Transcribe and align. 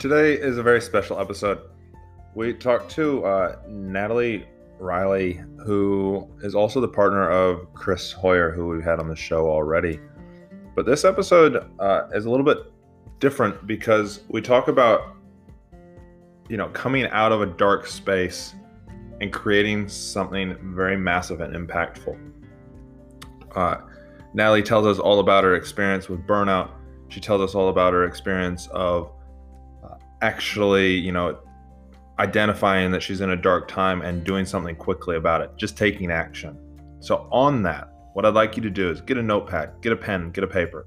Today 0.00 0.32
is 0.32 0.56
a 0.56 0.62
very 0.62 0.80
special 0.80 1.20
episode. 1.20 1.60
We 2.34 2.54
talked 2.54 2.90
to 2.92 3.22
uh, 3.22 3.56
Natalie 3.68 4.48
Riley, 4.78 5.42
who 5.66 6.26
is 6.42 6.54
also 6.54 6.80
the 6.80 6.88
partner 6.88 7.28
of 7.28 7.70
Chris 7.74 8.10
Hoyer, 8.10 8.50
who 8.50 8.68
we've 8.68 8.82
had 8.82 8.98
on 8.98 9.08
the 9.08 9.14
show 9.14 9.50
already. 9.50 10.00
But 10.74 10.86
this 10.86 11.04
episode 11.04 11.70
uh, 11.78 12.08
is 12.14 12.24
a 12.24 12.30
little 12.30 12.46
bit 12.46 12.72
different 13.18 13.66
because 13.66 14.22
we 14.30 14.40
talk 14.40 14.68
about, 14.68 15.16
you 16.48 16.56
know, 16.56 16.68
coming 16.68 17.06
out 17.08 17.30
of 17.30 17.42
a 17.42 17.46
dark 17.46 17.86
space 17.86 18.54
and 19.20 19.30
creating 19.30 19.86
something 19.90 20.56
very 20.74 20.96
massive 20.96 21.42
and 21.42 21.54
impactful. 21.54 22.18
Uh, 23.54 23.76
Natalie 24.32 24.62
tells 24.62 24.86
us 24.86 24.98
all 24.98 25.20
about 25.20 25.44
her 25.44 25.56
experience 25.56 26.08
with 26.08 26.26
burnout. 26.26 26.70
She 27.08 27.20
tells 27.20 27.42
us 27.42 27.54
all 27.54 27.68
about 27.68 27.92
her 27.92 28.04
experience 28.04 28.66
of 28.68 29.12
actually, 30.22 30.94
you 30.94 31.12
know, 31.12 31.38
identifying 32.18 32.90
that 32.92 33.02
she's 33.02 33.20
in 33.20 33.30
a 33.30 33.36
dark 33.36 33.68
time 33.68 34.02
and 34.02 34.24
doing 34.24 34.44
something 34.44 34.76
quickly 34.76 35.16
about 35.16 35.40
it, 35.40 35.50
just 35.56 35.76
taking 35.76 36.10
action. 36.10 36.58
So, 37.00 37.28
on 37.32 37.62
that, 37.62 37.88
what 38.12 38.26
I'd 38.26 38.34
like 38.34 38.56
you 38.56 38.62
to 38.62 38.70
do 38.70 38.90
is 38.90 39.00
get 39.00 39.16
a 39.16 39.22
notepad, 39.22 39.80
get 39.80 39.92
a 39.92 39.96
pen, 39.96 40.30
get 40.30 40.44
a 40.44 40.46
paper. 40.46 40.86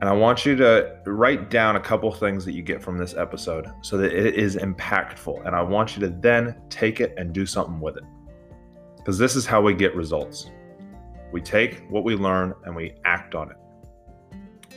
And 0.00 0.08
I 0.08 0.12
want 0.12 0.46
you 0.46 0.56
to 0.56 0.96
write 1.04 1.50
down 1.50 1.76
a 1.76 1.80
couple 1.80 2.10
things 2.10 2.44
that 2.46 2.52
you 2.52 2.62
get 2.62 2.82
from 2.82 2.96
this 2.96 3.14
episode 3.14 3.66
so 3.82 3.98
that 3.98 4.12
it 4.14 4.34
is 4.34 4.56
impactful. 4.56 5.46
And 5.46 5.54
I 5.54 5.62
want 5.62 5.94
you 5.94 6.00
to 6.00 6.08
then 6.08 6.56
take 6.70 7.00
it 7.00 7.12
and 7.18 7.34
do 7.34 7.44
something 7.44 7.80
with 7.80 7.98
it. 7.98 8.04
Because 8.96 9.18
this 9.18 9.36
is 9.36 9.44
how 9.44 9.60
we 9.60 9.74
get 9.74 9.94
results. 9.94 10.50
We 11.32 11.42
take 11.42 11.84
what 11.90 12.04
we 12.04 12.16
learn 12.16 12.54
and 12.64 12.74
we 12.74 12.94
act 13.04 13.34
on 13.34 13.50
it. 13.50 13.56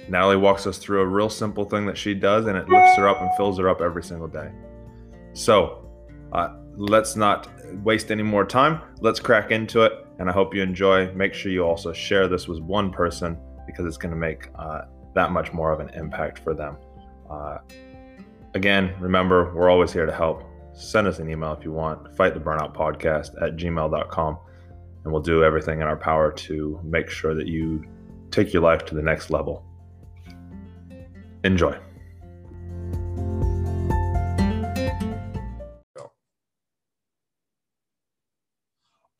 Natalie 0.09 0.37
walks 0.37 0.67
us 0.67 0.77
through 0.77 1.01
a 1.01 1.05
real 1.05 1.29
simple 1.29 1.65
thing 1.65 1.85
that 1.85 1.97
she 1.97 2.13
does, 2.13 2.47
and 2.47 2.57
it 2.57 2.67
lifts 2.67 2.97
her 2.97 3.07
up 3.07 3.21
and 3.21 3.29
fills 3.35 3.57
her 3.59 3.69
up 3.69 3.81
every 3.81 4.03
single 4.03 4.27
day. 4.27 4.51
So 5.33 5.89
uh, 6.31 6.55
let's 6.75 7.15
not 7.15 7.49
waste 7.83 8.11
any 8.11 8.23
more 8.23 8.45
time. 8.45 8.81
Let's 9.01 9.19
crack 9.19 9.51
into 9.51 9.81
it, 9.83 9.93
and 10.19 10.29
I 10.29 10.33
hope 10.33 10.53
you 10.53 10.61
enjoy. 10.61 11.11
Make 11.13 11.33
sure 11.33 11.51
you 11.51 11.63
also 11.63 11.93
share 11.93 12.27
this 12.27 12.47
with 12.47 12.59
one 12.59 12.91
person 12.91 13.37
because 13.65 13.85
it's 13.85 13.97
going 13.97 14.13
to 14.13 14.19
make 14.19 14.49
uh, 14.55 14.81
that 15.15 15.31
much 15.31 15.53
more 15.53 15.71
of 15.71 15.79
an 15.79 15.89
impact 15.89 16.39
for 16.39 16.53
them. 16.53 16.77
Uh, 17.29 17.59
again, 18.53 18.93
remember, 18.99 19.53
we're 19.53 19.69
always 19.69 19.93
here 19.93 20.05
to 20.05 20.11
help. 20.11 20.43
Send 20.73 21.07
us 21.07 21.19
an 21.19 21.29
email 21.29 21.53
if 21.53 21.63
you 21.63 21.71
want. 21.71 22.15
Fight 22.15 22.33
the 22.33 22.39
burnout 22.39 22.75
podcast 22.75 23.39
at 23.41 23.55
gmail.com 23.55 24.37
and 25.03 25.11
we'll 25.11 25.21
do 25.21 25.43
everything 25.43 25.81
in 25.81 25.87
our 25.87 25.95
power 25.95 26.31
to 26.31 26.79
make 26.83 27.09
sure 27.09 27.35
that 27.35 27.47
you 27.47 27.83
take 28.31 28.53
your 28.53 28.61
life 28.61 28.85
to 28.85 28.95
the 28.95 29.01
next 29.01 29.29
level. 29.29 29.65
Enjoy. 31.43 31.77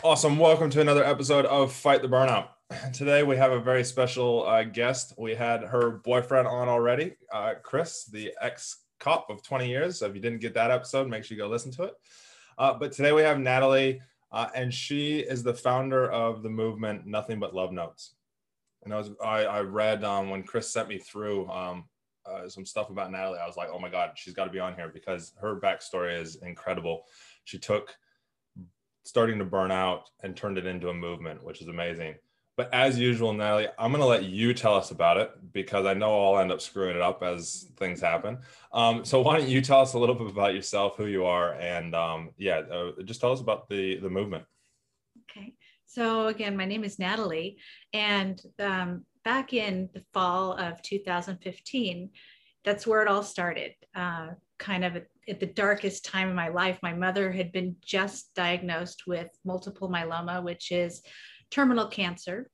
Awesome. 0.01 0.37
Welcome 0.37 0.69
to 0.69 0.79
another 0.79 1.03
episode 1.03 1.45
of 1.45 1.73
Fight 1.73 2.01
the 2.01 2.07
Burnout. 2.07 2.47
Today 2.93 3.23
we 3.23 3.35
have 3.35 3.51
a 3.51 3.59
very 3.59 3.83
special 3.83 4.45
uh, 4.45 4.63
guest. 4.63 5.13
We 5.17 5.35
had 5.35 5.63
her 5.63 5.91
boyfriend 5.91 6.47
on 6.47 6.69
already, 6.69 7.15
uh, 7.33 7.55
Chris, 7.61 8.05
the 8.05 8.33
ex 8.41 8.83
cop 9.01 9.29
of 9.29 9.43
20 9.43 9.67
years. 9.67 9.99
So 9.99 10.05
if 10.05 10.15
you 10.15 10.21
didn't 10.21 10.39
get 10.39 10.53
that 10.53 10.71
episode, 10.71 11.09
make 11.09 11.25
sure 11.25 11.35
you 11.35 11.43
go 11.43 11.49
listen 11.49 11.71
to 11.73 11.83
it. 11.83 11.93
Uh, 12.57 12.73
but 12.73 12.93
today 12.93 13.11
we 13.11 13.21
have 13.23 13.39
Natalie 13.39 14.01
uh, 14.31 14.47
and 14.55 14.73
she 14.73 15.19
is 15.19 15.43
the 15.43 15.53
founder 15.53 16.09
of 16.09 16.41
the 16.41 16.49
movement 16.49 17.05
Nothing 17.05 17.39
But 17.39 17.53
Love 17.53 17.73
Notes. 17.73 18.15
And 18.83 18.93
I 18.93 18.97
was 18.97 19.11
I, 19.23 19.43
I 19.43 19.61
read 19.61 20.05
um, 20.05 20.29
when 20.29 20.43
Chris 20.43 20.71
sent 20.71 20.89
me 20.89 20.99
through 20.99 21.49
um, 21.49 21.85
uh, 22.25 22.47
some 22.47 22.65
stuff 22.65 22.89
about 22.89 23.11
Natalie. 23.11 23.39
I 23.39 23.47
was 23.47 23.57
like, 23.57 23.69
oh 23.71 23.79
my 23.79 23.89
god, 23.89 24.11
she's 24.15 24.33
got 24.33 24.45
to 24.45 24.51
be 24.51 24.59
on 24.59 24.75
here 24.75 24.89
because 24.93 25.33
her 25.39 25.59
backstory 25.59 26.19
is 26.19 26.35
incredible. 26.37 27.05
She 27.45 27.57
took 27.57 27.95
starting 29.03 29.37
to 29.39 29.45
burn 29.45 29.71
out 29.71 30.09
and 30.21 30.35
turned 30.35 30.57
it 30.57 30.65
into 30.65 30.89
a 30.89 30.93
movement, 30.93 31.43
which 31.43 31.61
is 31.61 31.67
amazing. 31.67 32.15
But 32.55 32.71
as 32.71 32.99
usual, 32.99 33.33
Natalie, 33.33 33.67
I'm 33.79 33.91
going 33.91 34.01
to 34.01 34.07
let 34.07 34.25
you 34.25 34.53
tell 34.53 34.75
us 34.75 34.91
about 34.91 35.17
it 35.17 35.31
because 35.53 35.87
I 35.87 35.95
know 35.95 36.23
I'll 36.23 36.39
end 36.39 36.51
up 36.51 36.61
screwing 36.61 36.95
it 36.95 37.01
up 37.01 37.23
as 37.23 37.67
things 37.77 37.99
happen. 37.99 38.37
Um, 38.71 39.03
so 39.03 39.21
why 39.21 39.39
don't 39.39 39.49
you 39.49 39.59
tell 39.59 39.81
us 39.81 39.93
a 39.93 39.99
little 39.99 40.13
bit 40.13 40.27
about 40.27 40.53
yourself, 40.53 40.95
who 40.95 41.07
you 41.07 41.25
are, 41.25 41.55
and 41.55 41.95
um, 41.95 42.29
yeah, 42.37 42.59
uh, 42.59 42.91
just 43.05 43.21
tell 43.21 43.31
us 43.31 43.41
about 43.41 43.69
the 43.69 43.97
the 43.97 44.09
movement. 44.09 44.45
Okay. 45.31 45.55
So 45.87 46.27
again, 46.27 46.55
my 46.55 46.65
name 46.65 46.83
is 46.83 46.99
Natalie, 46.99 47.57
and 47.91 48.39
um, 48.59 49.03
back 49.23 49.53
in 49.53 49.89
the 49.93 50.03
fall 50.13 50.53
of 50.53 50.81
2015, 50.81 52.09
that's 52.63 52.87
where 52.87 53.01
it 53.01 53.07
all 53.07 53.23
started. 53.23 53.73
Uh, 53.95 54.29
kind 54.57 54.85
of 54.85 54.95
at, 54.95 55.39
the 55.39 55.45
darkest 55.45 56.05
time 56.05 56.29
of 56.29 56.35
my 56.35 56.49
life, 56.49 56.77
my 56.83 56.93
mother 56.93 57.31
had 57.31 57.51
been 57.51 57.75
just 57.83 58.33
diagnosed 58.35 59.03
with 59.07 59.27
multiple 59.45 59.89
myeloma, 59.89 60.43
which 60.43 60.71
is 60.71 61.01
terminal 61.49 61.87
cancer. 61.87 62.49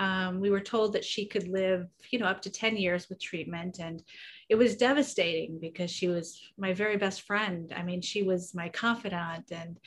Um, 0.00 0.40
we 0.40 0.50
were 0.50 0.60
told 0.60 0.94
that 0.94 1.04
she 1.04 1.26
could 1.26 1.48
live, 1.48 1.86
you 2.10 2.18
know, 2.18 2.26
up 2.26 2.42
to 2.42 2.50
10 2.50 2.76
years 2.76 3.08
with 3.08 3.22
treatment. 3.22 3.78
And 3.78 4.02
it 4.48 4.56
was 4.56 4.76
devastating 4.76 5.58
because 5.60 5.90
she 5.90 6.08
was 6.08 6.40
my 6.58 6.72
very 6.72 6.96
best 6.96 7.22
friend. 7.22 7.72
I 7.76 7.82
mean, 7.82 8.00
she 8.00 8.22
was 8.22 8.54
my 8.54 8.68
confidant 8.70 9.52
and 9.52 9.78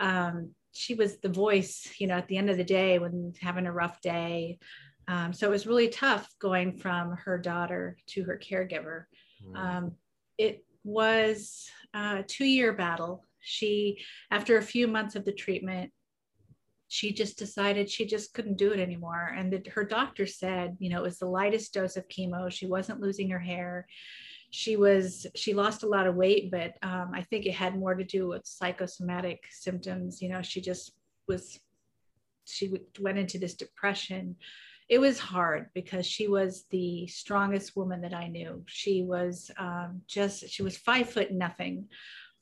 um, 0.00 0.50
she 0.72 0.94
was 0.94 1.18
the 1.18 1.28
voice, 1.28 1.94
you 1.98 2.06
know, 2.06 2.16
at 2.16 2.28
the 2.28 2.36
end 2.36 2.50
of 2.50 2.56
the 2.56 2.64
day 2.64 2.98
when 2.98 3.32
having 3.40 3.66
a 3.66 3.72
rough 3.72 4.00
day. 4.00 4.58
Um, 5.08 5.32
so 5.32 5.46
it 5.48 5.50
was 5.50 5.66
really 5.66 5.88
tough 5.88 6.28
going 6.38 6.76
from 6.76 7.16
her 7.16 7.38
daughter 7.38 7.96
to 8.08 8.24
her 8.24 8.40
caregiver. 8.42 9.04
Mm. 9.44 9.92
it 10.38 10.64
was 10.84 11.68
a 11.94 12.22
two 12.22 12.44
year 12.44 12.72
battle. 12.72 13.26
She, 13.40 13.98
after 14.30 14.56
a 14.56 14.62
few 14.62 14.86
months 14.86 15.16
of 15.16 15.24
the 15.24 15.32
treatment, 15.32 15.90
she 16.92 17.10
just 17.10 17.38
decided 17.38 17.88
she 17.88 18.04
just 18.04 18.34
couldn't 18.34 18.58
do 18.58 18.70
it 18.70 18.78
anymore. 18.78 19.34
And 19.34 19.50
that 19.52 19.66
her 19.68 19.82
doctor 19.82 20.26
said, 20.26 20.76
you 20.78 20.90
know, 20.90 20.98
it 20.98 21.02
was 21.02 21.18
the 21.18 21.26
lightest 21.26 21.72
dose 21.72 21.96
of 21.96 22.06
chemo. 22.08 22.52
She 22.52 22.66
wasn't 22.66 23.00
losing 23.00 23.30
her 23.30 23.38
hair. 23.38 23.86
She 24.50 24.76
was, 24.76 25.26
she 25.34 25.54
lost 25.54 25.84
a 25.84 25.88
lot 25.88 26.06
of 26.06 26.16
weight, 26.16 26.50
but 26.50 26.74
um, 26.82 27.12
I 27.14 27.22
think 27.22 27.46
it 27.46 27.54
had 27.54 27.78
more 27.78 27.94
to 27.94 28.04
do 28.04 28.28
with 28.28 28.44
psychosomatic 28.44 29.44
symptoms. 29.50 30.20
You 30.20 30.28
know, 30.28 30.42
she 30.42 30.60
just 30.60 30.92
was, 31.26 31.58
she 32.44 32.74
went 33.00 33.16
into 33.16 33.38
this 33.38 33.54
depression. 33.54 34.36
It 34.92 35.00
was 35.00 35.18
hard 35.18 35.70
because 35.72 36.04
she 36.04 36.28
was 36.28 36.66
the 36.68 37.06
strongest 37.06 37.74
woman 37.74 38.02
that 38.02 38.12
I 38.12 38.28
knew. 38.28 38.62
She 38.66 39.02
was 39.02 39.50
um, 39.56 40.02
just, 40.06 40.50
she 40.50 40.62
was 40.62 40.76
five 40.76 41.08
foot 41.08 41.32
nothing, 41.32 41.86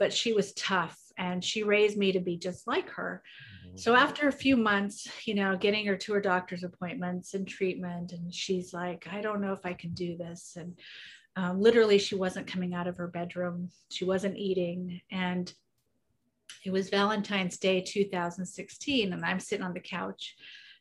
but 0.00 0.12
she 0.12 0.32
was 0.32 0.52
tough 0.54 0.98
and 1.16 1.44
she 1.44 1.62
raised 1.62 1.96
me 1.96 2.10
to 2.10 2.18
be 2.18 2.36
just 2.36 2.66
like 2.66 2.90
her. 2.90 3.22
So 3.76 3.94
after 3.94 4.26
a 4.26 4.32
few 4.32 4.56
months, 4.56 5.06
you 5.28 5.34
know, 5.34 5.56
getting 5.56 5.86
her 5.86 5.96
to 5.98 6.12
her 6.14 6.20
doctor's 6.20 6.64
appointments 6.64 7.34
and 7.34 7.46
treatment, 7.46 8.10
and 8.10 8.34
she's 8.34 8.74
like, 8.74 9.06
I 9.08 9.20
don't 9.20 9.40
know 9.40 9.52
if 9.52 9.64
I 9.64 9.74
can 9.74 9.94
do 9.94 10.16
this. 10.16 10.56
And 10.58 10.76
um, 11.36 11.60
literally, 11.60 11.98
she 11.98 12.16
wasn't 12.16 12.48
coming 12.48 12.74
out 12.74 12.88
of 12.88 12.96
her 12.96 13.06
bedroom, 13.06 13.70
she 13.92 14.04
wasn't 14.04 14.36
eating. 14.36 15.00
And 15.12 15.54
it 16.64 16.72
was 16.72 16.90
Valentine's 16.90 17.58
Day 17.58 17.80
2016, 17.80 19.12
and 19.12 19.24
I'm 19.24 19.38
sitting 19.38 19.64
on 19.64 19.72
the 19.72 19.78
couch 19.78 20.34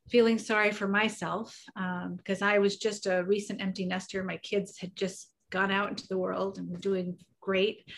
feeling 0.09 0.38
sorry 0.38 0.72
for 0.72 0.88
myself 0.88 1.56
um, 1.75 2.16
because 2.18 2.42
I 2.42 2.58
was 2.58 2.78
just 2.78 3.06
a 3.06 3.24
recent 3.24 3.62
empty 3.62 3.86
nester. 3.86 4.24
My 4.24 4.38
kids 4.38 4.80
had 4.80 4.96
just 4.96 5.31
gone 5.52 5.72
out 5.72 5.90
into 5.90 6.08
the 6.08 6.18
world 6.18 6.58
and 6.58 6.70
were 6.70 6.78
doing 6.78 7.18
great. 7.42 7.90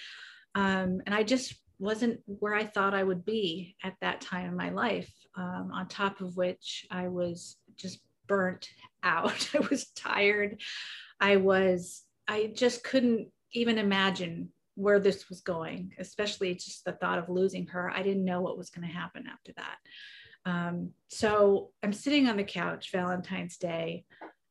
Um, 0.56 1.02
and 1.06 1.14
I 1.14 1.24
just 1.24 1.56
wasn't 1.80 2.20
where 2.26 2.54
I 2.54 2.66
thought 2.66 2.94
I 2.94 3.04
would 3.04 3.26
be 3.26 3.76
at 3.84 3.96
that 4.02 4.22
time 4.22 4.48
in 4.48 4.56
my 4.56 4.70
life. 4.70 5.12
Um, 5.36 5.72
on 5.74 5.88
top 5.88 6.22
of 6.22 6.36
which, 6.36 6.86
I 6.92 7.08
was 7.08 7.58
just 7.78 8.00
burnt 8.28 8.70
out. 9.04 9.50
I 9.56 9.60
was 9.70 9.90
tired. 9.92 10.62
I 11.20 11.38
was, 11.38 12.04
I 12.28 12.52
just 12.54 12.84
couldn't 12.84 13.30
even 13.54 13.78
imagine 13.78 14.50
where 14.76 15.00
this 15.00 15.30
was 15.30 15.42
going, 15.42 15.92
especially 16.00 16.56
just 16.56 16.86
the 16.86 16.94
thought 16.94 17.20
of 17.20 17.30
losing 17.30 17.68
her. 17.68 17.90
I 17.90 18.02
didn't 18.04 18.26
know 18.26 18.42
what 18.42 18.58
was 18.58 18.70
going 18.70 18.88
to 18.88 18.94
happen 18.94 19.26
after 19.32 19.52
that. 19.58 19.78
Um, 20.46 20.92
so 21.08 21.70
I'm 21.84 21.94
sitting 21.94 22.28
on 22.28 22.38
the 22.38 22.44
couch 22.44 22.92
Valentine's 22.92 23.58
Day, 23.58 24.06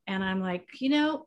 and 0.07 0.23
I'm 0.23 0.41
like, 0.41 0.67
you 0.81 0.91
know, 0.91 1.27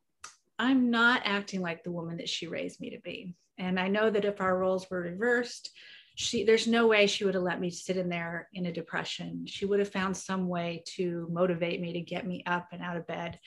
I'm 0.59 0.89
not 0.91 1.21
acting 1.25 1.61
like 1.61 1.83
the 1.83 1.91
woman 1.91 2.17
that 2.17 2.29
she 2.29 2.47
raised 2.47 2.79
me 2.79 2.91
to 2.91 2.99
be. 3.01 3.35
And 3.57 3.79
I 3.79 3.87
know 3.87 4.09
that 4.09 4.25
if 4.25 4.41
our 4.41 4.57
roles 4.57 4.89
were 4.89 5.01
reversed, 5.01 5.71
she 6.15 6.43
there's 6.43 6.67
no 6.67 6.87
way 6.87 7.07
she 7.07 7.25
would 7.25 7.33
have 7.33 7.43
let 7.43 7.59
me 7.59 7.69
sit 7.69 7.97
in 7.97 8.09
there 8.09 8.47
in 8.53 8.67
a 8.67 8.71
depression. 8.71 9.45
She 9.47 9.65
would 9.65 9.79
have 9.79 9.91
found 9.91 10.15
some 10.15 10.47
way 10.47 10.83
to 10.95 11.27
motivate 11.31 11.81
me 11.81 11.93
to 11.93 12.01
get 12.01 12.27
me 12.27 12.43
up 12.45 12.67
and 12.71 12.81
out 12.81 12.97
of 12.97 13.07
bed. 13.07 13.39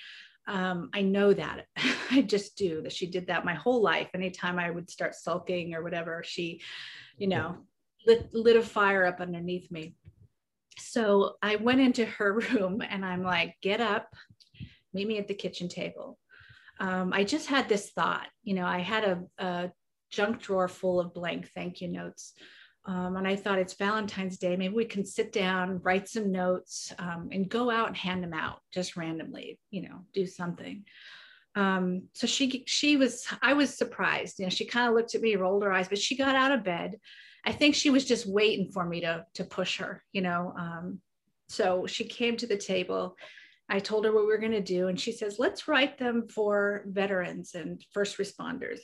Um, 0.48 0.90
I 0.92 1.02
know 1.02 1.32
that. 1.32 1.66
I 2.10 2.22
just 2.22 2.56
do 2.56 2.82
that. 2.82 2.92
She 2.92 3.06
did 3.06 3.28
that 3.28 3.44
my 3.44 3.54
whole 3.54 3.82
life. 3.82 4.08
Anytime 4.14 4.58
I 4.58 4.70
would 4.70 4.90
start 4.90 5.14
sulking 5.14 5.74
or 5.74 5.82
whatever, 5.82 6.22
she, 6.24 6.60
you 7.18 7.26
know, 7.28 7.58
lit, 8.06 8.32
lit 8.32 8.56
a 8.56 8.62
fire 8.62 9.04
up 9.04 9.20
underneath 9.20 9.70
me. 9.70 9.94
So 10.78 11.34
I 11.42 11.56
went 11.56 11.80
into 11.80 12.04
her 12.04 12.32
room 12.52 12.82
and 12.88 13.04
I'm 13.04 13.22
like, 13.22 13.56
get 13.62 13.80
up, 13.80 14.14
meet 14.92 15.08
me 15.08 15.18
at 15.18 15.28
the 15.28 15.34
kitchen 15.34 15.68
table. 15.68 16.18
Um, 16.78 17.12
I 17.12 17.24
just 17.24 17.46
had 17.46 17.68
this 17.68 17.90
thought, 17.90 18.26
you 18.42 18.54
know, 18.54 18.66
I 18.66 18.78
had 18.78 19.04
a, 19.04 19.22
a 19.38 19.70
junk 20.10 20.42
drawer 20.42 20.68
full 20.68 21.00
of 21.00 21.14
blank 21.14 21.48
thank 21.54 21.80
you 21.80 21.88
notes. 21.88 22.34
Um, 22.84 23.16
and 23.16 23.26
I 23.26 23.34
thought 23.34 23.58
it's 23.58 23.74
Valentine's 23.74 24.38
Day. 24.38 24.56
Maybe 24.56 24.74
we 24.74 24.84
can 24.84 25.04
sit 25.04 25.32
down, 25.32 25.80
write 25.82 26.08
some 26.08 26.30
notes, 26.30 26.92
um, 26.98 27.30
and 27.32 27.48
go 27.48 27.68
out 27.68 27.88
and 27.88 27.96
hand 27.96 28.22
them 28.22 28.32
out 28.32 28.60
just 28.72 28.96
randomly. 28.96 29.58
You 29.70 29.88
know, 29.88 30.04
do 30.14 30.24
something. 30.24 30.84
Um, 31.56 32.02
so 32.12 32.28
she 32.28 32.62
she 32.66 32.96
was 32.96 33.26
I 33.42 33.54
was 33.54 33.76
surprised. 33.76 34.38
You 34.38 34.46
know, 34.46 34.50
she 34.50 34.66
kind 34.66 34.88
of 34.88 34.94
looked 34.94 35.16
at 35.16 35.20
me, 35.20 35.34
rolled 35.34 35.64
her 35.64 35.72
eyes, 35.72 35.88
but 35.88 35.98
she 35.98 36.16
got 36.16 36.36
out 36.36 36.52
of 36.52 36.62
bed. 36.62 37.00
I 37.46 37.52
think 37.52 37.74
she 37.74 37.90
was 37.90 38.04
just 38.04 38.26
waiting 38.26 38.70
for 38.72 38.84
me 38.84 39.00
to 39.00 39.24
to 39.34 39.44
push 39.44 39.78
her. 39.78 40.02
You 40.12 40.22
know, 40.22 40.52
um, 40.58 41.00
so 41.48 41.86
she 41.86 42.04
came 42.04 42.36
to 42.38 42.46
the 42.46 42.56
table. 42.56 43.16
I 43.68 43.80
told 43.80 44.04
her 44.04 44.12
what 44.12 44.22
we 44.22 44.28
were 44.28 44.38
going 44.38 44.52
to 44.52 44.60
do, 44.60 44.88
and 44.88 45.00
she 45.00 45.12
says, 45.12 45.38
"Let's 45.38 45.68
write 45.68 45.98
them 45.98 46.28
for 46.28 46.84
veterans 46.86 47.54
and 47.54 47.84
first 47.92 48.18
responders." 48.18 48.80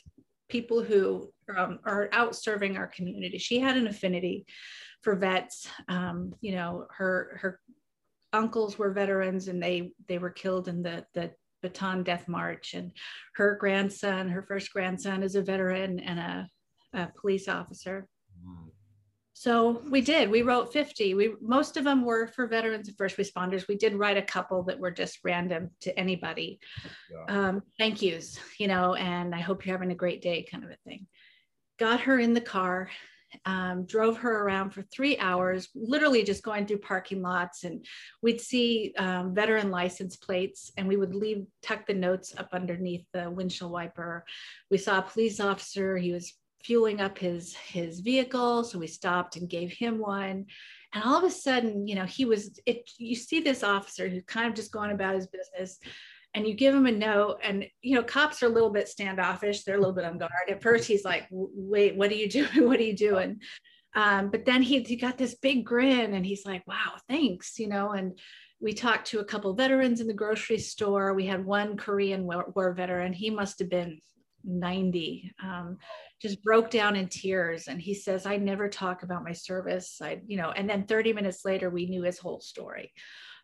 people 0.52 0.82
who 0.84 1.32
um, 1.56 1.78
are 1.86 2.10
out 2.12 2.36
serving 2.36 2.76
our 2.76 2.86
community. 2.86 3.38
She 3.38 3.58
had 3.58 3.78
an 3.78 3.86
affinity 3.86 4.44
for 5.00 5.16
vets. 5.16 5.66
Um, 5.88 6.34
you 6.42 6.54
know, 6.54 6.86
her 6.90 7.38
her 7.40 7.60
uncles 8.34 8.78
were 8.78 8.92
veterans, 8.92 9.48
and 9.48 9.60
they 9.60 9.92
they 10.06 10.18
were 10.18 10.30
killed 10.30 10.68
in 10.68 10.82
the 10.82 11.04
the 11.14 11.32
Bataan 11.64 12.04
Death 12.04 12.28
March. 12.28 12.74
And 12.74 12.92
her 13.34 13.56
grandson, 13.58 14.28
her 14.28 14.42
first 14.42 14.72
grandson, 14.72 15.22
is 15.22 15.36
a 15.36 15.42
veteran 15.42 16.00
and 16.00 16.18
a, 16.18 16.48
a 16.92 17.08
police 17.18 17.48
officer. 17.48 18.06
So 19.34 19.82
we 19.88 20.02
did. 20.02 20.30
We 20.30 20.42
wrote 20.42 20.72
50. 20.72 21.14
We 21.14 21.34
most 21.40 21.76
of 21.76 21.84
them 21.84 22.04
were 22.04 22.26
for 22.26 22.46
veterans 22.46 22.88
and 22.88 22.96
first 22.96 23.16
responders. 23.16 23.66
We 23.66 23.76
did 23.76 23.94
write 23.94 24.18
a 24.18 24.22
couple 24.22 24.62
that 24.64 24.78
were 24.78 24.90
just 24.90 25.20
random 25.24 25.70
to 25.80 25.98
anybody. 25.98 26.60
Yeah. 27.10 27.48
Um, 27.48 27.62
thank 27.78 28.02
yous, 28.02 28.38
you 28.58 28.68
know, 28.68 28.94
and 28.94 29.34
I 29.34 29.40
hope 29.40 29.64
you're 29.64 29.76
having 29.76 29.92
a 29.92 29.96
great 29.96 30.22
day, 30.22 30.46
kind 30.50 30.64
of 30.64 30.70
a 30.70 30.76
thing. 30.86 31.06
Got 31.78 32.02
her 32.02 32.18
in 32.18 32.34
the 32.34 32.40
car, 32.40 32.90
um, 33.46 33.86
drove 33.86 34.18
her 34.18 34.44
around 34.44 34.70
for 34.70 34.82
three 34.82 35.16
hours, 35.18 35.68
literally 35.74 36.22
just 36.22 36.42
going 36.42 36.66
through 36.66 36.78
parking 36.78 37.22
lots, 37.22 37.64
and 37.64 37.84
we'd 38.22 38.40
see 38.40 38.92
um, 38.98 39.34
veteran 39.34 39.70
license 39.70 40.16
plates, 40.16 40.70
and 40.76 40.86
we 40.86 40.96
would 40.96 41.14
leave 41.14 41.46
tuck 41.62 41.86
the 41.86 41.94
notes 41.94 42.34
up 42.36 42.50
underneath 42.52 43.06
the 43.12 43.30
windshield 43.30 43.72
wiper. 43.72 44.24
We 44.70 44.78
saw 44.78 44.98
a 44.98 45.02
police 45.02 45.40
officer. 45.40 45.96
He 45.96 46.12
was 46.12 46.34
fueling 46.64 47.00
up 47.00 47.18
his 47.18 47.54
his 47.54 48.00
vehicle. 48.00 48.64
So 48.64 48.78
we 48.78 48.86
stopped 48.86 49.36
and 49.36 49.48
gave 49.48 49.72
him 49.72 49.98
one. 49.98 50.46
And 50.94 51.04
all 51.04 51.18
of 51.18 51.24
a 51.24 51.30
sudden 51.30 51.86
you 51.86 51.94
know 51.94 52.04
he 52.04 52.24
was 52.24 52.58
it 52.66 52.90
you 52.98 53.14
see 53.14 53.40
this 53.40 53.62
officer 53.62 54.08
who's 54.08 54.24
kind 54.24 54.48
of 54.48 54.54
just 54.54 54.72
going 54.72 54.90
about 54.90 55.14
his 55.14 55.26
business 55.26 55.78
and 56.34 56.46
you 56.46 56.54
give 56.54 56.74
him 56.74 56.86
a 56.86 56.92
note 56.92 57.38
and 57.42 57.66
you 57.82 57.94
know 57.94 58.02
cops 58.02 58.42
are 58.42 58.46
a 58.46 58.50
little 58.50 58.70
bit 58.70 58.88
standoffish. 58.88 59.64
They're 59.64 59.76
a 59.76 59.80
little 59.80 59.94
bit 59.94 60.04
on 60.04 60.18
guard. 60.18 60.30
At 60.48 60.62
first 60.62 60.86
he's 60.86 61.04
like 61.04 61.26
wait 61.30 61.96
what 61.96 62.10
are 62.10 62.16
you 62.16 62.28
doing? 62.38 62.68
What 62.68 62.80
are 62.80 62.84
you 62.84 62.96
doing? 62.96 63.40
Um, 63.94 64.30
but 64.30 64.46
then 64.46 64.62
he, 64.62 64.80
he 64.80 64.96
got 64.96 65.18
this 65.18 65.34
big 65.34 65.66
grin 65.66 66.14
and 66.14 66.24
he's 66.24 66.46
like 66.46 66.66
wow 66.66 66.94
thanks 67.08 67.58
you 67.58 67.68
know 67.68 67.90
and 67.90 68.18
we 68.60 68.72
talked 68.72 69.08
to 69.08 69.18
a 69.18 69.24
couple 69.24 69.52
veterans 69.54 70.00
in 70.00 70.06
the 70.06 70.14
grocery 70.14 70.58
store. 70.58 71.14
We 71.14 71.26
had 71.26 71.44
one 71.44 71.76
korean 71.76 72.24
war, 72.24 72.52
war 72.54 72.72
veteran. 72.72 73.12
He 73.12 73.28
must 73.28 73.58
have 73.58 73.68
been 73.68 73.98
90 74.44 75.32
um, 75.42 75.78
just 76.20 76.42
broke 76.42 76.70
down 76.70 76.96
in 76.96 77.08
tears. 77.08 77.68
And 77.68 77.80
he 77.80 77.94
says 77.94 78.26
i 78.26 78.36
never 78.36 78.68
talk 78.68 79.02
about 79.02 79.24
my 79.24 79.32
service. 79.32 79.98
I 80.02 80.20
you 80.26 80.36
know 80.36 80.50
and 80.50 80.68
then 80.68 80.84
30 80.84 81.12
minutes 81.12 81.44
later 81.44 81.70
we 81.70 81.86
knew 81.86 82.02
his 82.02 82.18
whole 82.18 82.40
story. 82.40 82.92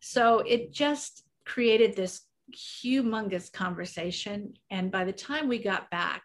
So 0.00 0.40
it 0.40 0.72
just 0.72 1.24
created 1.44 1.96
this 1.96 2.22
humongous 2.54 3.52
conversation. 3.52 4.54
And 4.70 4.90
by 4.90 5.04
the 5.04 5.12
time 5.12 5.48
we 5.48 5.58
got 5.58 5.90
back 5.90 6.22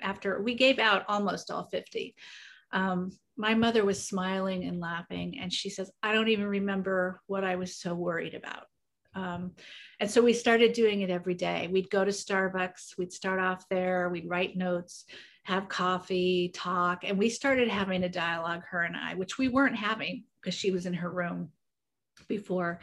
after 0.00 0.42
we 0.42 0.54
gave 0.54 0.78
out 0.78 1.04
almost 1.08 1.50
all 1.50 1.68
50 1.70 2.14
um, 2.72 3.10
my 3.36 3.54
mother 3.54 3.84
was 3.84 4.06
smiling 4.06 4.64
and 4.64 4.78
laughing. 4.80 5.38
And 5.40 5.52
she 5.52 5.70
says 5.70 5.90
i 6.02 6.12
don't 6.12 6.28
even 6.28 6.46
remember 6.46 7.20
what 7.26 7.44
i 7.44 7.56
was 7.56 7.76
so 7.76 7.94
worried 7.94 8.34
about 8.34 8.64
um, 9.14 9.52
and 10.00 10.10
so 10.10 10.22
we 10.22 10.32
started 10.32 10.72
doing 10.72 11.02
it 11.02 11.10
every 11.10 11.34
day. 11.34 11.68
We'd 11.70 11.90
go 11.90 12.04
to 12.04 12.10
Starbucks, 12.10 12.96
we'd 12.98 13.12
start 13.12 13.40
off 13.40 13.68
there, 13.68 14.08
we'd 14.08 14.28
write 14.28 14.56
notes, 14.56 15.04
have 15.44 15.68
coffee, 15.68 16.50
talk. 16.54 17.04
And 17.04 17.18
we 17.18 17.28
started 17.28 17.68
having 17.68 18.04
a 18.04 18.08
dialogue, 18.08 18.62
her 18.70 18.82
and 18.82 18.96
I, 18.96 19.14
which 19.14 19.38
we 19.38 19.48
weren't 19.48 19.76
having 19.76 20.24
because 20.40 20.54
she 20.54 20.70
was 20.70 20.86
in 20.86 20.94
her 20.94 21.10
room 21.10 21.50
before 22.28 22.80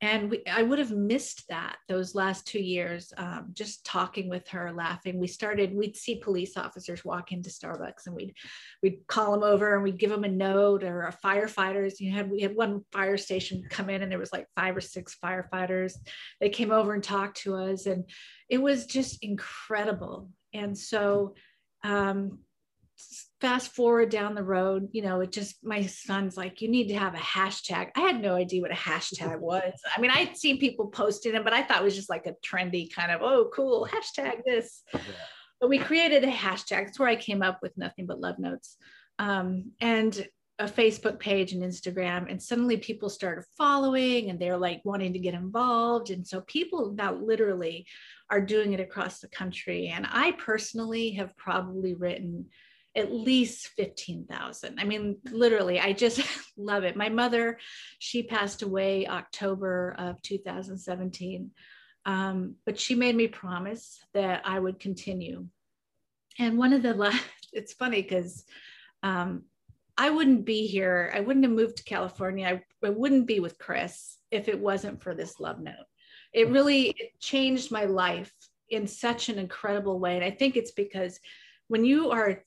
and 0.00 0.30
we, 0.30 0.42
i 0.52 0.62
would 0.62 0.78
have 0.78 0.90
missed 0.90 1.44
that 1.48 1.76
those 1.88 2.14
last 2.14 2.46
two 2.46 2.60
years 2.60 3.12
um, 3.16 3.48
just 3.52 3.84
talking 3.84 4.28
with 4.28 4.46
her 4.48 4.72
laughing. 4.72 5.18
We 5.18 5.26
started 5.26 5.74
we'd 5.74 5.96
see 5.96 6.16
police 6.16 6.56
officers 6.56 7.04
walk 7.04 7.32
into 7.32 7.50
starbucks 7.50 8.06
and 8.06 8.14
we'd 8.14 8.34
we'd 8.82 9.06
call 9.06 9.32
them 9.32 9.42
over 9.42 9.74
and 9.74 9.82
we'd 9.82 9.98
give 9.98 10.10
them 10.10 10.24
a 10.24 10.28
note 10.28 10.82
or 10.82 11.02
a 11.02 11.16
firefighters. 11.24 12.00
You 12.00 12.12
had 12.12 12.30
we 12.30 12.40
had 12.40 12.56
one 12.56 12.84
fire 12.92 13.16
station 13.16 13.64
come 13.68 13.90
in 13.90 14.02
and 14.02 14.10
there 14.10 14.18
was 14.18 14.32
like 14.32 14.46
five 14.56 14.76
or 14.76 14.80
six 14.80 15.16
firefighters. 15.22 15.94
They 16.40 16.48
came 16.48 16.70
over 16.70 16.92
and 16.92 17.02
talked 17.02 17.38
to 17.38 17.54
us 17.54 17.86
and 17.86 18.04
it 18.48 18.58
was 18.58 18.86
just 18.86 19.22
incredible. 19.22 20.30
And 20.52 20.76
so 20.76 21.34
um, 21.84 22.40
fast 23.40 23.74
forward 23.74 24.08
down 24.08 24.34
the 24.34 24.42
road, 24.42 24.88
you 24.92 25.02
know, 25.02 25.20
it 25.20 25.30
just, 25.30 25.56
my 25.62 25.84
son's 25.84 26.36
like, 26.36 26.62
you 26.62 26.68
need 26.68 26.88
to 26.88 26.98
have 26.98 27.14
a 27.14 27.18
hashtag. 27.18 27.90
I 27.94 28.00
had 28.00 28.20
no 28.20 28.34
idea 28.34 28.62
what 28.62 28.70
a 28.70 28.74
hashtag 28.74 29.38
was. 29.40 29.72
I 29.94 30.00
mean, 30.00 30.10
I'd 30.10 30.36
seen 30.36 30.58
people 30.58 30.86
posting 30.86 31.34
it, 31.34 31.44
but 31.44 31.52
I 31.52 31.62
thought 31.62 31.82
it 31.82 31.84
was 31.84 31.96
just 31.96 32.10
like 32.10 32.26
a 32.26 32.34
trendy 32.44 32.92
kind 32.92 33.12
of, 33.12 33.20
oh, 33.22 33.50
cool, 33.54 33.86
hashtag 33.90 34.42
this. 34.44 34.82
Yeah. 34.92 35.00
But 35.60 35.70
we 35.70 35.78
created 35.78 36.24
a 36.24 36.30
hashtag. 36.30 36.86
That's 36.86 36.98
where 36.98 37.08
I 37.08 37.16
came 37.16 37.42
up 37.42 37.60
with 37.62 37.76
nothing 37.76 38.06
but 38.06 38.20
love 38.20 38.38
notes. 38.38 38.76
Um, 39.18 39.72
and 39.80 40.26
a 40.58 40.64
Facebook 40.64 41.18
page 41.18 41.52
and 41.52 41.62
Instagram. 41.62 42.30
And 42.30 42.42
suddenly 42.42 42.78
people 42.78 43.10
started 43.10 43.44
following 43.58 44.30
and 44.30 44.40
they're 44.40 44.56
like 44.56 44.80
wanting 44.84 45.12
to 45.12 45.18
get 45.18 45.34
involved. 45.34 46.10
And 46.10 46.26
so 46.26 46.40
people 46.42 46.92
now 46.92 47.12
literally 47.14 47.86
are 48.30 48.40
doing 48.40 48.72
it 48.72 48.80
across 48.80 49.20
the 49.20 49.28
country. 49.28 49.88
And 49.88 50.06
I 50.08 50.32
personally 50.32 51.12
have 51.12 51.36
probably 51.36 51.94
written 51.94 52.46
at 52.96 53.12
least 53.12 53.68
15,000. 53.76 54.80
I 54.80 54.84
mean, 54.84 55.18
literally, 55.30 55.78
I 55.78 55.92
just 55.92 56.22
love 56.56 56.82
it. 56.82 56.96
My 56.96 57.10
mother, 57.10 57.58
she 57.98 58.22
passed 58.22 58.62
away 58.62 59.06
October 59.06 59.94
of 59.98 60.20
2017. 60.22 61.50
Um, 62.06 62.54
but 62.64 62.78
she 62.78 62.94
made 62.94 63.16
me 63.16 63.26
promise 63.28 63.98
that 64.14 64.42
I 64.44 64.58
would 64.58 64.80
continue. 64.80 65.46
And 66.38 66.56
one 66.56 66.72
of 66.72 66.82
the 66.82 66.94
last, 66.94 67.22
it's 67.52 67.74
funny 67.74 68.00
because 68.00 68.44
um, 69.02 69.42
I 69.98 70.10
wouldn't 70.10 70.46
be 70.46 70.66
here. 70.66 71.12
I 71.14 71.20
wouldn't 71.20 71.44
have 71.44 71.54
moved 71.54 71.76
to 71.78 71.84
California. 71.84 72.46
I, 72.46 72.86
I 72.86 72.90
wouldn't 72.90 73.26
be 73.26 73.40
with 73.40 73.58
Chris 73.58 74.16
if 74.30 74.48
it 74.48 74.58
wasn't 74.58 75.02
for 75.02 75.14
this 75.14 75.38
love 75.38 75.60
note. 75.60 75.74
It 76.32 76.50
really 76.50 76.94
it 76.98 77.18
changed 77.20 77.70
my 77.70 77.84
life 77.84 78.32
in 78.68 78.86
such 78.86 79.28
an 79.28 79.38
incredible 79.38 79.98
way. 79.98 80.16
And 80.16 80.24
I 80.24 80.30
think 80.30 80.56
it's 80.56 80.72
because 80.72 81.18
when 81.68 81.84
you 81.84 82.10
are 82.10 82.42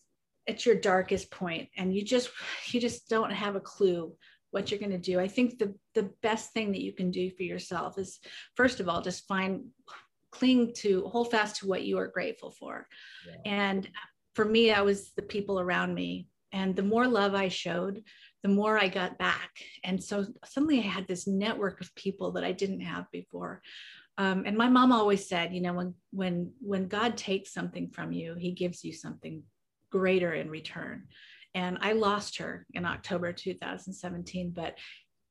at 0.49 0.65
your 0.65 0.75
darkest 0.75 1.29
point 1.31 1.69
and 1.77 1.95
you 1.95 2.03
just 2.03 2.29
you 2.71 2.81
just 2.81 3.07
don't 3.07 3.31
have 3.31 3.55
a 3.55 3.61
clue 3.61 4.11
what 4.51 4.71
you're 4.71 4.79
going 4.79 4.91
to 4.91 4.97
do. 4.97 5.19
I 5.19 5.27
think 5.27 5.59
the 5.59 5.75
the 5.93 6.09
best 6.21 6.53
thing 6.53 6.71
that 6.71 6.81
you 6.81 6.91
can 6.91 7.11
do 7.11 7.29
for 7.31 7.43
yourself 7.43 7.97
is 7.97 8.19
first 8.55 8.79
of 8.79 8.89
all 8.89 9.01
just 9.01 9.27
find 9.27 9.65
cling 10.31 10.73
to 10.75 11.05
hold 11.07 11.31
fast 11.31 11.57
to 11.57 11.67
what 11.67 11.83
you 11.83 11.97
are 11.97 12.07
grateful 12.07 12.51
for. 12.51 12.87
Yeah. 13.27 13.35
and 13.45 13.89
for 14.35 14.45
me 14.45 14.71
i 14.71 14.81
was 14.81 15.11
the 15.15 15.23
people 15.23 15.59
around 15.59 15.93
me 15.93 16.27
and 16.51 16.75
the 16.75 16.83
more 16.83 17.07
love 17.07 17.33
i 17.35 17.47
showed 17.47 18.03
the 18.43 18.49
more 18.49 18.77
i 18.79 18.87
got 18.87 19.17
back. 19.17 19.51
And 19.83 20.01
so 20.01 20.25
suddenly 20.45 20.79
i 20.79 20.87
had 20.97 21.07
this 21.07 21.27
network 21.27 21.81
of 21.81 21.93
people 21.95 22.31
that 22.33 22.43
i 22.43 22.51
didn't 22.51 22.81
have 22.81 23.05
before. 23.11 23.61
Um, 24.17 24.43
and 24.45 24.57
my 24.57 24.67
mom 24.67 24.91
always 24.91 25.29
said 25.29 25.53
you 25.53 25.61
know 25.61 25.73
when 25.73 25.93
when 26.11 26.51
when 26.59 26.87
god 26.87 27.15
takes 27.15 27.53
something 27.53 27.89
from 27.89 28.11
you 28.11 28.35
he 28.35 28.51
gives 28.51 28.83
you 28.83 28.93
something 28.93 29.43
greater 29.91 30.33
in 30.33 30.49
return. 30.49 31.03
And 31.55 31.77
I 31.81 31.93
lost 31.93 32.37
her 32.37 32.65
in 32.73 32.85
October 32.85 33.33
2017, 33.33 34.51
but 34.51 34.77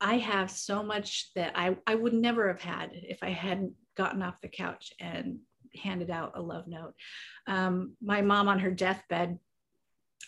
I 0.01 0.19
have 0.19 0.51
so 0.51 0.83
much 0.83 1.31
that 1.35 1.53
I, 1.57 1.77
I 1.87 1.95
would 1.95 2.13
never 2.13 2.49
have 2.49 2.61
had 2.61 2.91
if 2.93 3.19
I 3.23 3.31
hadn't 3.31 3.73
gotten 3.97 4.23
off 4.23 4.41
the 4.41 4.49
couch 4.49 4.93
and 5.01 5.39
handed 5.83 6.11
out 6.11 6.33
a 6.35 6.43
love 6.43 6.67
note. 6.69 6.95
Um, 7.47 7.95
my 8.03 8.23
mom 8.23 8.49
on 8.49 8.61
her 8.61 8.71
deathbed, 8.71 9.39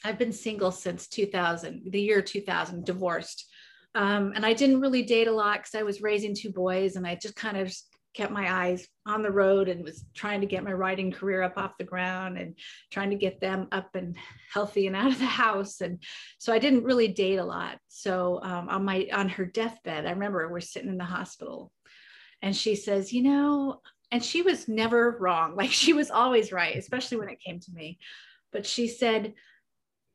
I've 0.05 0.19
been 0.19 0.33
single 0.33 0.71
since 0.71 1.07
2000, 1.09 1.91
the 1.91 2.01
year 2.01 2.23
2000, 2.23 2.85
divorced. 2.85 3.47
Um, 3.95 4.33
and 4.35 4.47
I 4.47 4.53
didn't 4.53 4.81
really 4.81 5.03
date 5.03 5.29
a 5.29 5.33
lot 5.33 5.59
because 5.59 5.75
I 5.75 5.83
was 5.83 6.03
raising 6.03 6.35
two 6.35 6.51
boys 6.51 6.97
and 6.97 7.07
I 7.07 7.17
just 7.17 7.37
kind 7.37 7.57
of 7.57 7.75
kept 8.15 8.33
my 8.33 8.53
eyes 8.53 8.89
on 9.07 9.23
the 9.23 9.31
road 9.31 9.69
and 9.69 9.85
was 9.85 10.05
trying 10.15 10.41
to 10.41 10.47
get 10.47 10.65
my 10.65 10.73
writing 10.73 11.13
career 11.13 11.43
up 11.43 11.57
off 11.57 11.79
the 11.79 11.85
ground 11.85 12.39
and 12.39 12.57
trying 12.91 13.11
to 13.11 13.17
get 13.17 13.41
them 13.41 13.69
up 13.73 13.95
and 13.95 14.17
healthy 14.53 14.87
and 14.87 14.97
out 14.97 15.13
of 15.13 15.19
the 15.19 15.27
house. 15.27 15.81
And 15.81 16.03
so 16.39 16.53
i 16.53 16.59
didn't 16.59 16.85
really 16.85 17.09
date 17.09 17.39
a 17.39 17.45
lot. 17.45 17.79
So 17.89 18.41
um, 18.43 18.69
on 18.69 18.85
my 18.85 19.09
on 19.13 19.29
her 19.29 19.45
deathbed 19.45 20.07
i 20.07 20.11
remember 20.11 20.49
we're 20.49 20.61
sitting 20.61 20.91
in 20.91 20.99
the 20.99 21.05
hospital 21.05 21.73
and 22.43 22.57
she 22.57 22.75
says 22.75 23.13
you 23.13 23.23
know 23.23 23.81
and 24.11 24.25
she 24.25 24.43
was 24.43 24.67
never 24.67 25.17
wrong. 25.21 25.55
Like 25.61 25.71
she 25.71 25.93
was 25.93 26.11
always 26.11 26.53
right 26.53 26.77
especially 26.77 27.19
when 27.19 27.29
it 27.29 27.41
came 27.41 27.61
to 27.61 27.73
me. 27.73 27.99
But 28.53 28.67
she 28.67 28.89
said, 28.89 29.35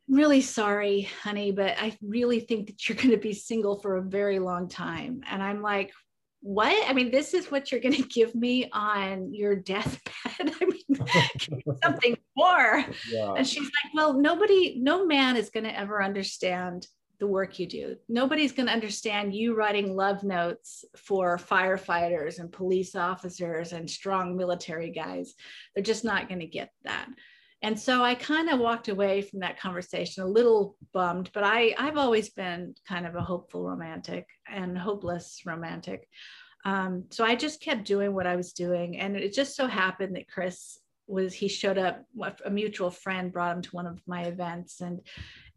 really 0.08 0.42
sorry, 0.42 1.10
honey, 1.24 1.52
but 1.52 1.76
I 1.80 1.98
really 2.02 2.40
think 2.40 2.68
that 2.68 2.88
you're 2.88 2.98
going 2.98 3.12
to 3.12 3.18
be 3.18 3.34
single 3.34 3.80
for 3.80 3.96
a 3.96 4.02
very 4.02 4.40
long 4.40 4.68
time. 4.68 5.22
And 5.30 5.42
I'm 5.42 5.62
like, 5.62 5.92
what? 6.46 6.88
I 6.88 6.94
mean, 6.94 7.10
this 7.10 7.34
is 7.34 7.50
what 7.50 7.72
you're 7.72 7.82
going 7.82 7.96
to 8.04 8.08
give 8.08 8.36
me 8.36 8.70
on 8.72 9.34
your 9.34 9.56
deathbed. 9.56 10.04
I 10.40 10.66
mean, 10.66 11.74
something 11.84 12.16
more. 12.38 12.86
Yeah. 13.12 13.34
And 13.34 13.48
she's 13.48 13.64
like, 13.64 13.94
well, 13.96 14.14
nobody, 14.14 14.78
no 14.80 15.08
man 15.08 15.38
is 15.38 15.50
going 15.50 15.64
to 15.64 15.78
ever 15.78 16.04
understand 16.04 16.86
the 17.20 17.26
work 17.26 17.58
you 17.58 17.66
do. 17.66 17.96
Nobody's 18.08 18.52
going 18.52 18.68
to 18.68 18.74
understand 18.74 19.34
you 19.34 19.56
writing 19.56 19.96
love 19.96 20.24
notes 20.24 20.86
for 20.96 21.38
firefighters 21.38 22.38
and 22.38 22.52
police 22.52 22.94
officers 22.94 23.72
and 23.74 23.90
strong 23.90 24.38
military 24.38 24.92
guys. 24.92 25.34
They're 25.74 25.84
just 25.84 26.06
not 26.06 26.28
going 26.28 26.42
to 26.42 26.46
get 26.46 26.72
that 26.84 27.08
and 27.66 27.80
so 27.80 28.04
I 28.04 28.14
kind 28.14 28.48
of 28.52 28.60
walked 28.60 28.90
away 28.90 29.24
from 29.24 29.40
that 29.40 29.60
conversation 29.60 30.22
a 30.22 30.28
little 30.28 30.78
bummed, 30.94 31.32
but 31.34 31.44
I, 31.44 31.74
I've 31.80 31.98
always 31.98 32.30
been 32.30 32.76
kind 32.88 33.08
of 33.08 33.16
a 33.16 33.24
hopeful 33.24 33.64
romantic 33.64 34.28
and 34.48 34.78
hopeless 34.78 35.42
romantic. 35.48 36.08
Um, 36.64 37.06
so 37.10 37.26
I 37.26 37.34
just 37.34 37.62
kept 37.62 37.84
doing 37.84 38.14
what 38.14 38.28
I 38.28 38.36
was 38.36 38.54
doing. 38.54 39.00
And 39.00 39.16
it 39.16 39.34
just 39.34 39.56
so 39.56 39.66
happened 39.66 40.16
that 40.16 40.28
Chris 40.28 40.78
was, 41.08 41.34
he 41.34 41.48
showed 41.48 41.80
up, 41.80 42.06
a 42.46 42.52
mutual 42.52 42.92
friend 42.92 43.34
brought 43.34 43.56
him 43.56 43.64
to 43.64 43.76
one 43.76 43.88
of 43.88 44.00
my 44.06 44.26
events 44.26 44.82
and, 44.82 45.00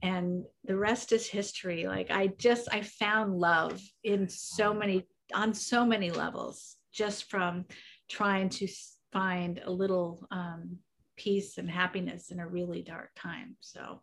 and 0.00 0.44
the 0.64 0.78
rest 0.78 1.12
is 1.12 1.26
history. 1.26 1.86
Like 1.86 2.10
I 2.10 2.28
just, 2.38 2.68
I 2.72 2.80
found 2.84 3.38
love 3.38 3.82
in 4.02 4.30
so 4.30 4.72
many, 4.72 5.06
on 5.34 5.52
so 5.52 5.84
many 5.84 6.10
levels, 6.10 6.76
just 6.90 7.28
from 7.28 7.66
trying 8.08 8.48
to 8.48 8.66
find 9.12 9.60
a 9.62 9.70
little, 9.70 10.26
um, 10.30 10.78
peace 11.18 11.58
and 11.58 11.68
happiness 11.68 12.30
in 12.30 12.40
a 12.40 12.48
really 12.48 12.80
dark 12.80 13.10
time. 13.16 13.56
So 13.60 14.00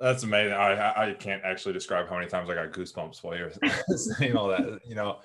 that's 0.00 0.22
amazing. 0.22 0.54
I 0.54 1.08
I 1.08 1.12
can't 1.14 1.42
actually 1.44 1.74
describe 1.74 2.08
how 2.08 2.14
many 2.14 2.28
times 2.28 2.48
I 2.48 2.54
got 2.54 2.72
goosebumps 2.72 3.22
while 3.22 3.36
you're 3.36 3.50
saying 3.96 4.36
all 4.36 4.48
that. 4.48 4.80
You 4.86 4.94
know, 4.94 5.18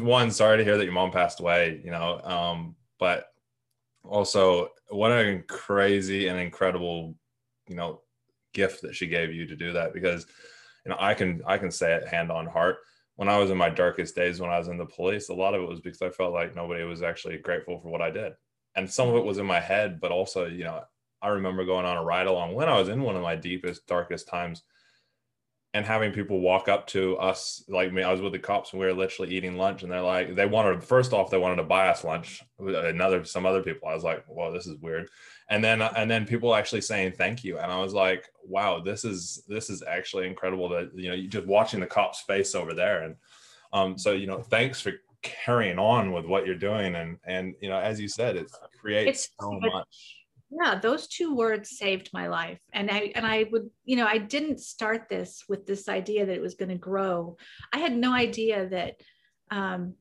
one, 0.00 0.30
sorry 0.30 0.56
to 0.56 0.64
hear 0.64 0.78
that 0.78 0.84
your 0.84 0.94
mom 0.94 1.12
passed 1.12 1.40
away. 1.40 1.80
You 1.84 1.90
know, 1.90 2.20
um, 2.22 2.74
but 2.98 3.26
also 4.02 4.70
what 4.88 5.12
a 5.12 5.42
crazy 5.46 6.28
and 6.28 6.40
incredible, 6.40 7.14
you 7.68 7.76
know, 7.76 8.00
gift 8.54 8.80
that 8.82 8.96
she 8.96 9.06
gave 9.06 9.32
you 9.32 9.46
to 9.46 9.54
do 9.54 9.72
that 9.74 9.92
because, 9.92 10.26
you 10.86 10.90
know, 10.90 10.96
I 10.98 11.12
can 11.12 11.42
I 11.46 11.58
can 11.58 11.70
say 11.70 11.94
it 11.94 12.08
hand 12.08 12.32
on 12.32 12.46
heart. 12.46 12.78
When 13.16 13.28
I 13.28 13.36
was 13.36 13.50
in 13.50 13.58
my 13.58 13.68
darkest 13.68 14.14
days, 14.14 14.40
when 14.40 14.50
I 14.50 14.58
was 14.58 14.68
in 14.68 14.78
the 14.78 14.86
police, 14.86 15.28
a 15.28 15.34
lot 15.34 15.52
of 15.52 15.62
it 15.62 15.68
was 15.68 15.80
because 15.80 16.00
I 16.00 16.08
felt 16.08 16.32
like 16.32 16.54
nobody 16.54 16.84
was 16.84 17.02
actually 17.02 17.36
grateful 17.38 17.80
for 17.80 17.90
what 17.90 18.00
I 18.00 18.10
did 18.10 18.32
and 18.74 18.90
some 18.90 19.08
of 19.08 19.16
it 19.16 19.24
was 19.24 19.38
in 19.38 19.46
my 19.46 19.60
head, 19.60 20.00
but 20.00 20.12
also, 20.12 20.46
you 20.46 20.64
know, 20.64 20.82
I 21.20 21.28
remember 21.28 21.64
going 21.64 21.84
on 21.84 21.96
a 21.96 22.04
ride 22.04 22.26
along 22.26 22.54
when 22.54 22.68
I 22.68 22.78
was 22.78 22.88
in 22.88 23.02
one 23.02 23.16
of 23.16 23.22
my 23.22 23.34
deepest, 23.34 23.86
darkest 23.86 24.28
times 24.28 24.62
and 25.74 25.84
having 25.84 26.12
people 26.12 26.40
walk 26.40 26.68
up 26.68 26.86
to 26.88 27.16
us 27.18 27.62
like 27.68 27.92
me. 27.92 28.02
I 28.02 28.10
was 28.10 28.22
with 28.22 28.32
the 28.32 28.38
cops 28.38 28.72
and 28.72 28.80
we 28.80 28.86
were 28.86 28.94
literally 28.94 29.34
eating 29.34 29.58
lunch 29.58 29.82
and 29.82 29.92
they're 29.92 30.00
like, 30.00 30.34
they 30.34 30.46
wanted, 30.46 30.82
first 30.82 31.12
off, 31.12 31.30
they 31.30 31.38
wanted 31.38 31.56
to 31.56 31.64
buy 31.64 31.88
us 31.88 32.04
lunch 32.04 32.42
another, 32.58 33.24
some 33.24 33.44
other 33.44 33.62
people. 33.62 33.88
I 33.88 33.94
was 33.94 34.04
like, 34.04 34.24
well, 34.28 34.50
this 34.50 34.66
is 34.66 34.76
weird. 34.78 35.08
And 35.50 35.62
then, 35.62 35.82
and 35.82 36.10
then 36.10 36.26
people 36.26 36.54
actually 36.54 36.80
saying 36.80 37.12
thank 37.12 37.44
you. 37.44 37.58
And 37.58 37.70
I 37.70 37.80
was 37.80 37.92
like, 37.92 38.28
wow, 38.44 38.80
this 38.80 39.04
is, 39.04 39.42
this 39.46 39.68
is 39.68 39.82
actually 39.82 40.26
incredible 40.26 40.68
that, 40.70 40.90
you 40.94 41.08
know, 41.08 41.14
you 41.14 41.28
just 41.28 41.46
watching 41.46 41.80
the 41.80 41.86
cop's 41.86 42.22
face 42.22 42.54
over 42.54 42.72
there. 42.72 43.02
And 43.02 43.16
um, 43.72 43.98
so, 43.98 44.12
you 44.12 44.26
know, 44.26 44.40
thanks 44.40 44.80
for 44.80 44.92
carrying 45.22 45.78
on 45.78 46.12
with 46.12 46.26
what 46.26 46.46
you're 46.46 46.54
doing 46.54 46.94
and 46.94 47.16
and 47.26 47.54
you 47.60 47.68
know 47.68 47.78
as 47.78 48.00
you 48.00 48.08
said 48.08 48.36
it 48.36 48.46
creates 48.80 49.24
it's, 49.24 49.30
so 49.40 49.58
much 49.60 50.18
yeah 50.50 50.78
those 50.78 51.08
two 51.08 51.34
words 51.34 51.76
saved 51.76 52.08
my 52.12 52.28
life 52.28 52.60
and 52.72 52.90
i 52.90 53.12
and 53.14 53.26
i 53.26 53.44
would 53.50 53.68
you 53.84 53.96
know 53.96 54.06
i 54.06 54.16
didn't 54.16 54.60
start 54.60 55.08
this 55.08 55.44
with 55.48 55.66
this 55.66 55.88
idea 55.88 56.24
that 56.24 56.36
it 56.36 56.42
was 56.42 56.54
going 56.54 56.68
to 56.68 56.76
grow. 56.76 57.36
I 57.72 57.78
had 57.78 57.96
no 57.96 58.12
idea 58.12 58.68
that 58.68 59.00
um, 59.50 59.94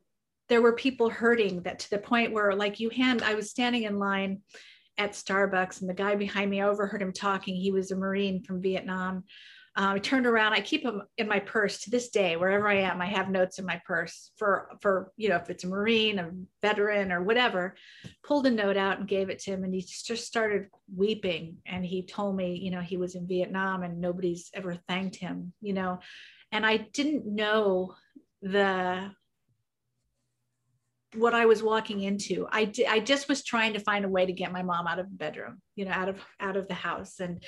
there 0.49 0.61
were 0.61 0.73
people 0.73 1.09
hurting 1.09 1.63
that 1.63 1.79
to 1.79 1.89
the 1.89 1.97
point 1.97 2.31
where 2.31 2.53
like 2.53 2.79
you 2.79 2.89
hand 2.89 3.23
i 3.23 3.33
was 3.33 3.49
standing 3.49 3.83
in 3.83 3.99
line 3.99 4.41
at 4.97 5.11
starbucks 5.11 5.81
and 5.81 5.89
the 5.89 5.93
guy 5.93 6.15
behind 6.15 6.49
me 6.49 6.61
I 6.61 6.67
overheard 6.67 7.01
him 7.01 7.13
talking. 7.13 7.55
He 7.55 7.71
was 7.71 7.91
a 7.91 7.95
marine 7.95 8.43
from 8.43 8.61
vietnam 8.61 9.23
um, 9.77 9.93
I 9.93 9.99
turned 9.99 10.25
around. 10.25 10.53
I 10.53 10.61
keep 10.61 10.81
them 10.81 11.03
in 11.19 11.27
my 11.27 11.39
purse 11.39 11.81
to 11.81 11.91
this 11.91 12.09
day. 12.09 12.35
Wherever 12.35 12.67
I 12.67 12.77
am, 12.77 12.99
I 12.99 13.05
have 13.05 13.29
notes 13.29 13.59
in 13.59 13.65
my 13.65 13.79
purse 13.85 14.31
for 14.35 14.75
for 14.81 15.11
you 15.17 15.29
know 15.29 15.35
if 15.35 15.51
it's 15.51 15.65
a 15.65 15.67
Marine, 15.67 16.17
a 16.17 16.31
veteran, 16.63 17.11
or 17.11 17.21
whatever. 17.21 17.75
Pulled 18.25 18.47
a 18.47 18.51
note 18.51 18.75
out 18.75 18.97
and 18.97 19.07
gave 19.07 19.29
it 19.29 19.37
to 19.39 19.51
him, 19.51 19.63
and 19.63 19.75
he 19.75 19.81
just 19.81 20.25
started 20.25 20.65
weeping. 20.93 21.57
And 21.67 21.85
he 21.85 22.03
told 22.03 22.35
me, 22.35 22.55
you 22.55 22.71
know, 22.71 22.81
he 22.81 22.97
was 22.97 23.13
in 23.13 23.27
Vietnam 23.27 23.83
and 23.83 24.01
nobody's 24.01 24.49
ever 24.55 24.75
thanked 24.87 25.17
him. 25.17 25.53
You 25.61 25.73
know, 25.73 25.99
and 26.51 26.65
I 26.65 26.77
didn't 26.77 27.27
know 27.27 27.93
the 28.41 29.11
what 31.13 31.35
I 31.35 31.45
was 31.45 31.61
walking 31.61 32.01
into. 32.01 32.47
I 32.51 32.73
I 32.89 32.99
just 32.99 33.29
was 33.29 33.43
trying 33.43 33.73
to 33.73 33.79
find 33.79 34.05
a 34.05 34.09
way 34.09 34.25
to 34.25 34.33
get 34.33 34.51
my 34.51 34.63
mom 34.63 34.87
out 34.87 34.97
of 34.97 35.07
the 35.07 35.15
bedroom, 35.15 35.61
you 35.75 35.85
know, 35.85 35.91
out 35.91 36.09
of 36.09 36.19
out 36.39 36.57
of 36.57 36.67
the 36.67 36.73
house 36.73 37.19
and 37.19 37.43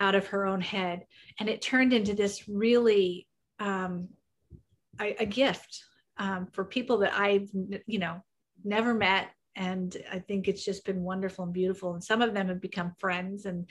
out 0.00 0.14
of 0.14 0.26
her 0.28 0.46
own 0.46 0.60
head. 0.60 1.04
And 1.38 1.48
it 1.48 1.62
turned 1.62 1.92
into 1.92 2.14
this 2.14 2.48
really 2.48 3.28
um, 3.58 4.08
a, 5.00 5.14
a 5.22 5.26
gift 5.26 5.84
um, 6.16 6.48
for 6.52 6.64
people 6.64 6.98
that 6.98 7.14
I've, 7.14 7.48
you 7.86 7.98
know, 7.98 8.22
never 8.64 8.94
met. 8.94 9.28
And 9.56 9.94
I 10.10 10.18
think 10.18 10.48
it's 10.48 10.64
just 10.64 10.84
been 10.84 11.02
wonderful 11.02 11.44
and 11.44 11.52
beautiful. 11.52 11.94
And 11.94 12.02
some 12.02 12.22
of 12.22 12.34
them 12.34 12.48
have 12.48 12.60
become 12.60 12.94
friends 12.98 13.44
and 13.44 13.68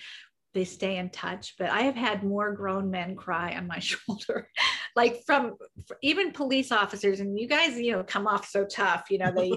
they 0.53 0.65
stay 0.65 0.97
in 0.97 1.09
touch. 1.09 1.55
But 1.57 1.69
I 1.69 1.81
have 1.81 1.95
had 1.95 2.23
more 2.23 2.51
grown 2.53 2.89
men 2.89 3.15
cry 3.15 3.55
on 3.55 3.67
my 3.67 3.79
shoulder, 3.79 4.49
like 4.95 5.21
from 5.25 5.55
even 6.01 6.31
police 6.31 6.71
officers. 6.71 7.19
And 7.19 7.39
you 7.39 7.47
guys, 7.47 7.77
you 7.77 7.91
know, 7.91 8.03
come 8.03 8.27
off 8.27 8.47
so 8.47 8.65
tough. 8.65 9.05
You 9.09 9.19
know, 9.19 9.31
they 9.31 9.49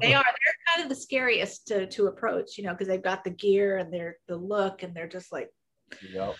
they 0.00 0.14
are 0.14 0.24
they're 0.24 0.74
kind 0.74 0.82
of 0.82 0.88
the 0.88 0.94
scariest 0.94 1.68
to 1.68 1.86
to 1.88 2.06
approach. 2.06 2.58
You 2.58 2.64
know, 2.64 2.72
because 2.72 2.88
they've 2.88 3.02
got 3.02 3.24
the 3.24 3.30
gear 3.30 3.78
and 3.78 3.92
they're 3.92 4.16
the 4.28 4.36
look, 4.36 4.82
and 4.82 4.94
they're 4.94 5.08
just 5.08 5.32
like 5.32 5.48
Yep. 6.12 6.34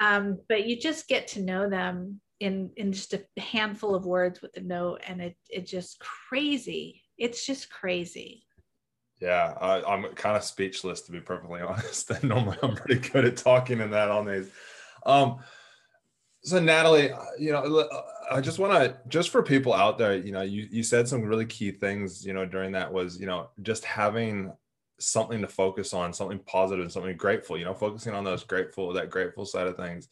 Um, 0.00 0.38
but 0.48 0.66
you 0.66 0.76
just 0.76 1.08
get 1.08 1.28
to 1.28 1.42
know 1.42 1.68
them 1.68 2.20
in 2.40 2.70
in 2.76 2.92
just 2.92 3.14
a 3.14 3.24
handful 3.38 3.94
of 3.94 4.04
words 4.04 4.42
with 4.42 4.52
the 4.52 4.60
note, 4.60 5.00
and 5.06 5.20
it 5.22 5.36
it 5.48 5.66
just 5.66 6.00
crazy. 6.00 7.02
It's 7.16 7.46
just 7.46 7.70
crazy. 7.70 8.44
Yeah, 9.20 9.54
I, 9.60 9.94
am 9.94 10.02
kind 10.14 10.36
of 10.36 10.42
speechless 10.42 11.02
to 11.02 11.12
be 11.12 11.20
perfectly 11.20 11.60
honest. 11.68 12.10
And 12.10 12.24
normally 12.28 12.58
I'm 12.62 12.74
pretty 12.74 13.08
good 13.08 13.24
at 13.24 13.36
talking 13.36 13.80
in 13.80 13.92
that 13.92 14.10
on 14.10 14.26
these. 14.26 14.50
Um, 15.06 15.38
so 16.42 16.58
Natalie, 16.58 17.10
you 17.38 17.52
know, 17.52 17.88
I 18.28 18.40
just 18.40 18.58
want 18.58 18.72
to 18.72 18.98
just 19.08 19.30
for 19.30 19.44
people 19.44 19.72
out 19.72 19.96
there, 19.96 20.16
you 20.16 20.32
know, 20.32 20.42
you 20.42 20.66
you 20.70 20.82
said 20.82 21.06
some 21.06 21.22
really 21.22 21.46
key 21.46 21.70
things, 21.70 22.26
you 22.26 22.32
know, 22.32 22.44
during 22.44 22.72
that 22.72 22.92
was, 22.92 23.20
you 23.20 23.26
know, 23.26 23.50
just 23.62 23.84
having 23.84 24.52
something 25.02 25.40
to 25.40 25.48
focus 25.48 25.92
on, 25.92 26.12
something 26.12 26.38
positive, 26.40 26.90
something 26.92 27.16
grateful, 27.16 27.58
you 27.58 27.64
know, 27.64 27.74
focusing 27.74 28.14
on 28.14 28.24
those 28.24 28.44
grateful, 28.44 28.92
that 28.92 29.10
grateful 29.10 29.44
side 29.44 29.66
of 29.66 29.76
things. 29.76 30.08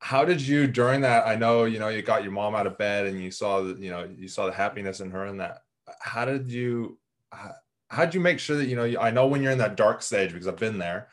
How 0.00 0.24
did 0.24 0.40
you 0.40 0.66
during 0.66 1.00
that? 1.00 1.26
I 1.26 1.34
know, 1.34 1.64
you 1.64 1.78
know, 1.78 1.88
you 1.88 2.02
got 2.02 2.22
your 2.22 2.32
mom 2.32 2.54
out 2.54 2.66
of 2.66 2.78
bed 2.78 3.06
and 3.06 3.20
you 3.20 3.30
saw 3.30 3.62
the, 3.62 3.80
you 3.80 3.90
know, 3.90 4.08
you 4.16 4.28
saw 4.28 4.46
the 4.46 4.52
happiness 4.52 5.00
in 5.00 5.10
her 5.10 5.26
and 5.26 5.40
that. 5.40 5.64
How 6.00 6.24
did 6.24 6.50
you, 6.50 6.98
how 7.32 8.04
did 8.04 8.14
you 8.14 8.20
make 8.20 8.38
sure 8.38 8.56
that, 8.56 8.66
you 8.66 8.76
know, 8.76 9.00
I 9.00 9.10
know 9.10 9.26
when 9.26 9.42
you're 9.42 9.52
in 9.52 9.58
that 9.58 9.76
dark 9.76 10.02
stage, 10.02 10.32
because 10.32 10.46
I've 10.46 10.56
been 10.56 10.78
there, 10.78 11.08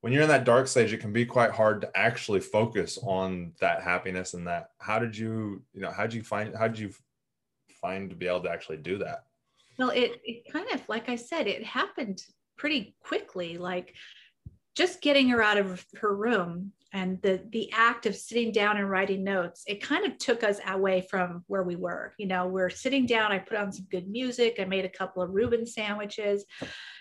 when 0.00 0.12
you're 0.12 0.22
in 0.22 0.28
that 0.28 0.44
dark 0.44 0.68
stage, 0.68 0.92
it 0.92 1.00
can 1.00 1.12
be 1.12 1.26
quite 1.26 1.50
hard 1.50 1.80
to 1.80 1.90
actually 1.96 2.40
focus 2.40 2.98
on 3.02 3.52
that 3.60 3.82
happiness 3.82 4.34
and 4.34 4.46
that. 4.46 4.70
How 4.78 5.00
did 5.00 5.16
you, 5.16 5.62
you 5.74 5.80
know, 5.80 5.90
how 5.90 6.04
did 6.04 6.14
you 6.14 6.22
find, 6.22 6.54
how 6.56 6.68
did 6.68 6.78
you 6.78 6.92
find 7.80 8.08
to 8.10 8.14
be 8.14 8.28
able 8.28 8.42
to 8.42 8.50
actually 8.50 8.76
do 8.76 8.98
that? 8.98 9.24
Well, 9.78 9.90
it, 9.90 10.20
it 10.24 10.52
kind 10.52 10.66
of, 10.72 10.88
like 10.88 11.08
I 11.08 11.16
said, 11.16 11.46
it 11.46 11.64
happened 11.64 12.22
pretty 12.58 12.94
quickly 13.02 13.56
like 13.56 13.94
just 14.76 15.00
getting 15.00 15.28
her 15.28 15.42
out 15.42 15.58
of 15.58 15.84
her 16.00 16.14
room 16.14 16.72
and 16.92 17.20
the 17.22 17.42
the 17.50 17.70
act 17.72 18.06
of 18.06 18.16
sitting 18.16 18.50
down 18.50 18.76
and 18.76 18.88
writing 18.88 19.22
notes 19.22 19.62
it 19.66 19.82
kind 19.82 20.06
of 20.06 20.16
took 20.18 20.42
us 20.42 20.58
away 20.66 21.06
from 21.10 21.44
where 21.46 21.62
we 21.62 21.76
were 21.76 22.14
you 22.18 22.26
know? 22.26 22.46
We're 22.46 22.70
sitting 22.70 23.06
down 23.06 23.32
i 23.32 23.38
put 23.38 23.58
on 23.58 23.72
some 23.72 23.86
good 23.90 24.08
music 24.08 24.56
i 24.58 24.64
made 24.64 24.84
a 24.84 24.90
couple 24.90 25.22
of 25.22 25.30
reuben 25.30 25.66
sandwiches 25.66 26.44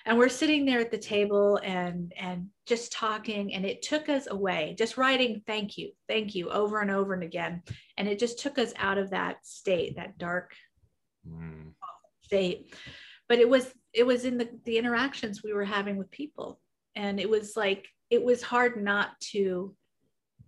and 0.07 0.17
we're 0.17 0.29
sitting 0.29 0.65
there 0.65 0.79
at 0.79 0.89
the 0.89 0.97
table 0.97 1.59
and 1.63 2.13
and 2.17 2.47
just 2.65 2.93
talking 2.93 3.53
and 3.53 3.65
it 3.65 3.81
took 3.81 4.07
us 4.07 4.27
away. 4.29 4.73
Just 4.77 4.97
writing 4.97 5.41
thank 5.45 5.77
you 5.77 5.91
thank 6.07 6.33
you 6.33 6.49
over 6.49 6.79
and 6.79 6.89
over 6.89 7.13
and 7.13 7.23
again 7.23 7.61
and 7.97 8.07
it 8.07 8.17
just 8.17 8.39
took 8.39 8.57
us 8.57 8.73
out 8.77 8.97
of 8.97 9.09
that 9.11 9.45
state 9.45 9.97
that 9.97 10.17
dark 10.17 10.55
mm. 11.27 11.73
state. 12.21 12.73
But 13.27 13.39
it 13.39 13.49
was 13.49 13.69
it 13.97 14.05
was 14.05 14.25
in 14.25 14.37
the, 14.37 14.47
the 14.65 14.77
interactions 14.77 15.43
we 15.43 15.53
were 15.53 15.65
having 15.65 15.97
with 15.97 16.09
people. 16.11 16.59
And 16.95 17.19
it 17.19 17.29
was 17.29 17.57
like 17.57 17.87
it 18.09 18.23
was 18.23 18.41
hard 18.41 18.81
not 18.81 19.19
to 19.31 19.75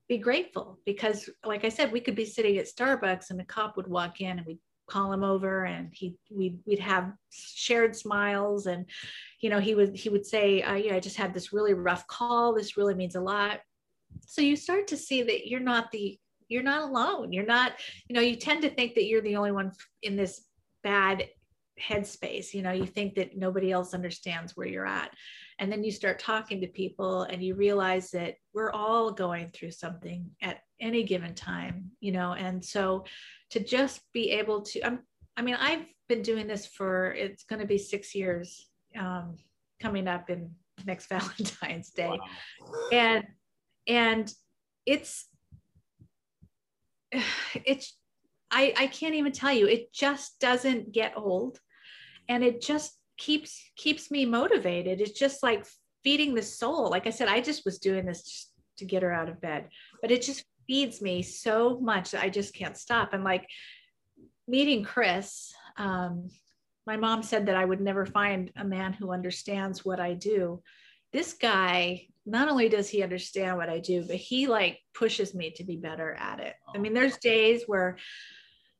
be 0.08 0.18
grateful 0.18 0.79
because 0.88 1.29
like 1.46 1.63
i 1.63 1.70
said 1.70 1.91
we 1.91 2.00
could 2.00 2.15
be 2.15 2.25
sitting 2.25 2.58
at 2.58 2.65
starbucks 2.65 3.29
and 3.29 3.39
a 3.39 3.46
cop 3.46 3.77
would 3.77 3.86
walk 3.86 4.22
in 4.22 4.39
and 4.39 4.46
we'd 4.48 4.58
call 4.89 5.13
him 5.13 5.24
over 5.24 5.65
and 5.65 5.89
he 5.94 6.15
we'd, 6.32 6.58
we'd 6.65 6.79
have 6.79 7.13
shared 7.29 7.96
smiles 7.96 8.65
and 8.65 8.86
you 9.39 9.50
know 9.50 9.60
he 9.60 9.75
would 9.75 9.96
he 9.96 10.10
would 10.10 10.25
say 10.25 10.63
uh, 10.63 10.74
yeah 10.74 10.96
i 10.96 11.00
just 11.00 11.15
had 11.15 11.32
this 11.34 11.53
really 11.53 11.75
rough 11.75 12.08
call. 12.08 12.53
This 12.53 12.75
really 12.75 12.96
means 12.96 13.15
a 13.15 13.22
lot. 13.22 13.60
So 14.25 14.41
you 14.41 14.56
start 14.56 14.88
to 14.88 14.98
see 14.98 15.22
that 15.22 15.48
you're 15.48 15.60
not 15.60 15.91
the 15.91 16.18
you're 16.48 16.63
not 16.63 16.89
alone. 16.89 17.32
You're 17.32 17.46
not 17.46 17.74
you 18.08 18.15
know 18.15 18.22
you 18.22 18.36
tend 18.36 18.63
to 18.63 18.70
think 18.72 18.96
that 18.96 19.06
you're 19.06 19.22
the 19.22 19.36
only 19.36 19.51
one 19.51 19.72
in 20.01 20.15
this 20.15 20.41
bad 20.84 21.25
headspace 21.81 22.53
you 22.53 22.62
know 22.62 22.71
you 22.71 22.86
think 22.86 23.15
that 23.15 23.38
nobody 23.38 23.71
else 23.71 23.93
understands 23.93 24.55
where 24.55 24.67
you're 24.67 24.88
at. 24.88 25.13
And 25.59 25.69
then 25.69 25.83
you 25.83 25.91
start 25.91 26.19
talking 26.19 26.62
to 26.62 26.67
people 26.67 27.24
and 27.24 27.43
you 27.43 27.53
realize 27.53 28.12
that 28.12 28.36
we're 28.53 28.71
all 28.71 29.12
going 29.12 29.50
through 29.50 29.71
something 29.71 30.29
at 30.41 30.59
any 30.79 31.03
given 31.03 31.36
time 31.36 31.91
you 32.00 32.12
know? 32.12 32.33
And 32.33 32.63
so 32.63 33.05
to 33.51 33.59
just 33.59 34.01
be 34.13 34.31
able 34.31 34.62
to 34.62 34.86
I'm, 34.86 35.00
i 35.38 35.41
mean 35.41 35.55
i've 35.55 35.86
been 36.07 36.21
doing 36.21 36.48
this 36.48 36.65
for 36.65 37.12
it's 37.13 37.43
going 37.43 37.59
to 37.59 37.67
be 37.67 37.77
six 37.77 38.15
years 38.15 38.67
um, 38.98 39.38
coming 39.79 40.07
up 40.07 40.29
in 40.29 40.51
next 40.86 41.07
valentine's 41.09 41.91
day. 41.91 42.09
Wow. 42.09 42.19
and 42.91 43.24
and 43.88 44.33
it's 44.86 45.27
it's 47.65 47.95
I, 48.51 48.74
I 48.75 48.88
can't 48.88 49.13
even 49.13 49.31
tell 49.31 49.53
you. 49.53 49.67
It 49.67 49.93
just 49.93 50.39
doesn't 50.39 50.91
get 50.91 51.13
old 51.15 51.59
and 52.29 52.43
it 52.43 52.62
just 52.62 52.98
keeps 53.17 53.62
keeps 53.75 54.09
me 54.09 54.25
motivated. 54.25 55.01
It's 55.01 55.19
just 55.19 55.43
like 55.43 55.65
feeding 56.03 56.33
the 56.33 56.41
soul. 56.41 56.89
Like 56.89 57.07
i 57.07 57.09
said 57.09 57.27
i 57.27 57.41
just 57.41 57.65
was 57.65 57.79
doing 57.79 58.05
this 58.05 58.24
just 58.24 58.53
to 58.77 58.86
get 58.86 59.03
her 59.03 59.12
out 59.12 59.27
of 59.27 59.41
bed 59.41 59.67
but 60.01 60.09
it 60.09 60.21
just 60.21 60.45
feeds 60.65 61.01
me 61.01 61.21
so 61.21 61.77
much 61.81 62.12
that 62.12 62.24
i 62.24 62.29
just 62.29 62.53
can't 62.53 62.77
stop. 62.77 63.13
And 63.13 63.24
like 63.25 63.45
meeting 64.48 64.83
chris 64.83 65.53
um, 65.77 66.29
my 66.88 66.95
mom 66.95 67.24
said 67.24 67.48
that 67.48 67.57
i 67.57 67.65
would 67.65 67.81
never 67.81 68.05
find 68.05 68.51
a 68.55 68.63
man 68.63 68.93
who 68.93 69.12
understands 69.12 69.83
what 69.83 70.00
i 70.00 70.13
do. 70.13 70.62
This 71.12 71.33
guy 71.33 72.05
not 72.25 72.50
only 72.50 72.69
does 72.69 72.88
he 72.88 73.03
understand 73.03 73.57
what 73.57 73.69
i 73.69 73.79
do 73.79 74.05
but 74.05 74.15
he 74.15 74.48
like 74.48 74.79
pushes 74.93 75.33
me 75.33 75.51
to 75.51 75.63
be 75.63 75.75
better 75.75 76.13
at 76.13 76.39
it. 76.39 76.55
I 76.74 76.77
mean 76.77 76.93
there's 76.93 77.17
days 77.17 77.63
where 77.65 77.98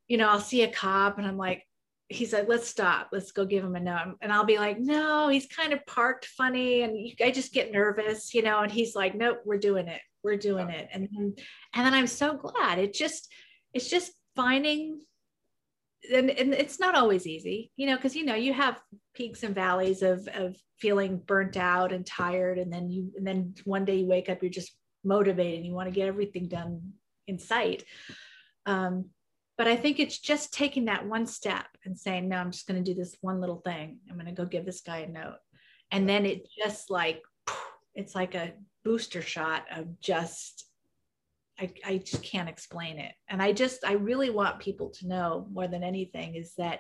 you 0.08 0.18
know 0.18 0.30
i'll 0.30 0.40
see 0.40 0.64
a 0.64 0.72
cop 0.72 1.18
and 1.18 1.28
i'm 1.28 1.38
like 1.38 1.64
he 2.10 2.26
like, 2.26 2.50
let's 2.50 2.68
stop. 2.68 3.10
Let's 3.12 3.32
go 3.32 3.46
give 3.46 3.64
him 3.64 3.76
a 3.76 3.80
note. 3.80 4.16
And 4.22 4.34
I'll 4.34 4.44
be 4.44 4.58
like, 4.58 4.80
no, 4.80 5.30
he's 5.30 5.46
kind 5.46 5.74
of 5.74 5.86
parked 5.86 6.26
funny. 6.26 6.82
And 6.82 7.12
I 7.24 7.30
just 7.30 7.54
get 7.54 7.72
nervous, 7.72 8.34
you 8.34 8.42
know, 8.42 8.62
and 8.62 8.72
he's 8.72 8.96
like, 8.96 9.14
nope, 9.14 9.42
we're 9.46 9.60
doing 9.60 9.88
it. 9.88 10.02
We're 10.24 10.38
doing 10.38 10.70
it. 10.70 10.90
And 10.92 11.08
then, 11.12 11.36
and 11.76 11.86
then 11.86 11.94
I'm 11.94 12.08
so 12.08 12.36
glad 12.36 12.80
it 12.80 12.96
just, 12.96 13.32
it's 13.74 13.90
just 13.90 14.12
finding, 14.36 15.02
and, 16.12 16.32
and 16.32 16.54
it's 16.54 16.80
not 16.80 16.96
always 16.96 17.28
easy, 17.28 17.72
you 17.78 17.86
know, 17.86 17.98
cause 17.98 18.16
you 18.16 18.26
know, 18.26 18.36
you 18.36 18.54
have 18.54 18.80
peaks 19.14 19.44
and 19.44 19.54
valleys 19.54 20.02
of, 20.02 20.28
of 20.34 20.56
feeling 20.80 21.18
burnt 21.20 21.58
out 21.58 21.92
and 21.92 22.08
tired. 22.08 22.58
And 22.58 22.74
then 22.74 22.90
you, 22.90 23.12
and 23.18 23.28
then 23.28 23.54
one 23.66 23.86
day 23.86 23.98
you 23.98 24.08
wake 24.08 24.30
up, 24.30 24.42
you're 24.42 24.50
just 24.50 24.76
motivated. 25.04 25.64
You 25.64 25.74
want 25.74 25.88
to 25.88 25.96
get 25.96 26.08
everything 26.08 26.48
done 26.48 26.94
in 27.28 27.38
sight. 27.38 27.84
Um, 28.66 29.12
but 29.60 29.68
I 29.68 29.76
think 29.76 30.00
it's 30.00 30.18
just 30.18 30.54
taking 30.54 30.86
that 30.86 31.06
one 31.06 31.28
step 31.28 31.66
and 31.84 32.00
saying, 32.00 32.30
no, 32.30 32.38
I'm 32.38 32.50
just 32.50 32.66
going 32.66 32.82
to 32.82 32.94
do 32.94 32.98
this 32.98 33.18
one 33.20 33.42
little 33.42 33.62
thing. 33.66 33.98
I'm 34.10 34.16
going 34.16 34.26
to 34.26 34.32
go 34.32 34.46
give 34.46 34.66
this 34.66 34.80
guy 34.80 35.00
a 35.00 35.08
note. 35.10 35.36
And 35.92 36.08
then 36.08 36.26
it 36.26 36.48
just 36.64 36.90
like, 36.90 37.22
it's 37.94 38.16
like 38.16 38.36
a 38.36 38.54
booster 38.86 39.22
shot 39.22 39.66
of 39.70 40.00
just, 40.00 40.66
I, 41.60 41.74
I 41.86 41.98
just 41.98 42.24
can't 42.24 42.48
explain 42.48 43.00
it. 43.00 43.12
And 43.28 43.42
I 43.42 43.52
just, 43.52 43.84
I 43.84 43.94
really 43.94 44.30
want 44.30 44.62
people 44.62 44.92
to 44.92 45.08
know 45.10 45.46
more 45.52 45.68
than 45.68 45.84
anything 45.84 46.36
is 46.36 46.54
that 46.58 46.80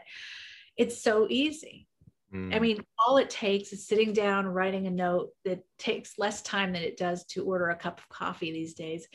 it's 0.78 1.04
so 1.04 1.28
easy. 1.30 1.86
Mm. 2.34 2.56
I 2.56 2.60
mean, 2.60 2.82
all 3.06 3.18
it 3.18 3.30
takes 3.30 3.74
is 3.74 3.88
sitting 3.88 4.14
down, 4.14 4.48
writing 4.48 4.88
a 4.88 4.92
note 4.92 5.32
that 5.44 5.64
takes 5.80 6.18
less 6.18 6.42
time 6.44 6.72
than 6.72 6.84
it 6.84 6.96
does 6.96 7.26
to 7.26 7.44
order 7.44 7.72
a 7.72 7.76
cup 7.76 8.00
of 8.00 8.08
coffee 8.08 8.54
these 8.54 8.74
days 8.74 9.06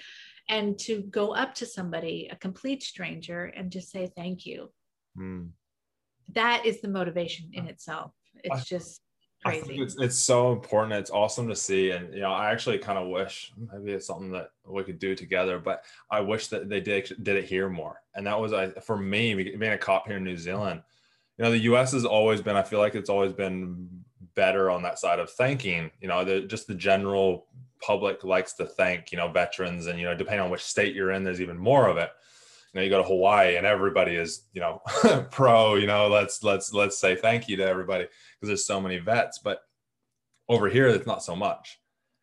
and 0.48 0.78
to 0.80 1.02
go 1.02 1.34
up 1.34 1.54
to 1.56 1.66
somebody, 1.66 2.28
a 2.30 2.36
complete 2.36 2.82
stranger, 2.82 3.44
and 3.56 3.70
just 3.70 3.90
say 3.90 4.10
thank 4.14 4.44
you. 4.44 4.70
Mm. 5.18 5.50
That 6.32 6.66
is 6.66 6.80
the 6.80 6.88
motivation 6.88 7.50
in 7.52 7.66
itself. 7.66 8.12
It's 8.42 8.54
I, 8.54 8.60
just 8.60 9.00
crazy. 9.44 9.80
It's, 9.80 9.96
it's 9.98 10.18
so 10.18 10.52
important. 10.52 10.94
It's 10.94 11.10
awesome 11.10 11.48
to 11.48 11.56
see. 11.56 11.90
And, 11.90 12.12
you 12.12 12.20
know, 12.20 12.32
I 12.32 12.50
actually 12.50 12.78
kind 12.78 12.98
of 12.98 13.08
wish 13.08 13.52
maybe 13.72 13.92
it's 13.92 14.06
something 14.06 14.30
that 14.32 14.50
we 14.66 14.82
could 14.84 14.98
do 14.98 15.14
together, 15.14 15.58
but 15.58 15.84
I 16.10 16.20
wish 16.20 16.48
that 16.48 16.68
they 16.68 16.80
did, 16.80 17.14
did 17.22 17.36
it 17.36 17.44
here 17.44 17.68
more. 17.68 18.00
And 18.14 18.26
that 18.26 18.38
was, 18.38 18.52
I, 18.52 18.70
for 18.70 18.96
me, 18.96 19.34
being 19.34 19.72
a 19.72 19.78
cop 19.78 20.06
here 20.06 20.16
in 20.16 20.24
New 20.24 20.36
Zealand, 20.36 20.82
you 21.38 21.44
know, 21.44 21.50
the 21.50 21.58
US 21.58 21.92
has 21.92 22.04
always 22.04 22.40
been, 22.40 22.56
I 22.56 22.62
feel 22.62 22.78
like 22.78 22.94
it's 22.94 23.10
always 23.10 23.32
been 23.32 23.88
better 24.34 24.70
on 24.70 24.82
that 24.82 24.98
side 24.98 25.18
of 25.18 25.30
thanking, 25.30 25.90
you 26.00 26.08
know, 26.08 26.24
the, 26.24 26.40
just 26.42 26.66
the 26.66 26.74
general 26.74 27.46
public 27.80 28.24
likes 28.24 28.54
to 28.54 28.66
thank, 28.66 29.12
you 29.12 29.18
know, 29.18 29.28
veterans 29.28 29.86
and, 29.86 29.98
you 29.98 30.04
know, 30.04 30.14
depending 30.14 30.44
on 30.44 30.50
which 30.50 30.62
state 30.62 30.94
you're 30.94 31.10
in, 31.10 31.24
there's 31.24 31.40
even 31.40 31.58
more 31.58 31.88
of 31.88 31.96
it. 31.96 32.10
You 32.72 32.80
know, 32.80 32.84
you 32.84 32.90
go 32.90 33.02
to 33.02 33.08
Hawaii 33.08 33.56
and 33.56 33.66
everybody 33.66 34.16
is, 34.16 34.44
you 34.52 34.60
know, 34.60 34.80
pro, 35.30 35.76
you 35.76 35.86
know, 35.86 36.08
let's, 36.08 36.42
let's, 36.42 36.72
let's 36.72 36.98
say 36.98 37.14
thank 37.14 37.48
you 37.48 37.56
to 37.56 37.66
everybody 37.66 38.04
because 38.04 38.48
there's 38.48 38.66
so 38.66 38.80
many 38.80 38.98
vets, 38.98 39.38
but 39.38 39.60
over 40.48 40.68
here, 40.68 40.88
it's 40.88 41.06
not 41.06 41.22
so 41.22 41.36
much. 41.36 41.80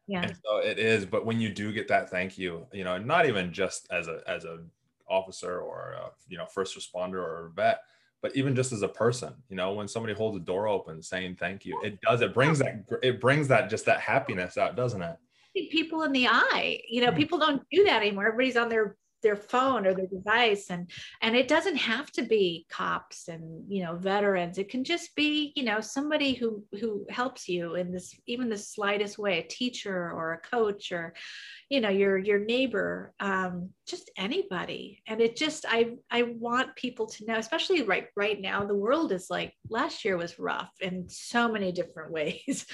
Yeah. 0.08 0.24
And 0.24 0.36
so 0.44 0.58
it 0.58 0.78
is, 0.78 1.06
but 1.06 1.26
when 1.26 1.40
you 1.40 1.54
do 1.54 1.72
get 1.72 1.88
that 1.88 2.10
thank 2.10 2.38
you, 2.38 2.66
you 2.74 2.84
know, 2.84 2.98
not 2.98 3.26
even 3.28 3.54
just 3.54 3.88
as 3.92 4.08
a, 4.08 4.22
as 4.28 4.44
a 4.44 4.60
officer 5.08 5.60
or 5.60 5.96
a, 5.98 6.10
you 6.28 6.38
know, 6.38 6.46
first 6.46 6.78
responder 6.78 7.16
or 7.16 7.48
a 7.48 7.50
vet, 7.52 7.82
but 8.22 8.36
even 8.36 8.56
just 8.56 8.72
as 8.72 8.82
a 8.82 8.88
person 8.88 9.34
you 9.50 9.56
know 9.56 9.74
when 9.74 9.88
somebody 9.88 10.14
holds 10.14 10.38
a 10.38 10.40
door 10.40 10.68
open 10.68 11.02
saying 11.02 11.36
thank 11.36 11.66
you 11.66 11.80
it 11.84 12.00
does 12.02 12.22
it 12.22 12.34
brings 12.34 12.60
that 12.60 12.86
it 13.02 13.20
brings 13.20 13.48
that 13.48 13.70
just 13.70 13.86
that 13.86 14.00
happiness 14.00 14.58
out 14.58 14.76
doesn't 14.76 15.02
it 15.02 15.18
people 15.54 16.04
in 16.04 16.12
the 16.12 16.28
eye. 16.28 16.82
You 16.90 17.02
know 17.02 17.12
mm. 17.12 17.18
people 17.18 17.40
don't 17.40 17.64
do 17.72 17.84
that 17.86 18.02
anymore. 18.02 18.28
Everybody's 18.28 18.58
on 18.58 18.70
their 18.70 18.96
their 19.22 19.36
phone 19.36 19.86
or 19.86 19.94
their 19.94 20.08
device 20.08 20.70
and 20.70 20.90
and 21.22 21.36
it 21.36 21.48
doesn't 21.48 21.76
have 21.76 22.12
to 22.12 22.24
be 22.24 22.66
cops 22.70 23.28
and 23.28 23.64
you 23.72 23.84
know 23.84 23.96
veterans. 23.96 24.58
It 24.58 24.70
can 24.70 24.84
just 24.84 25.16
be 25.16 25.54
you 25.56 25.64
know 25.64 25.80
somebody 25.80 26.34
who 26.34 26.64
who 26.80 27.06
helps 27.10 27.48
you 27.48 27.76
in 27.76 27.92
this 27.92 28.16
even 28.28 28.50
the 28.50 28.58
slightest 28.58 29.18
way 29.18 29.40
a 29.40 29.44
teacher 29.44 30.12
or 30.12 30.34
a 30.34 30.50
coach 30.50 30.92
or 30.92 31.14
you 31.70 31.82
know 31.82 31.90
your 31.90 32.18
your 32.18 32.40
neighbor 32.40 33.14
um, 33.20 33.70
just 33.88 34.10
anybody. 34.18 35.02
And 35.08 35.22
it 35.22 35.36
just 35.36 35.66
i 35.68 35.94
i 36.10 36.24
want 36.24 36.76
people 36.76 37.08
to 37.08 37.26
know 37.26 37.38
especially 37.38 37.84
right 37.84 38.08
right 38.16 38.40
now 38.40 38.66
the 38.66 38.76
world 38.76 39.12
is 39.12 39.28
like 39.30 39.54
last 39.70 40.04
year 40.04 40.18
was 40.18 40.40
rough 40.40 40.72
in 40.82 41.08
so 41.10 41.52
many 41.52 41.72
different 41.72 42.12
ways 42.22 42.66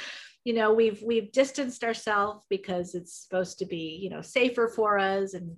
you 0.48 0.54
know 0.54 0.72
we've 0.72 1.04
we've 1.04 1.30
distanced 1.34 1.84
ourselves 1.84 2.46
because 2.50 2.96
it's 2.96 3.22
supposed 3.22 3.60
to 3.60 3.66
be 3.66 4.00
you 4.02 4.10
know 4.10 4.22
safer 4.22 4.70
for 4.70 4.98
us. 4.98 5.34
And 5.34 5.58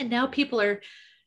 and 0.00 0.10
now 0.10 0.26
people 0.26 0.60
are 0.60 0.80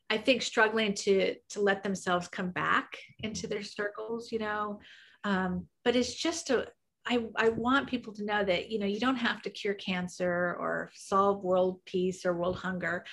i 0.09 0.17
think 0.17 0.41
struggling 0.41 0.93
to 0.93 1.35
to 1.51 1.61
let 1.61 1.83
themselves 1.83 2.27
come 2.27 2.49
back 2.49 2.97
into 3.23 3.47
their 3.47 3.63
circles 3.63 4.29
you 4.33 4.39
know? 4.39 4.81
Um, 5.23 5.67
but 5.85 5.95
it's 5.95 6.13
just 6.13 6.49
a 6.49 6.67
I, 7.05 7.25
I 7.37 7.49
want 7.49 7.89
people 7.89 8.13
to 8.13 8.25
know 8.25 8.43
that 8.43 8.69
you 8.69 8.77
know 8.77 8.85
you 8.85 8.99
don't 8.99 9.23
have 9.29 9.41
to 9.43 9.49
cure 9.49 9.73
cancer 9.75 10.57
or 10.59 10.91
solve 10.93 11.45
world 11.45 11.79
peace 11.85 12.25
or 12.25 12.35
world 12.35 12.57
hunger 12.57 13.05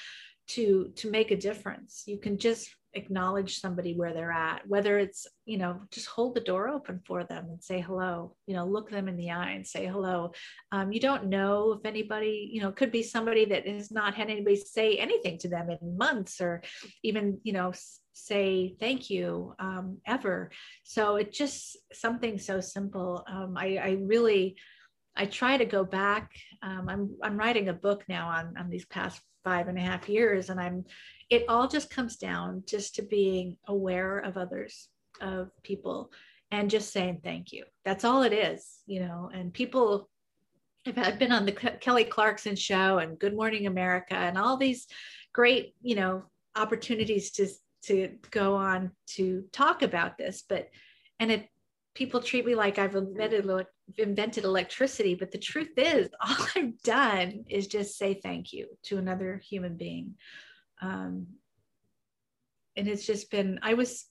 to 0.54 0.90
to 0.96 1.10
make 1.10 1.30
a 1.30 1.36
difference. 1.36 2.02
You 2.06 2.18
can 2.18 2.36
just 2.36 2.68
acknowledge 2.94 3.60
somebody 3.60 3.94
where 3.94 4.14
they're 4.14 4.32
at 4.32 4.66
whether 4.66 4.98
it's 4.98 5.26
you 5.44 5.58
know 5.58 5.80
just 5.90 6.06
hold 6.06 6.34
the 6.34 6.40
door 6.40 6.68
open 6.68 7.00
for 7.06 7.22
them 7.22 7.44
and 7.50 7.62
say 7.62 7.80
hello 7.80 8.34
you 8.46 8.54
know 8.54 8.64
look 8.64 8.90
them 8.90 9.08
in 9.08 9.16
the 9.16 9.30
eye 9.30 9.50
and 9.50 9.66
say 9.66 9.86
hello. 9.86 10.32
Um, 10.72 10.92
you 10.92 11.00
don't 11.00 11.26
know 11.26 11.72
if 11.72 11.84
anybody 11.84 12.50
you 12.52 12.60
know 12.60 12.72
could 12.72 12.90
be 12.90 13.02
somebody 13.02 13.44
that 13.46 13.66
has 13.66 13.90
not 13.90 14.14
had 14.14 14.30
anybody 14.30 14.56
say 14.56 14.96
anything 14.96 15.38
to 15.38 15.48
them 15.48 15.70
in 15.70 15.98
months 15.98 16.40
or 16.40 16.62
even 17.02 17.40
you 17.42 17.52
know 17.52 17.72
say 18.12 18.74
thank 18.80 19.10
you 19.10 19.54
um, 19.58 19.98
ever. 20.06 20.50
So 20.82 21.16
it's 21.16 21.36
just 21.36 21.76
something 21.92 22.38
so 22.38 22.60
simple. 22.60 23.24
Um, 23.30 23.54
I, 23.56 23.76
I 23.76 23.98
really 24.00 24.56
I 25.18 25.26
try 25.26 25.56
to 25.56 25.64
go 25.64 25.84
back. 25.84 26.30
Um, 26.62 26.88
I'm 26.88 27.16
I'm 27.22 27.36
writing 27.36 27.68
a 27.68 27.74
book 27.74 28.04
now 28.08 28.28
on 28.28 28.56
on 28.56 28.70
these 28.70 28.86
past 28.86 29.20
five 29.44 29.68
and 29.68 29.76
a 29.76 29.82
half 29.82 30.08
years, 30.08 30.48
and 30.48 30.60
I'm 30.60 30.84
it 31.28 31.44
all 31.48 31.68
just 31.68 31.90
comes 31.90 32.16
down 32.16 32.62
just 32.66 32.94
to 32.94 33.02
being 33.02 33.56
aware 33.66 34.18
of 34.20 34.36
others, 34.36 34.88
of 35.20 35.50
people, 35.62 36.12
and 36.50 36.70
just 36.70 36.92
saying 36.92 37.20
thank 37.22 37.52
you. 37.52 37.64
That's 37.84 38.04
all 38.04 38.22
it 38.22 38.32
is, 38.32 38.78
you 38.86 39.00
know. 39.00 39.30
And 39.34 39.52
people, 39.52 40.08
I've 40.96 41.18
been 41.18 41.32
on 41.32 41.44
the 41.44 41.52
Kelly 41.52 42.04
Clarkson 42.04 42.56
show 42.56 42.98
and 42.98 43.18
Good 43.18 43.34
Morning 43.34 43.66
America 43.66 44.14
and 44.14 44.38
all 44.38 44.56
these 44.56 44.86
great, 45.34 45.74
you 45.82 45.96
know, 45.96 46.22
opportunities 46.56 47.32
to 47.32 47.48
to 47.82 48.10
go 48.30 48.54
on 48.54 48.92
to 49.16 49.44
talk 49.52 49.82
about 49.82 50.16
this, 50.16 50.44
but 50.48 50.68
and 51.20 51.30
it 51.32 51.48
people 51.94 52.20
treat 52.20 52.46
me 52.46 52.54
like 52.54 52.78
I've 52.78 52.94
invented 52.94 53.44
invented 53.96 54.44
electricity, 54.44 55.14
but 55.14 55.30
the 55.30 55.38
truth 55.38 55.72
is, 55.76 56.08
all 56.20 56.46
I've 56.54 56.80
done 56.82 57.44
is 57.48 57.66
just 57.66 57.96
say 57.96 58.14
thank 58.14 58.52
you 58.52 58.68
to 58.84 58.98
another 58.98 59.40
human 59.48 59.76
being 59.76 60.14
um, 60.80 61.26
and 62.76 62.88
it's 62.88 63.06
just 63.06 63.30
been 63.30 63.58
i 63.62 63.74
was 63.74 64.06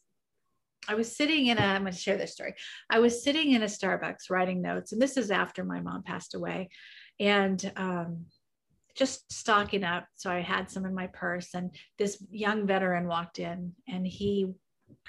I 0.90 0.96
was 0.96 1.14
sitting 1.14 1.48
in 1.48 1.58
a, 1.58 1.62
I'm 1.62 1.82
going 1.82 1.92
to 1.92 2.00
share 2.00 2.16
this 2.16 2.32
story. 2.32 2.54
I 2.90 3.00
was 3.00 3.22
sitting 3.22 3.52
in 3.52 3.62
a 3.62 3.66
Starbucks 3.66 4.30
writing 4.30 4.62
notes, 4.62 4.94
and 4.94 5.02
this 5.02 5.18
is 5.18 5.32
after 5.32 5.66
my 5.66 5.82
mom 5.82 6.04
passed 6.04 6.34
away, 6.34 6.70
and 7.20 7.74
um, 7.76 8.28
just 8.96 9.30
stocking 9.30 9.84
up. 9.84 10.06
So 10.16 10.32
I 10.32 10.40
had 10.40 10.72
some 10.72 10.86
in 10.86 10.96
my 10.96 11.08
purse, 11.08 11.56
and 11.56 11.76
this 11.98 12.24
young 12.32 12.66
veteran 12.66 13.06
walked 13.06 13.40
in, 13.40 13.74
and 13.90 14.08
he, 14.08 14.54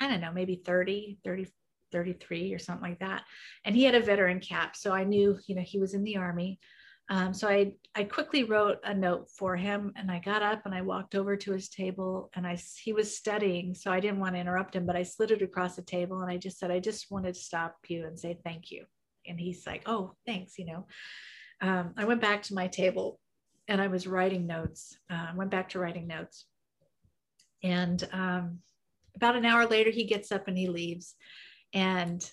I 0.00 0.08
don't 0.08 0.20
know, 0.20 0.32
maybe 0.32 0.60
30, 0.64 1.18
30, 1.24 1.46
33 1.92 2.54
or 2.54 2.58
something 2.58 2.88
like 2.88 3.00
that. 3.00 3.22
And 3.64 3.74
he 3.74 3.84
had 3.84 3.94
a 3.94 4.00
veteran 4.00 4.40
cap. 4.40 4.76
So 4.76 4.92
I 4.92 5.04
knew, 5.04 5.38
you 5.46 5.54
know, 5.54 5.62
he 5.62 5.78
was 5.78 5.94
in 5.94 6.04
the 6.04 6.16
army. 6.16 6.58
Um, 7.10 7.32
so 7.32 7.48
I, 7.48 7.72
I 7.94 8.04
quickly 8.04 8.44
wrote 8.44 8.78
a 8.84 8.92
note 8.92 9.30
for 9.30 9.56
him 9.56 9.92
and 9.96 10.10
I 10.10 10.18
got 10.18 10.42
up 10.42 10.66
and 10.66 10.74
I 10.74 10.82
walked 10.82 11.14
over 11.14 11.36
to 11.36 11.52
his 11.52 11.70
table 11.70 12.30
and 12.34 12.46
I, 12.46 12.58
he 12.82 12.92
was 12.92 13.16
studying. 13.16 13.74
So 13.74 13.90
I 13.90 14.00
didn't 14.00 14.20
want 14.20 14.34
to 14.34 14.40
interrupt 14.40 14.76
him, 14.76 14.84
but 14.84 14.96
I 14.96 15.04
slid 15.04 15.30
it 15.30 15.40
across 15.40 15.76
the 15.76 15.82
table 15.82 16.20
and 16.20 16.30
I 16.30 16.36
just 16.36 16.58
said, 16.58 16.70
I 16.70 16.80
just 16.80 17.10
wanted 17.10 17.34
to 17.34 17.40
stop 17.40 17.76
you 17.88 18.06
and 18.06 18.18
say 18.18 18.38
thank 18.44 18.70
you. 18.70 18.84
And 19.26 19.40
he's 19.40 19.66
like, 19.66 19.82
oh, 19.86 20.12
thanks. 20.26 20.58
You 20.58 20.66
know, 20.66 20.86
um, 21.62 21.94
I 21.96 22.04
went 22.04 22.20
back 22.20 22.42
to 22.44 22.54
my 22.54 22.66
table 22.66 23.18
and 23.68 23.80
I 23.80 23.86
was 23.86 24.06
writing 24.06 24.46
notes. 24.46 24.98
Uh, 25.10 25.26
I 25.28 25.30
uh, 25.30 25.36
went 25.36 25.50
back 25.50 25.70
to 25.70 25.78
writing 25.78 26.06
notes. 26.06 26.46
And 27.62 28.06
um, 28.12 28.58
about 29.16 29.36
an 29.36 29.44
hour 29.44 29.66
later, 29.66 29.90
he 29.90 30.04
gets 30.04 30.30
up 30.30 30.48
and 30.48 30.56
he 30.56 30.68
leaves. 30.68 31.14
And 31.72 32.28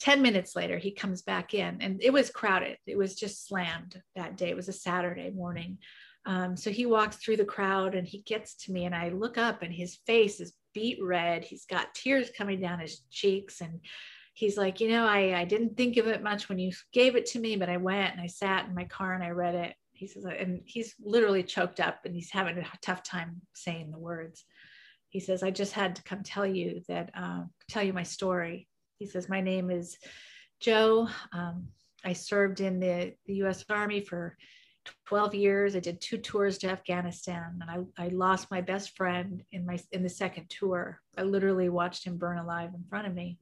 10 0.00 0.22
minutes 0.22 0.54
later, 0.54 0.78
he 0.78 0.92
comes 0.92 1.22
back 1.22 1.54
in 1.54 1.78
and 1.80 2.02
it 2.02 2.12
was 2.12 2.30
crowded. 2.30 2.78
It 2.86 2.96
was 2.96 3.16
just 3.16 3.46
slammed 3.46 4.00
that 4.14 4.36
day. 4.36 4.50
It 4.50 4.56
was 4.56 4.68
a 4.68 4.72
Saturday 4.72 5.30
morning. 5.30 5.78
Um, 6.24 6.56
so 6.56 6.70
he 6.70 6.86
walks 6.86 7.16
through 7.16 7.38
the 7.38 7.44
crowd 7.44 7.94
and 7.94 8.06
he 8.06 8.22
gets 8.22 8.54
to 8.64 8.72
me 8.72 8.84
and 8.84 8.94
I 8.94 9.08
look 9.08 9.38
up 9.38 9.62
and 9.62 9.72
his 9.72 9.96
face 10.06 10.40
is 10.40 10.54
beet 10.74 10.98
red. 11.02 11.44
He's 11.44 11.64
got 11.64 11.94
tears 11.94 12.30
coming 12.36 12.60
down 12.60 12.80
his 12.80 13.00
cheeks 13.10 13.60
and 13.60 13.80
he's 14.34 14.56
like, 14.56 14.78
you 14.80 14.88
know, 14.88 15.06
I, 15.06 15.40
I 15.40 15.44
didn't 15.44 15.76
think 15.76 15.96
of 15.96 16.06
it 16.06 16.22
much 16.22 16.48
when 16.48 16.58
you 16.58 16.70
gave 16.92 17.16
it 17.16 17.26
to 17.26 17.40
me, 17.40 17.56
but 17.56 17.68
I 17.68 17.78
went 17.78 18.12
and 18.12 18.20
I 18.20 18.26
sat 18.26 18.66
in 18.66 18.74
my 18.74 18.84
car 18.84 19.14
and 19.14 19.24
I 19.24 19.30
read 19.30 19.54
it. 19.54 19.74
He 19.94 20.06
says, 20.06 20.24
and 20.24 20.60
he's 20.64 20.94
literally 21.00 21.42
choked 21.42 21.80
up 21.80 22.04
and 22.04 22.14
he's 22.14 22.30
having 22.30 22.56
a 22.56 22.64
tough 22.82 23.02
time 23.02 23.40
saying 23.54 23.90
the 23.90 23.98
words. 23.98 24.44
He 25.10 25.20
says, 25.20 25.42
I 25.42 25.50
just 25.50 25.72
had 25.72 25.96
to 25.96 26.02
come 26.02 26.22
tell 26.22 26.46
you 26.46 26.82
that, 26.88 27.10
uh, 27.14 27.44
tell 27.68 27.82
you 27.82 27.92
my 27.92 28.02
story 28.02 28.68
he 28.98 29.06
says, 29.06 29.28
My 29.28 29.40
name 29.40 29.70
is 29.70 29.96
Joe. 30.60 31.08
Um, 31.32 31.68
I 32.04 32.12
served 32.12 32.60
in 32.60 32.80
the, 32.80 33.14
the 33.26 33.34
US 33.44 33.64
Army 33.70 34.00
for 34.00 34.36
12 35.06 35.34
years. 35.34 35.76
I 35.76 35.80
did 35.80 36.00
two 36.00 36.18
tours 36.18 36.58
to 36.58 36.68
Afghanistan 36.68 37.60
and 37.60 37.86
I, 37.98 38.04
I 38.04 38.08
lost 38.08 38.50
my 38.50 38.60
best 38.60 38.96
friend 38.96 39.42
in 39.52 39.66
my 39.66 39.78
in 39.92 40.02
the 40.02 40.08
second 40.08 40.48
tour. 40.50 41.00
I 41.16 41.22
literally 41.22 41.68
watched 41.68 42.04
him 42.04 42.16
burn 42.16 42.38
alive 42.38 42.70
in 42.74 42.84
front 42.88 43.06
of 43.06 43.14
me. 43.14 43.38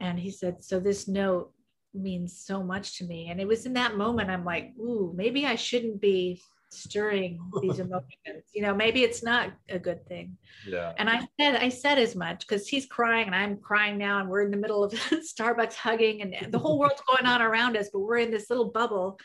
And 0.00 0.18
he 0.18 0.30
said, 0.30 0.62
So 0.62 0.78
this 0.78 1.08
note 1.08 1.52
means 1.94 2.38
so 2.38 2.62
much 2.62 2.98
to 2.98 3.04
me. 3.04 3.28
And 3.30 3.40
it 3.40 3.48
was 3.48 3.66
in 3.66 3.72
that 3.74 3.96
moment 3.96 4.30
I'm 4.30 4.44
like, 4.44 4.72
ooh, 4.78 5.12
maybe 5.16 5.46
I 5.46 5.54
shouldn't 5.54 6.00
be 6.00 6.42
stirring 6.70 7.40
these 7.62 7.78
emotions. 7.78 8.44
You 8.54 8.62
know 8.62 8.74
maybe 8.74 9.02
it's 9.02 9.22
not 9.22 9.52
a 9.68 9.78
good 9.78 10.06
thing. 10.06 10.36
Yeah. 10.66 10.92
And 10.98 11.08
i 11.08 11.20
said 11.40 11.56
i 11.56 11.68
said 11.68 11.98
as 11.98 12.14
much 12.14 12.40
because 12.40 12.68
he's 12.68 12.86
crying 12.86 13.26
and 13.26 13.34
i'm 13.34 13.56
crying 13.58 13.98
now 13.98 14.20
and 14.20 14.28
we're 14.28 14.42
in 14.42 14.50
the 14.50 14.56
middle 14.56 14.84
of 14.84 14.92
starbucks 15.38 15.74
hugging 15.74 16.22
and 16.22 16.52
the 16.52 16.58
whole 16.58 16.78
world's 16.78 17.02
going 17.08 17.26
on 17.26 17.42
around 17.42 17.76
us 17.76 17.88
but 17.92 18.00
we're 18.00 18.18
in 18.18 18.30
this 18.30 18.50
little 18.50 18.70
bubble. 18.70 19.18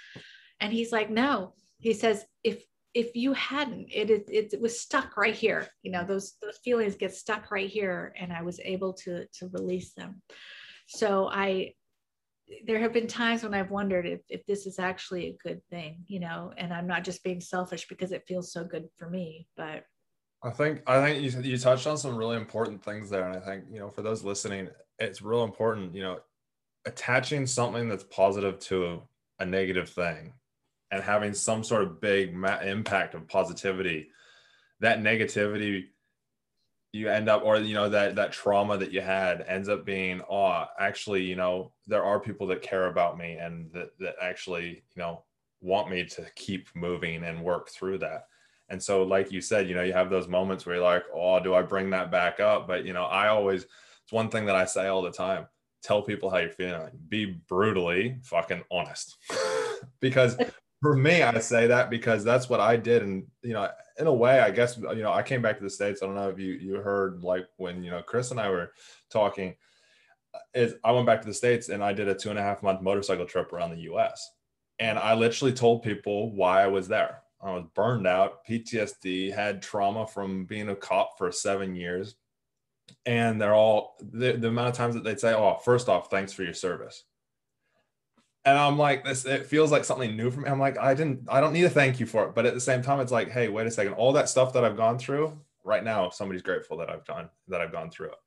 And 0.60 0.72
he's 0.72 0.92
like 0.92 1.10
no. 1.10 1.54
He 1.80 1.94
says 1.94 2.26
if 2.44 2.64
if 2.94 3.16
you 3.16 3.34
hadn't 3.34 3.88
it, 3.92 4.10
it 4.10 4.54
it 4.54 4.62
was 4.62 4.80
stuck 4.80 5.18
right 5.18 5.36
here. 5.36 5.68
You 5.82 5.92
know 5.92 6.06
those 6.06 6.34
those 6.42 6.58
feelings 6.64 6.96
get 6.96 7.14
stuck 7.14 7.52
right 7.52 7.70
here 7.70 8.14
and 8.18 8.32
i 8.32 8.42
was 8.42 8.60
able 8.64 8.94
to 8.94 9.26
to 9.40 9.48
release 9.50 9.94
them. 9.94 10.22
So 10.88 11.30
i 11.32 11.74
there 12.66 12.80
have 12.80 12.94
been 12.94 13.08
times 13.08 13.44
when 13.44 13.54
I've 13.54 13.72
wondered 13.72 14.06
if, 14.06 14.22
if 14.30 14.46
this 14.46 14.66
is 14.66 14.80
actually 14.80 15.28
a 15.28 15.38
good 15.48 15.62
thing, 15.70 16.04
you 16.08 16.20
know, 16.20 16.54
and 16.58 16.74
I'm 16.74 16.88
not 16.88 17.04
just 17.04 17.24
being 17.24 17.42
selfish 17.42 17.88
because 17.88 18.12
it 18.12 18.26
feels 18.28 18.52
so 18.52 18.64
good 18.64 18.88
for 18.98 19.10
me, 19.10 19.48
but 19.56 19.86
I 20.44 20.50
think 20.50 20.82
I 20.86 21.02
think 21.02 21.24
you 21.24 21.42
you 21.42 21.58
touched 21.58 21.88
on 21.88 21.98
some 21.98 22.18
really 22.18 22.36
important 22.36 22.84
things 22.84 23.10
there, 23.10 23.26
and 23.26 23.36
I 23.36 23.40
think 23.40 23.66
you 23.72 23.80
know 23.80 23.90
for 23.90 24.02
those 24.02 24.24
listening, 24.24 24.68
it's 25.00 25.22
real 25.22 25.44
important. 25.44 25.96
You 25.96 26.04
know, 26.04 26.20
attaching 26.86 27.48
something 27.48 27.88
that's 27.88 28.04
positive 28.04 28.60
to 28.60 29.02
a 29.40 29.46
negative 29.46 29.90
thing, 29.90 30.34
and 30.92 31.02
having 31.02 31.34
some 31.34 31.64
sort 31.64 31.84
of 31.84 32.02
big 32.02 32.36
ma- 32.36 32.60
impact 32.60 33.16
of 33.16 33.28
positivity. 33.28 34.10
That 34.82 35.00
negativity 35.00 35.86
you 36.94 37.10
end 37.10 37.28
up 37.28 37.44
or 37.44 37.58
you 37.58 37.74
know 37.74 37.90
that 37.90 38.16
that 38.16 38.32
trauma 38.32 38.78
that 38.78 38.92
you 38.92 39.02
had 39.02 39.44
ends 39.48 39.68
up 39.68 39.84
being 39.84 40.22
oh 40.30 40.66
actually 40.80 41.24
you 41.24 41.36
know 41.36 41.72
there 41.88 42.04
are 42.04 42.20
people 42.20 42.46
that 42.48 42.62
care 42.62 42.86
about 42.86 43.18
me 43.18 43.34
and 43.34 43.72
that 43.74 43.98
that 44.00 44.16
actually 44.22 44.84
you 44.96 45.02
know 45.02 45.24
want 45.60 45.90
me 45.90 46.06
to 46.06 46.26
keep 46.36 46.68
moving 46.76 47.24
and 47.24 47.42
work 47.42 47.70
through 47.70 47.98
that. 47.98 48.28
And 48.70 48.82
so 48.82 49.04
like 49.04 49.32
you 49.32 49.42
said 49.42 49.68
you 49.68 49.76
know 49.76 49.84
you 49.84 49.94
have 49.94 50.10
those 50.10 50.28
moments 50.28 50.66
where 50.66 50.76
you're 50.76 50.84
like 50.84 51.04
oh 51.14 51.40
do 51.40 51.54
i 51.54 51.62
bring 51.62 51.90
that 51.90 52.12
back 52.12 52.40
up? 52.40 52.68
But 52.68 52.86
you 52.86 52.94
know 52.94 53.06
i 53.06 53.28
always 53.28 53.64
it's 53.64 54.12
one 54.12 54.30
thing 54.30 54.46
that 54.46 54.56
i 54.56 54.66
say 54.66 54.88
all 54.88 55.02
the 55.02 55.12
time 55.12 55.48
tell 55.84 56.02
people 56.02 56.30
how 56.30 56.38
you're 56.38 56.50
feeling. 56.50 56.92
Be 57.10 57.26
brutally 57.48 58.18
fucking 58.24 58.64
honest. 58.72 59.18
Because 60.00 60.38
for 60.84 60.98
me, 60.98 61.24
I 61.24 61.40
say 61.40 61.66
that 61.68 61.90
because 61.90 62.26
that's 62.26 62.50
what 62.50 62.60
I 62.60 62.76
did, 62.76 63.04
and 63.04 63.26
you 63.42 63.54
know, 63.54 63.70
in 63.98 64.06
a 64.06 64.14
way, 64.14 64.42
I 64.42 64.52
guess 64.52 64.78
you 64.78 65.02
know, 65.02 65.14
I 65.14 65.24
came 65.24 65.42
back 65.42 65.58
to 65.58 65.64
the 65.64 65.70
states. 65.70 66.04
I 66.04 66.06
don't 66.08 66.16
know 66.16 66.28
if 66.28 66.38
you 66.38 66.56
you 66.56 66.76
heard 66.76 67.24
like 67.24 67.48
when 67.56 67.82
you 67.86 67.90
know 67.90 68.02
Chris 68.02 68.32
and 68.32 68.40
I 68.40 68.50
were 68.50 68.74
talking. 69.10 69.56
Uh, 70.36 70.40
is 70.54 70.74
I 70.84 70.92
went 70.92 71.06
back 71.06 71.22
to 71.22 71.28
the 71.28 71.34
states 71.34 71.70
and 71.70 71.82
I 71.82 71.94
did 71.94 72.10
a 72.10 72.14
two 72.14 72.32
and 72.32 72.38
a 72.38 72.42
half 72.42 72.62
month 72.62 72.82
motorcycle 72.82 73.26
trip 73.26 73.54
around 73.54 73.70
the 73.72 73.84
U.S. 73.84 74.30
And 74.80 75.00
I 75.00 75.14
literally 75.14 75.54
told 75.54 75.84
people 75.84 76.36
why 76.36 76.62
I 76.62 76.68
was 76.68 76.90
there. 76.90 77.22
I 77.42 77.52
was 77.52 77.64
burned 77.76 78.06
out, 78.06 78.46
PTSD, 78.46 79.34
had 79.34 79.62
trauma 79.62 80.06
from 80.06 80.44
being 80.44 80.68
a 80.68 80.76
cop 80.76 81.18
for 81.18 81.32
seven 81.32 81.76
years, 81.76 82.16
and 83.06 83.40
they're 83.40 83.56
all 83.56 83.96
the, 84.02 84.34
the 84.34 84.50
amount 84.50 84.68
of 84.68 84.76
times 84.76 84.96
that 84.96 85.06
they'd 85.06 85.20
say, 85.20 85.34
"Oh, 85.34 85.60
first 85.64 85.88
off, 85.88 86.10
thanks 86.10 86.34
for 86.34 86.44
your 86.44 86.54
service." 86.54 87.06
And 88.46 88.58
I'm 88.58 88.78
like, 88.78 89.06
this 89.06 89.26
it 89.26 89.46
feels 89.46 89.72
like 89.72 89.86
something 89.86 90.18
new 90.18 90.30
for 90.30 90.42
me. 90.42 90.50
I'm 90.50 90.60
like, 90.60 90.78
I 90.78 90.94
didn't, 90.94 91.22
I 91.30 91.40
don't 91.40 91.54
need 91.54 91.64
a 91.64 91.70
thank 91.70 92.00
you 92.00 92.06
for 92.06 92.26
it. 92.26 92.36
But 92.36 92.46
at 92.46 92.54
the 92.54 92.60
same 92.60 92.82
time, 92.82 93.00
it's 93.00 93.12
like, 93.12 93.30
hey, 93.30 93.48
wait 93.48 93.68
a 93.68 93.72
second, 93.72 93.94
all 93.94 94.12
that 94.14 94.30
stuff 94.30 94.54
that 94.54 94.66
I've 94.66 94.78
gone 94.78 95.00
through 95.00 95.40
right 95.64 95.84
now, 95.84 96.10
somebody's 96.10 96.42
grateful 96.42 96.78
that 96.78 96.90
I've 96.90 97.06
done 97.06 97.30
that 97.48 97.62
I've 97.62 97.72
gone 97.72 97.90
through 97.90 98.10
it. 98.10 98.18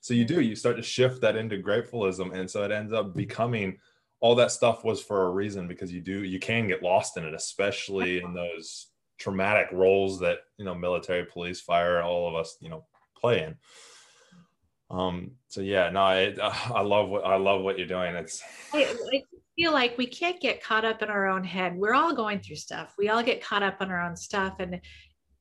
So 0.00 0.14
you 0.14 0.24
do, 0.24 0.40
you 0.40 0.54
start 0.54 0.76
to 0.76 0.82
shift 0.82 1.20
that 1.22 1.36
into 1.36 1.58
gratefulism. 1.58 2.34
And 2.38 2.48
so 2.48 2.62
it 2.62 2.70
ends 2.70 2.92
up 2.92 3.14
becoming 3.14 3.78
all 4.20 4.34
that 4.36 4.52
stuff 4.52 4.84
was 4.84 5.02
for 5.02 5.26
a 5.26 5.30
reason 5.30 5.66
because 5.66 5.92
you 5.92 6.00
do, 6.00 6.22
you 6.22 6.38
can 6.38 6.68
get 6.68 6.82
lost 6.82 7.16
in 7.16 7.24
it, 7.24 7.34
especially 7.34 8.22
in 8.22 8.32
those 8.32 8.88
traumatic 9.18 9.68
roles 9.72 10.20
that, 10.20 10.40
you 10.56 10.64
know, 10.64 10.74
military, 10.74 11.24
police, 11.24 11.60
fire, 11.60 12.02
all 12.02 12.28
of 12.28 12.34
us, 12.34 12.56
you 12.60 12.68
know, 12.68 12.84
play 13.16 13.42
in 13.42 13.56
um 14.90 15.30
so 15.48 15.62
yeah 15.62 15.88
no 15.88 16.00
I, 16.00 16.34
I 16.74 16.82
love 16.82 17.08
what 17.08 17.24
i 17.24 17.36
love 17.36 17.62
what 17.62 17.78
you're 17.78 17.86
doing 17.86 18.14
it's 18.14 18.42
I, 18.72 18.94
feel 19.56 19.72
like 19.72 19.96
we 19.96 20.06
can't 20.06 20.40
get 20.40 20.62
caught 20.62 20.84
up 20.84 21.02
in 21.02 21.08
our 21.08 21.26
own 21.26 21.44
head. 21.44 21.76
We're 21.76 21.94
all 21.94 22.14
going 22.14 22.40
through 22.40 22.56
stuff. 22.56 22.94
We 22.98 23.08
all 23.08 23.22
get 23.22 23.42
caught 23.42 23.62
up 23.62 23.76
on 23.80 23.90
our 23.90 24.00
own 24.00 24.16
stuff. 24.16 24.54
And 24.58 24.80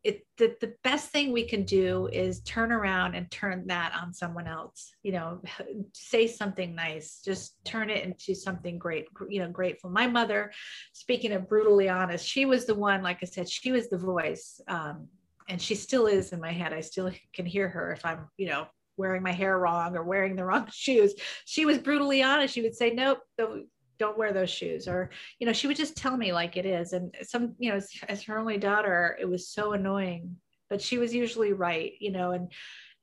it 0.04 0.28
the, 0.38 0.56
the 0.60 0.74
best 0.84 1.10
thing 1.10 1.32
we 1.32 1.46
can 1.46 1.64
do 1.64 2.10
is 2.12 2.42
turn 2.42 2.72
around 2.72 3.16
and 3.16 3.32
turn 3.32 3.66
that 3.68 3.94
on 4.00 4.14
someone 4.14 4.48
else. 4.48 4.92
You 5.02 5.14
know, 5.14 5.42
say 5.94 6.28
something 6.28 6.76
nice. 6.76 7.22
Just 7.24 7.56
turn 7.64 7.90
it 7.90 8.04
into 8.04 8.36
something 8.36 8.78
great, 8.78 9.06
you 9.30 9.40
know, 9.40 9.50
grateful. 9.50 9.90
My 9.90 10.08
mother, 10.08 10.52
speaking 10.92 11.32
of 11.32 11.48
brutally 11.48 11.90
honest, 11.90 12.28
she 12.28 12.46
was 12.46 12.66
the 12.66 12.76
one, 12.76 13.02
like 13.02 13.20
I 13.22 13.26
said, 13.26 13.50
she 13.50 13.72
was 13.72 13.90
the 13.90 13.98
voice. 13.98 14.60
Um, 14.68 15.08
and 15.50 15.62
she 15.62 15.76
still 15.76 16.08
is 16.08 16.32
in 16.32 16.40
my 16.40 16.52
head. 16.52 16.74
I 16.74 16.82
still 16.82 17.12
can 17.34 17.46
hear 17.46 17.70
her 17.70 17.92
if 17.92 18.06
I'm, 18.06 18.28
you 18.38 18.48
know, 18.48 18.68
wearing 18.98 19.24
my 19.24 19.32
hair 19.32 19.58
wrong 19.58 19.96
or 19.96 20.04
wearing 20.04 20.36
the 20.36 20.46
wrong 20.46 20.68
shoes. 20.72 21.14
She 21.46 21.66
was 21.66 21.78
brutally 21.78 22.22
honest. 22.22 22.54
She 22.54 22.62
would 22.62 22.76
say, 22.76 22.92
nope, 22.92 23.20
don't 24.04 24.18
wear 24.18 24.34
those 24.34 24.50
shoes 24.50 24.86
or 24.86 25.10
you 25.40 25.48
know 25.48 25.54
she 25.54 25.68
would 25.68 25.78
just 25.78 25.96
tell 25.96 26.18
me 26.18 26.34
like 26.34 26.58
it 26.58 26.66
is. 26.66 26.92
And 26.92 27.16
some 27.22 27.56
you 27.58 27.70
know 27.70 27.78
as, 27.78 27.90
as 28.10 28.24
her 28.24 28.38
only 28.38 28.58
daughter 28.58 29.18
it 29.20 29.30
was 29.34 29.48
so 29.48 29.72
annoying 29.72 30.36
but 30.70 30.82
she 30.82 30.98
was 30.98 31.14
usually 31.14 31.54
right 31.54 31.94
you 32.00 32.12
know 32.12 32.32
and 32.32 32.52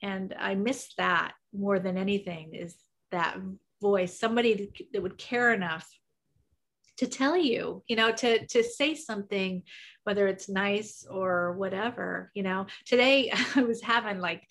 and 0.02 0.34
i 0.38 0.54
miss 0.54 0.92
that 0.98 1.32
more 1.52 1.78
than 1.78 1.96
anything 1.96 2.54
is 2.54 2.76
that 3.12 3.36
voice 3.80 4.18
somebody 4.18 4.70
that 4.92 5.02
would 5.02 5.16
care 5.16 5.54
enough 5.54 5.88
to 6.98 7.06
tell 7.06 7.36
you 7.36 7.82
you 7.88 7.96
know 7.96 8.10
to 8.12 8.46
to 8.48 8.62
say 8.62 8.94
something 8.94 9.62
whether 10.04 10.26
it's 10.26 10.48
nice 10.48 11.06
or 11.08 11.52
whatever 11.62 12.30
you 12.34 12.42
know. 12.42 12.66
Today 12.84 13.32
i 13.56 13.62
was 13.62 13.80
having 13.80 14.18
like 14.20 14.42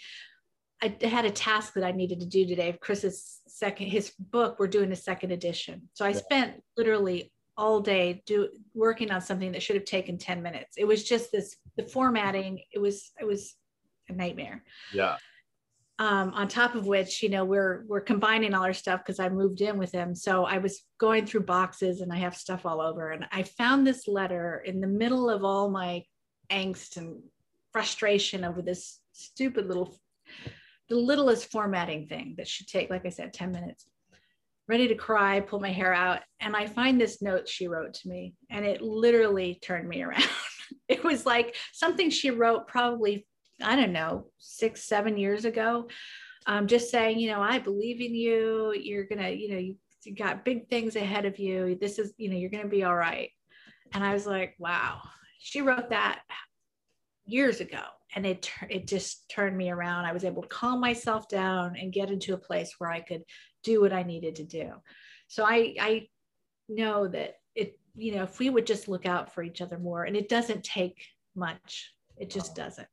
I 0.82 0.96
had 1.06 1.26
a 1.26 1.32
task 1.32 1.74
that 1.74 1.84
I 1.84 1.92
needed 1.92 2.20
to 2.22 2.26
do 2.26 2.46
today. 2.46 2.78
Chris's 2.80 3.42
second, 3.48 3.88
his 3.88 4.12
book, 4.18 4.58
we're 4.60 4.68
doing 4.68 4.92
a 4.92 4.96
second 4.96 5.32
edition. 5.32 5.90
So 5.94 6.06
I 6.06 6.10
yeah. 6.10 6.18
spent 6.18 6.64
literally 6.78 7.32
all 7.58 7.82
day 7.82 8.24
do 8.26 8.50
working 8.74 9.12
on 9.12 9.20
something 9.20 9.52
that 9.52 9.62
should 9.62 9.76
have 9.76 9.86
taken 9.86 10.18
10 10.18 10.42
minutes. 10.42 10.76
It 10.78 10.86
was 10.86 11.04
just 11.04 11.32
this, 11.32 11.58
the 11.76 11.84
formatting, 11.84 12.62
it 12.72 12.80
was, 12.80 13.12
it 13.20 13.26
was 13.26 13.56
a 14.08 14.14
nightmare. 14.14 14.64
Yeah. 14.94 15.18
um, 16.00 16.32
on 16.34 16.48
top 16.48 16.76
of 16.76 16.88
which, 16.88 17.22
you 17.22 17.28
know, 17.28 17.44
we're 17.44 17.84
we're 17.86 18.00
combining 18.00 18.54
all 18.54 18.64
our 18.64 18.74
stuff 18.74 19.02
because 19.02 19.20
I 19.20 19.28
moved 19.28 19.60
in 19.60 19.78
with 19.78 19.92
him. 19.92 20.16
So 20.16 20.46
I 20.46 20.60
was 20.60 20.82
going 20.98 21.26
through 21.26 21.42
boxes 21.42 22.00
and 22.00 22.14
I 22.14 22.18
have 22.18 22.38
stuff 22.38 22.66
all 22.66 22.80
over. 22.80 23.12
And 23.12 23.26
I 23.34 23.44
found 23.44 23.86
this 23.86 24.08
letter 24.08 24.64
in 24.66 24.80
the 24.80 24.88
middle 24.88 25.30
of 25.30 25.44
all 25.44 25.70
my 25.70 26.04
angst 26.50 26.96
and 26.96 27.22
frustration 27.74 28.46
over 28.46 28.62
this 28.62 29.02
stupid 29.12 29.68
little 29.68 30.00
the 30.90 30.96
littlest 30.96 31.52
formatting 31.52 32.08
thing 32.08 32.34
that 32.38 32.48
should 32.48 32.68
take, 32.68 32.90
like 32.90 33.06
I 33.06 33.10
said, 33.10 33.34
10 33.34 33.52
minutes. 33.52 33.86
Ready 34.68 34.88
to 34.88 34.96
cry, 34.96 35.40
pull 35.40 35.60
my 35.60 35.72
hair 35.72 35.94
out. 35.94 36.22
And 36.40 36.56
I 36.56 36.68
find 36.68 37.00
this 37.00 37.22
note 37.22 37.48
she 37.48 37.68
wrote 37.68 37.94
to 37.96 38.10
me, 38.10 38.36
and 38.50 38.66
it 38.66 38.82
literally 38.82 39.60
turned 39.62 39.88
me 39.88 40.02
around. 40.04 40.28
it 40.88 41.04
was 41.04 41.26
like 41.26 41.56
something 41.74 42.10
she 42.10 42.32
wrote 42.32 42.68
probably, 42.68 43.26
I 43.62 43.76
don't 43.76 43.94
know, 43.94 44.28
six, 44.38 44.84
seven 44.84 45.18
years 45.18 45.46
ago. 45.46 45.88
Um, 46.46 46.68
just 46.68 46.90
saying, 46.90 47.20
you 47.20 47.30
know, 47.30 47.42
I 47.42 47.60
believe 47.60 48.02
in 48.02 48.16
you. 48.16 48.74
You're 48.74 49.06
going 49.06 49.22
to, 49.22 49.30
you 49.30 49.52
know, 49.52 49.58
you, 49.58 49.76
you 50.04 50.16
got 50.16 50.46
big 50.46 50.70
things 50.70 50.96
ahead 50.96 51.26
of 51.26 51.38
you. 51.38 51.78
This 51.80 52.00
is, 52.00 52.14
you 52.18 52.30
know, 52.30 52.38
you're 52.38 52.50
going 52.50 52.64
to 52.64 52.70
be 52.70 52.84
all 52.84 52.96
right. 52.96 53.30
And 53.94 54.04
I 54.04 54.14
was 54.14 54.26
like, 54.26 54.56
wow, 54.58 55.02
she 55.40 55.62
wrote 55.62 55.90
that 55.90 56.22
years 57.26 57.60
ago 57.60 57.84
and 58.16 58.26
it 58.26 58.52
it 58.70 58.88
just 58.88 59.30
turned 59.30 59.58
me 59.58 59.70
around. 59.70 60.06
I 60.06 60.14
was 60.14 60.24
able 60.24 60.42
to 60.42 60.48
calm 60.48 60.80
myself 60.80 61.28
down 61.28 61.76
and 61.76 61.94
get 61.94 62.10
into 62.10 62.34
a 62.34 62.38
place 62.38 62.76
where 62.78 62.92
i 62.92 63.00
could 63.00 63.24
do 63.64 63.82
what 63.82 63.94
i 63.94 64.04
needed 64.04 64.36
to 64.36 64.44
do. 64.44 64.72
So 65.28 65.46
i 65.46 65.76
i 65.80 66.08
know 66.68 67.08
that 67.08 67.36
it 67.56 67.80
you 67.96 68.16
know 68.16 68.24
if 68.24 68.40
we 68.40 68.50
would 68.50 68.66
just 68.66 68.88
look 68.88 69.06
out 69.06 69.34
for 69.34 69.44
each 69.44 69.62
other 69.62 69.78
more 69.78 70.04
and 70.04 70.16
it 70.16 70.30
doesn't 70.30 70.64
take 70.64 71.02
much 71.36 71.94
it 72.18 72.30
just 72.30 72.56
doesn't. 72.56 72.88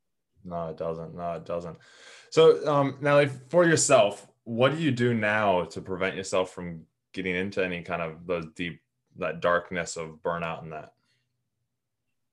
No 0.45 0.69
it 0.69 0.77
doesn't. 0.77 1.15
No 1.15 1.33
it 1.33 1.45
doesn't. 1.45 1.79
So 2.31 2.67
um 2.69 2.99
for 3.49 3.65
yourself 3.65 4.27
what 4.45 4.73
do 4.73 4.79
you 4.79 4.93
do 4.93 5.13
now 5.13 5.65
to 5.65 5.81
prevent 5.81 6.15
yourself 6.15 6.53
from 6.53 6.83
getting 7.13 7.35
into 7.35 7.65
any 7.65 7.83
kind 7.83 8.03
of 8.03 8.27
those 8.27 8.47
deep 8.55 8.81
that 9.19 9.41
darkness 9.41 9.97
of 9.97 10.19
burnout 10.23 10.63
and 10.63 10.73
that? 10.73 10.93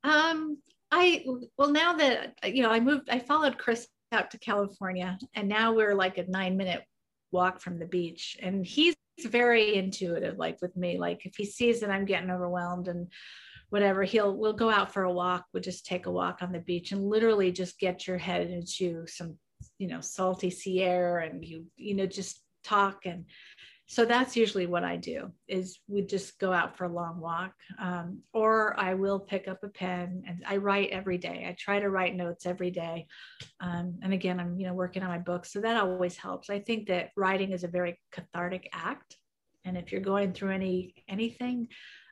Um 0.04 0.58
I 0.96 1.26
well 1.58 1.72
now 1.72 1.94
that 1.94 2.36
you 2.46 2.62
know 2.62 2.70
I 2.70 2.80
moved 2.80 3.10
I 3.10 3.18
followed 3.18 3.58
Chris 3.58 3.88
out 4.12 4.30
to 4.32 4.38
California 4.38 5.18
and 5.34 5.50
now 5.50 5.74
we're 5.74 5.96
like 5.96 6.20
a 6.20 6.30
9 6.30 6.56
minute 6.56 6.84
walk 7.32 7.60
from 7.60 7.80
the 7.80 7.88
beach 7.88 8.38
and 8.44 8.64
he's 8.64 8.94
very 9.26 9.76
intuitive 9.76 10.38
like 10.38 10.62
with 10.62 10.76
me. 10.78 11.00
Like 11.00 11.26
if 11.26 11.36
he 11.36 11.46
sees 11.46 11.80
that 11.80 11.90
I'm 11.90 12.06
getting 12.06 12.30
overwhelmed 12.30 12.88
and 12.88 13.08
whatever 13.70 14.04
he'll 14.04 14.38
we'll 14.38 14.54
go 14.54 14.70
out 14.70 14.94
for 14.94 15.04
a 15.04 15.12
walk. 15.12 15.46
We'll 15.52 15.64
just 15.64 15.88
take 15.88 16.06
a 16.06 16.12
walk 16.12 16.44
on 16.44 16.52
the 16.52 16.60
beach 16.60 16.92
and 16.92 17.10
literally 17.10 17.52
just 17.52 17.80
get 17.80 18.06
your 18.08 18.20
head 18.20 18.52
into 18.52 19.08
some 19.08 19.38
you 19.80 19.88
know 19.88 20.00
salty 20.00 20.52
sea 20.52 20.84
air 20.84 21.20
and 21.20 21.44
you 21.44 21.66
you 21.76 21.96
know 21.96 22.06
just 22.06 22.40
talk 22.64 23.06
and 23.06 23.26
so 23.94 24.06
that's 24.06 24.36
usually 24.36 24.66
what 24.66 24.84
i 24.84 24.96
do 24.96 25.32
is 25.48 25.80
we 25.88 26.02
just 26.02 26.40
go 26.40 26.52
out 26.52 26.76
for 26.76 26.86
a 26.86 26.92
long 26.92 27.20
walk 27.20 27.54
um, 27.80 28.20
or 28.34 28.78
i 28.80 28.94
will 28.94 29.20
pick 29.20 29.48
up 29.48 29.64
a 29.64 29.68
pen 29.68 30.24
and 30.28 30.44
i 30.48 30.58
write 30.58 30.90
every 30.90 31.18
day. 31.18 31.46
I 31.48 31.56
try 31.58 31.80
to 31.80 31.90
write 31.90 32.16
notes 32.16 32.46
every 32.46 32.72
day. 32.72 33.08
Um, 33.60 34.00
and 34.02 34.14
again 34.14 34.40
i'm 34.40 34.60
you 34.60 34.66
know 34.68 34.74
working 34.74 35.04
on 35.04 35.10
my 35.10 35.20
book 35.20 35.46
so 35.46 35.62
that 35.62 35.78
always 35.78 36.18
helps. 36.18 36.50
I 36.50 36.60
think 36.60 36.88
that 36.88 37.12
writing 37.16 37.52
is 37.52 37.64
a 37.64 37.68
very 37.68 38.00
cathartic 38.12 38.68
act 38.74 39.18
and 39.66 39.78
if 39.78 39.92
you're 39.92 40.02
going 40.02 40.34
through 40.34 40.52
any 40.52 40.96
anything 41.08 41.68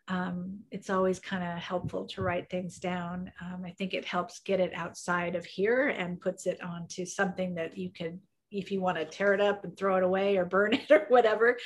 um, 0.08 0.60
it's 0.72 0.90
always 0.90 1.20
kind 1.20 1.44
of 1.44 1.58
helpful 1.60 2.06
to 2.08 2.22
write 2.22 2.50
things 2.50 2.80
down. 2.80 3.32
Um, 3.42 3.64
I 3.66 3.72
think 3.72 3.94
it 3.94 4.04
helps 4.04 4.42
get 4.42 4.60
it 4.60 4.74
outside 4.74 5.36
of 5.36 5.46
here 5.46 5.88
and 5.90 6.20
puts 6.20 6.48
it 6.48 6.62
onto 6.62 7.06
something 7.06 7.56
that 7.56 7.78
you 7.78 7.92
could 7.92 8.20
if 8.52 8.72
you 8.72 8.82
want 8.82 8.98
to 8.98 9.06
tear 9.06 9.34
it 9.34 9.42
up 9.42 9.64
and 9.64 9.76
throw 9.76 9.96
it 9.96 10.04
away 10.04 10.38
or 10.38 10.46
burn 10.46 10.74
it 10.76 10.92
or 10.92 11.06
whatever. 11.10 11.58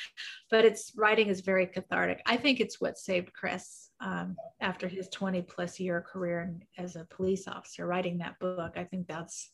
But 0.49 0.65
it's 0.65 0.91
writing 0.95 1.27
is 1.27 1.41
very 1.41 1.65
cathartic. 1.67 2.21
I 2.25 2.37
think 2.37 2.59
it's 2.59 2.79
what 2.79 2.97
saved 2.97 3.33
Chris 3.33 3.89
um, 3.99 4.35
after 4.61 4.87
his 4.87 5.09
20 5.09 5.41
plus 5.43 5.79
year 5.79 6.01
career 6.01 6.55
as 6.77 6.95
a 6.95 7.05
police 7.05 7.47
officer. 7.47 7.85
Writing 7.85 8.19
that 8.19 8.39
book, 8.39 8.73
I 8.77 8.83
think 8.83 9.07
that's 9.07 9.49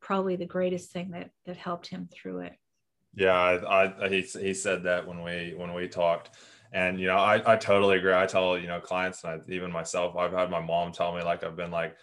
probably 0.00 0.36
the 0.36 0.46
greatest 0.46 0.92
thing 0.92 1.10
that 1.10 1.30
that 1.46 1.56
helped 1.56 1.88
him 1.88 2.08
through 2.12 2.40
it. 2.40 2.52
Yeah, 3.14 3.32
I, 3.34 4.04
I 4.04 4.08
he 4.08 4.20
he 4.20 4.54
said 4.54 4.84
that 4.84 5.06
when 5.06 5.22
we 5.22 5.54
when 5.56 5.74
we 5.74 5.88
talked. 5.88 6.30
And 6.72 7.00
you 7.00 7.06
know, 7.06 7.16
I, 7.16 7.54
I 7.54 7.56
totally 7.56 7.96
agree. 7.96 8.12
I 8.12 8.26
tell 8.26 8.58
you 8.58 8.66
know 8.66 8.80
clients 8.80 9.24
and 9.24 9.40
I, 9.40 9.52
even 9.52 9.72
myself, 9.72 10.16
I've 10.16 10.32
had 10.32 10.50
my 10.50 10.60
mom 10.60 10.92
tell 10.92 11.14
me 11.14 11.22
like 11.22 11.42
I've 11.44 11.56
been 11.56 11.70
like 11.70 11.96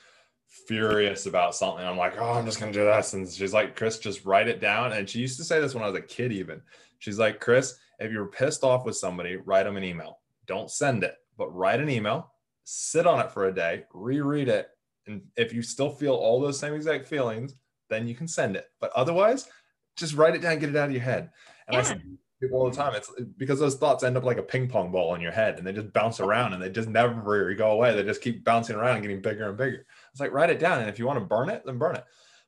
furious 0.67 1.25
about 1.25 1.55
something. 1.55 1.85
I'm 1.85 1.97
like, 1.97 2.13
oh, 2.17 2.33
I'm 2.33 2.45
just 2.45 2.59
gonna 2.59 2.71
do 2.71 2.83
this. 2.83 3.13
And 3.13 3.27
she's 3.27 3.53
like, 3.53 3.75
Chris, 3.75 3.99
just 3.99 4.25
write 4.25 4.47
it 4.47 4.61
down. 4.61 4.93
And 4.93 5.09
she 5.09 5.19
used 5.19 5.37
to 5.37 5.43
say 5.43 5.59
this 5.59 5.73
when 5.73 5.83
I 5.83 5.87
was 5.87 5.97
a 5.97 6.01
kid, 6.01 6.31
even. 6.31 6.61
She's 6.99 7.19
like, 7.19 7.39
Chris, 7.39 7.77
if 7.99 8.11
you're 8.11 8.27
pissed 8.27 8.63
off 8.63 8.85
with 8.85 8.95
somebody, 8.95 9.35
write 9.37 9.63
them 9.63 9.77
an 9.77 9.83
email. 9.83 10.19
Don't 10.45 10.69
send 10.69 11.03
it, 11.03 11.15
but 11.37 11.53
write 11.53 11.79
an 11.79 11.89
email, 11.89 12.31
sit 12.63 13.07
on 13.07 13.19
it 13.19 13.31
for 13.31 13.47
a 13.47 13.53
day, 13.53 13.85
reread 13.93 14.47
it. 14.47 14.69
And 15.07 15.21
if 15.35 15.53
you 15.53 15.61
still 15.61 15.89
feel 15.89 16.13
all 16.13 16.39
those 16.39 16.59
same 16.59 16.73
exact 16.73 17.07
feelings, 17.07 17.55
then 17.89 18.07
you 18.07 18.15
can 18.15 18.27
send 18.27 18.55
it. 18.55 18.67
But 18.79 18.91
otherwise, 18.95 19.49
just 19.95 20.15
write 20.15 20.35
it 20.35 20.41
down, 20.41 20.59
get 20.59 20.69
it 20.69 20.75
out 20.75 20.87
of 20.87 20.93
your 20.93 21.01
head. 21.01 21.29
And 21.67 21.75
yeah. 21.75 21.79
I 21.79 21.83
said, 21.83 22.01
people 22.43 22.59
all 22.59 22.69
the 22.69 22.75
time. 22.75 22.93
It's 22.93 23.11
because 23.37 23.59
those 23.59 23.75
thoughts 23.75 24.03
end 24.03 24.17
up 24.17 24.23
like 24.23 24.37
a 24.37 24.43
ping 24.43 24.67
pong 24.67 24.91
ball 24.91 25.15
in 25.15 25.21
your 25.21 25.31
head 25.31 25.57
and 25.57 25.65
they 25.65 25.73
just 25.73 25.93
bounce 25.93 26.19
around 26.19 26.53
and 26.53 26.61
they 26.61 26.69
just 26.69 26.89
never 26.89 27.53
go 27.55 27.71
away. 27.71 27.95
They 27.95 28.03
just 28.03 28.21
keep 28.21 28.43
bouncing 28.43 28.75
around 28.75 28.95
and 28.95 29.01
getting 29.01 29.21
bigger 29.21 29.49
and 29.49 29.57
bigger. 29.57 29.85
It's 30.11 30.19
like 30.19 30.33
write 30.33 30.49
it 30.49 30.59
down, 30.59 30.79
and 30.79 30.89
if 30.89 30.99
you 30.99 31.05
want 31.05 31.19
to 31.19 31.25
burn 31.25 31.49
it, 31.49 31.63
then 31.65 31.77
burn 31.77 31.95
it. 31.95 32.03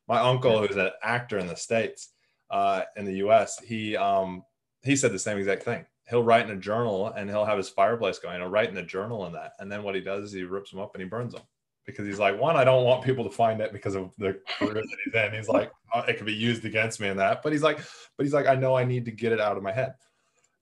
My 0.08 0.20
uncle, 0.20 0.64
who's 0.64 0.76
an 0.76 0.90
actor 1.02 1.38
in 1.38 1.48
the 1.48 1.56
states, 1.56 2.10
uh, 2.50 2.82
in 2.96 3.04
the 3.04 3.14
U.S., 3.14 3.58
he 3.58 3.96
um, 3.96 4.44
he 4.82 4.94
said 4.94 5.12
the 5.12 5.18
same 5.18 5.38
exact 5.38 5.64
thing. 5.64 5.84
He'll 6.08 6.22
write 6.22 6.48
in 6.48 6.56
a 6.56 6.60
journal, 6.60 7.08
and 7.08 7.28
he'll 7.28 7.44
have 7.44 7.58
his 7.58 7.68
fireplace 7.68 8.20
going. 8.20 8.40
He'll 8.40 8.48
write 8.48 8.68
in 8.68 8.74
the 8.74 8.82
journal 8.82 9.24
and 9.24 9.34
that, 9.34 9.52
and 9.58 9.70
then 9.70 9.82
what 9.82 9.96
he 9.96 10.00
does 10.00 10.26
is 10.26 10.32
he 10.32 10.44
rips 10.44 10.70
them 10.70 10.80
up 10.80 10.94
and 10.94 11.02
he 11.02 11.08
burns 11.08 11.32
them 11.32 11.42
because 11.86 12.06
he's 12.06 12.18
like, 12.18 12.38
one, 12.38 12.56
I 12.56 12.64
don't 12.64 12.84
want 12.84 13.04
people 13.04 13.24
to 13.24 13.30
find 13.30 13.60
it 13.60 13.72
because 13.72 13.94
of 13.94 14.12
the 14.18 14.40
career 14.58 14.74
that 14.74 14.98
he's 15.04 15.14
in. 15.14 15.32
He's 15.32 15.48
like, 15.48 15.70
oh, 15.94 16.00
it 16.00 16.16
could 16.16 16.26
be 16.26 16.34
used 16.34 16.64
against 16.64 17.00
me 17.00 17.08
in 17.08 17.16
that, 17.18 17.42
but 17.42 17.52
he's 17.52 17.62
like, 17.62 17.78
but 18.16 18.26
he's 18.26 18.34
like, 18.34 18.46
I 18.46 18.56
know 18.56 18.76
I 18.76 18.84
need 18.84 19.04
to 19.04 19.12
get 19.12 19.32
it 19.32 19.40
out 19.40 19.56
of 19.56 19.62
my 19.62 19.72
head. 19.72 19.94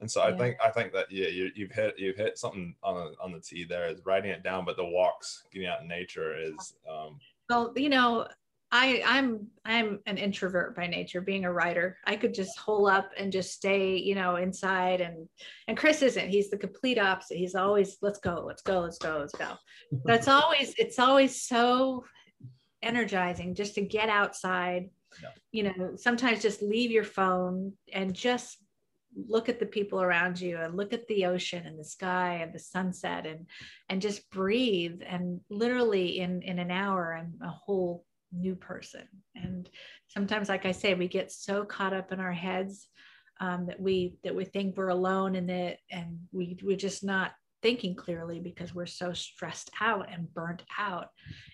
And 0.00 0.10
so 0.10 0.20
yeah. 0.20 0.34
I 0.34 0.38
think 0.38 0.56
I 0.62 0.70
think 0.70 0.92
that 0.92 1.10
yeah, 1.10 1.28
you, 1.28 1.50
have 1.66 1.72
hit 1.72 1.94
you've 1.98 2.16
hit 2.16 2.37
something 2.37 2.74
on 2.82 2.94
the 2.94 3.14
on 3.22 3.32
the 3.32 3.40
tee 3.40 3.64
there 3.64 3.88
is 3.88 4.04
writing 4.04 4.30
it 4.30 4.42
down, 4.42 4.64
but 4.64 4.76
the 4.76 4.84
walks, 4.84 5.44
getting 5.52 5.68
out 5.68 5.80
in 5.80 5.88
nature 5.88 6.37
is. 6.37 6.74
Um, 6.90 7.18
well, 7.48 7.72
you 7.76 7.88
know, 7.88 8.26
I 8.74 9.04
I'm 9.06 9.46
I'm 9.64 10.00
an 10.04 10.18
introvert 10.18 10.74
by 10.74 10.88
nature. 10.88 11.20
Being 11.20 11.44
a 11.44 11.52
writer, 11.52 11.96
I 12.06 12.16
could 12.16 12.34
just 12.34 12.58
hole 12.58 12.88
up 12.88 13.08
and 13.16 13.30
just 13.30 13.52
stay, 13.52 13.96
you 13.96 14.16
know, 14.16 14.34
inside. 14.34 15.00
And 15.00 15.28
and 15.68 15.76
Chris 15.76 16.02
isn't. 16.02 16.28
He's 16.28 16.50
the 16.50 16.58
complete 16.58 16.98
opposite. 16.98 17.37
He's 17.37 17.54
always 17.54 17.98
let's 18.02 18.18
go, 18.18 18.42
let's 18.44 18.62
go, 18.62 18.80
let's 18.80 18.98
go, 18.98 19.18
let's 19.20 19.32
go. 19.32 19.52
That's 20.04 20.26
always 20.26 20.74
it's 20.76 20.98
always 20.98 21.40
so 21.40 22.04
energizing 22.82 23.54
just 23.54 23.76
to 23.76 23.80
get 23.80 24.08
outside. 24.08 24.90
Yeah. 25.22 25.28
You 25.52 25.62
know, 25.62 25.92
sometimes 25.94 26.42
just 26.42 26.60
leave 26.60 26.90
your 26.90 27.04
phone 27.04 27.74
and 27.92 28.12
just 28.12 28.58
look 29.28 29.48
at 29.48 29.60
the 29.60 29.66
people 29.66 30.02
around 30.02 30.40
you 30.40 30.58
and 30.58 30.76
look 30.76 30.92
at 30.92 31.06
the 31.06 31.26
ocean 31.26 31.64
and 31.64 31.78
the 31.78 31.84
sky 31.84 32.40
and 32.42 32.52
the 32.52 32.58
sunset 32.58 33.24
and 33.24 33.46
and 33.88 34.02
just 34.02 34.28
breathe 34.30 35.00
and 35.06 35.38
literally 35.48 36.18
in 36.18 36.42
in 36.42 36.58
an 36.58 36.72
hour 36.72 37.16
i'm 37.16 37.34
a 37.40 37.48
whole 37.48 38.04
new 38.37 38.55
person 38.55 39.07
and 39.35 39.68
sometimes 40.09 40.49
like 40.49 40.66
i 40.66 40.73
say 40.73 40.94
we 40.94 41.09
get 41.09 41.31
so 41.31 41.64
caught 41.64 41.92
up 41.92 42.12
in 42.12 42.20
our 42.20 42.33
heads 42.33 42.88
um, 43.40 43.66
that 43.66 43.81
we 43.81 44.16
that 44.23 44.35
we 44.35 44.44
think 44.44 44.77
we're 44.77 44.88
alone 44.88 45.35
in 45.35 45.51
it 45.51 45.79
and 45.90 46.18
we 46.33 46.57
we're 46.62 46.77
just 46.77 47.03
not 47.03 47.33
thinking 47.64 47.94
clearly 47.94 48.40
because 48.40 48.75
we're 48.75 48.85
so 48.85 49.14
stressed 49.14 49.70
out 49.81 50.07
and 50.12 50.33
burnt 50.35 50.62
out. 50.79 51.09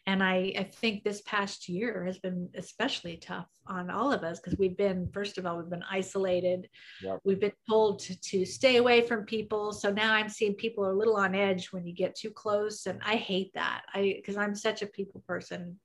And 0.09 0.25
I, 0.25 0.53
I 0.59 0.65
think 0.65 1.05
this 1.05 1.23
past 1.23 1.69
year 1.69 2.05
has 2.05 2.19
been 2.19 2.49
especially 2.57 3.17
tough 3.17 3.47
on 3.69 3.91
all 3.91 4.13
of 4.13 4.25
us 4.25 4.41
because 4.41 4.59
we've 4.59 4.77
been, 4.77 5.09
first 5.15 5.39
of 5.39 5.47
all, 5.47 5.57
we've 5.57 5.71
been 5.71 5.85
isolated. 5.89 6.69
Yep. 7.01 7.21
We've 7.23 7.39
been 7.39 7.53
told 7.69 8.01
to, 8.01 8.21
to 8.23 8.45
stay 8.45 8.79
away 8.79 9.03
from 9.03 9.25
people. 9.25 9.73
So 9.73 9.93
now 9.93 10.13
I'm 10.13 10.29
seeing 10.29 10.55
people 10.55 10.85
are 10.85 10.91
a 10.91 10.99
little 10.99 11.17
on 11.17 11.37
edge 11.37 11.69
when 11.71 11.87
you 11.87 11.95
get 11.95 12.17
too 12.17 12.31
close. 12.31 12.87
And 12.87 13.01
I 13.07 13.15
hate 13.15 13.53
that. 13.55 13.83
I 13.95 14.15
because 14.17 14.37
I'm 14.37 14.57
such 14.57 14.83
a 14.83 14.87
people 14.87 15.23
person. 15.29 15.79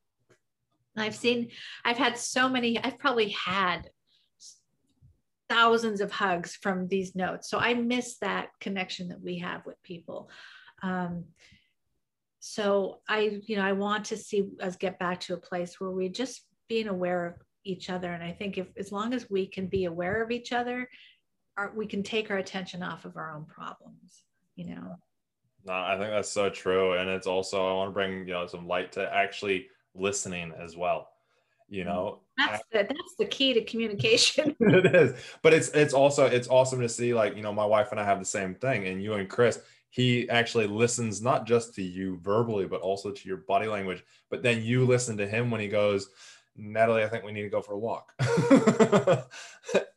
I've 1.04 1.16
seen, 1.16 1.50
I've 1.84 1.98
had 1.98 2.18
so 2.18 2.48
many, 2.50 2.82
I've 2.84 2.98
probably 2.98 3.30
had 3.30 3.90
thousands 5.50 6.02
of 6.02 6.12
hugs 6.12 6.56
from 6.56 6.88
these 6.88 7.16
notes. 7.16 7.50
So 7.50 7.60
I 7.60 7.74
miss 7.74 8.18
that 8.20 8.50
connection 8.60 9.10
that 9.10 9.22
we 9.22 9.40
have 9.40 9.66
with 9.66 9.82
people. 9.84 10.30
Um, 10.82 11.26
so 12.40 13.00
I, 13.08 13.42
you 13.46 13.56
know, 13.56 13.64
I 13.64 13.74
want 13.74 14.06
to 14.06 14.18
see 14.18 14.46
us 14.62 14.76
get 14.76 15.00
back 15.00 15.20
to 15.22 15.34
a 15.34 15.38
place 15.38 15.80
where 15.80 15.92
we 15.92 16.10
just 16.10 16.46
being 16.68 16.88
aware 16.88 17.26
of 17.26 17.34
each 17.64 17.90
other. 17.90 18.12
And 18.12 18.24
I 18.24 18.32
think 18.32 18.58
if 18.58 18.68
as 18.78 18.92
long 18.92 19.14
as 19.14 19.30
we 19.30 19.48
can 19.48 19.68
be 19.68 19.86
aware 19.86 20.24
of 20.24 20.32
each 20.32 20.52
other, 20.52 20.88
our, 21.58 21.72
we 21.76 21.88
can 21.88 22.04
take 22.04 22.30
our 22.30 22.38
attention 22.38 22.84
off 22.84 23.06
of 23.06 23.18
our 23.18 23.36
own 23.36 23.46
problems. 23.46 24.24
You 24.56 24.76
know. 24.76 24.96
No, 25.66 25.74
I 25.74 25.98
think 25.98 26.12
that's 26.12 26.32
so 26.32 26.50
true, 26.50 26.94
and 26.94 27.10
it's 27.10 27.26
also 27.26 27.68
I 27.68 27.74
want 27.74 27.90
to 27.90 27.94
bring 27.94 28.28
you 28.28 28.34
know 28.34 28.46
some 28.46 28.68
light 28.68 28.92
to 28.94 29.14
actually 29.14 29.68
listening 29.96 30.54
as 30.58 30.76
well 30.76 31.10
you 31.70 31.84
mm-hmm. 31.84 31.90
know? 31.90 32.20
That's 32.38 32.64
the, 32.72 32.78
that's 32.80 33.16
the 33.18 33.26
key 33.26 33.54
to 33.54 33.64
communication. 33.64 34.56
It 34.66 34.94
is. 34.94 35.20
But 35.42 35.54
it's 35.54 35.70
it's 35.70 35.94
also 35.94 36.26
it's 36.26 36.48
awesome 36.48 36.82
to 36.82 36.90
see 36.90 37.14
like 37.14 37.36
you 37.36 37.44
know 37.44 37.54
my 37.54 37.66
wife 37.66 37.92
and 37.92 38.00
i 38.00 38.04
have 38.04 38.20
the 38.20 38.26
same 38.26 38.56
thing 38.56 38.88
and 38.88 39.02
you 39.02 39.14
and 39.14 39.30
chris 39.30 39.60
he 39.90 40.30
actually 40.30 40.68
listens 40.68 41.22
not 41.22 41.46
just 41.46 41.74
to 41.76 41.82
you 41.82 42.18
verbally 42.22 42.66
but 42.66 42.82
also 42.82 43.12
to 43.12 43.28
your 43.28 43.38
body 43.38 43.68
language. 43.68 44.04
But 44.30 44.44
then 44.44 44.62
you 44.62 44.86
listen 44.86 45.16
to 45.18 45.28
him 45.28 45.50
when 45.50 45.62
he 45.62 45.68
goes 45.68 46.10
natalie 46.58 47.04
i 47.04 47.08
think 47.08 47.24
we 47.24 47.32
need 47.32 47.44
to 47.44 47.50
go 47.50 47.62
for 47.62 47.74
a 47.74 47.80
walk. 47.80 48.14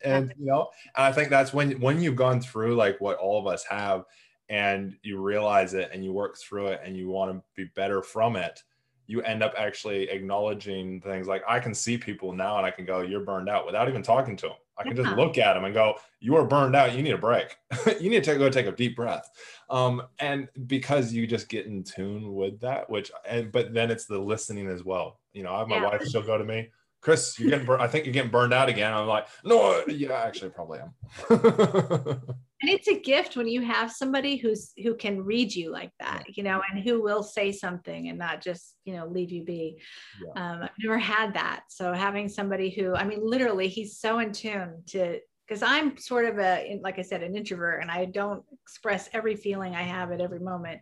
And 0.04 0.32
you 0.38 0.46
know 0.46 0.68
and 0.96 1.04
i 1.04 1.12
think 1.12 1.28
that's 1.28 1.52
when 1.52 1.72
when 1.80 2.00
you've 2.00 2.16
gone 2.16 2.40
through 2.40 2.74
like 2.76 3.00
what 3.00 3.18
all 3.18 3.38
of 3.38 3.46
us 3.46 3.64
have 3.64 4.04
and 4.48 4.96
you 5.02 5.20
realize 5.20 5.74
it 5.74 5.90
and 5.92 6.04
you 6.04 6.12
work 6.12 6.38
through 6.38 6.68
it 6.68 6.80
and 6.84 6.96
you 6.96 7.08
want 7.08 7.32
to 7.32 7.42
be 7.54 7.70
better 7.74 8.00
from 8.00 8.36
it 8.36 8.62
you 9.08 9.22
end 9.22 9.42
up 9.42 9.54
actually 9.56 10.08
acknowledging 10.10 11.00
things 11.00 11.26
like 11.26 11.42
I 11.48 11.58
can 11.58 11.74
see 11.74 11.96
people 11.96 12.34
now 12.34 12.58
and 12.58 12.66
I 12.66 12.70
can 12.70 12.84
go, 12.84 13.00
you're 13.00 13.24
burned 13.24 13.48
out 13.48 13.64
without 13.64 13.88
even 13.88 14.02
talking 14.02 14.36
to 14.36 14.48
them. 14.48 14.56
I 14.76 14.82
can 14.82 14.96
yeah. 14.96 15.02
just 15.02 15.16
look 15.16 15.38
at 15.38 15.54
them 15.54 15.64
and 15.64 15.74
go, 15.74 15.94
you 16.20 16.36
are 16.36 16.44
burned 16.44 16.76
out. 16.76 16.94
You 16.94 17.02
need 17.02 17.12
a 17.12 17.18
break. 17.18 17.56
you 18.00 18.10
need 18.10 18.22
to 18.22 18.30
take, 18.30 18.38
go 18.38 18.50
take 18.50 18.66
a 18.66 18.72
deep 18.72 18.94
breath. 18.94 19.28
Um, 19.70 20.02
and 20.20 20.48
because 20.66 21.12
you 21.12 21.26
just 21.26 21.48
get 21.48 21.66
in 21.66 21.82
tune 21.82 22.34
with 22.34 22.60
that, 22.60 22.88
which, 22.88 23.10
and, 23.26 23.50
but 23.50 23.72
then 23.72 23.90
it's 23.90 24.04
the 24.04 24.18
listening 24.18 24.68
as 24.68 24.84
well. 24.84 25.18
You 25.32 25.42
know, 25.42 25.54
I 25.54 25.60
have 25.60 25.68
my 25.68 25.76
yeah. 25.76 25.88
wife 25.88 26.02
still 26.02 26.22
go 26.22 26.36
to 26.36 26.44
me, 26.44 26.68
Chris, 27.00 27.38
you're 27.38 27.50
getting, 27.50 27.66
bur- 27.66 27.78
I 27.78 27.86
think 27.86 28.06
you're 28.06 28.12
getting 28.12 28.30
burned 28.30 28.52
out 28.52 28.68
again. 28.68 28.92
I'm 28.92 29.06
like, 29.06 29.28
no, 29.44 29.84
yeah, 29.86 30.12
actually 30.12 30.50
probably 30.50 30.80
am. 30.80 30.94
and 32.60 32.70
it's 32.70 32.88
a 32.88 32.98
gift 32.98 33.36
when 33.36 33.46
you 33.46 33.62
have 33.62 33.92
somebody 33.92 34.36
who's 34.36 34.72
who 34.82 34.94
can 34.94 35.22
read 35.22 35.54
you 35.54 35.70
like 35.70 35.92
that 36.00 36.24
you 36.36 36.42
know 36.42 36.60
and 36.70 36.82
who 36.82 37.02
will 37.02 37.22
say 37.22 37.52
something 37.52 38.08
and 38.08 38.18
not 38.18 38.42
just 38.42 38.74
you 38.84 38.94
know 38.94 39.06
leave 39.06 39.30
you 39.30 39.44
be 39.44 39.80
yeah. 40.24 40.42
um, 40.42 40.62
i've 40.62 40.70
never 40.82 40.98
had 40.98 41.34
that 41.34 41.62
so 41.68 41.92
having 41.92 42.28
somebody 42.28 42.70
who 42.70 42.94
i 42.94 43.04
mean 43.04 43.20
literally 43.22 43.68
he's 43.68 43.98
so 43.98 44.18
in 44.18 44.32
tune 44.32 44.82
to 44.86 45.18
because 45.46 45.62
i'm 45.62 45.96
sort 45.96 46.24
of 46.24 46.38
a 46.38 46.78
like 46.82 46.98
i 46.98 47.02
said 47.02 47.22
an 47.22 47.36
introvert 47.36 47.80
and 47.80 47.90
i 47.90 48.04
don't 48.04 48.42
express 48.62 49.08
every 49.12 49.36
feeling 49.36 49.74
i 49.74 49.82
have 49.82 50.10
at 50.12 50.20
every 50.20 50.40
moment 50.40 50.80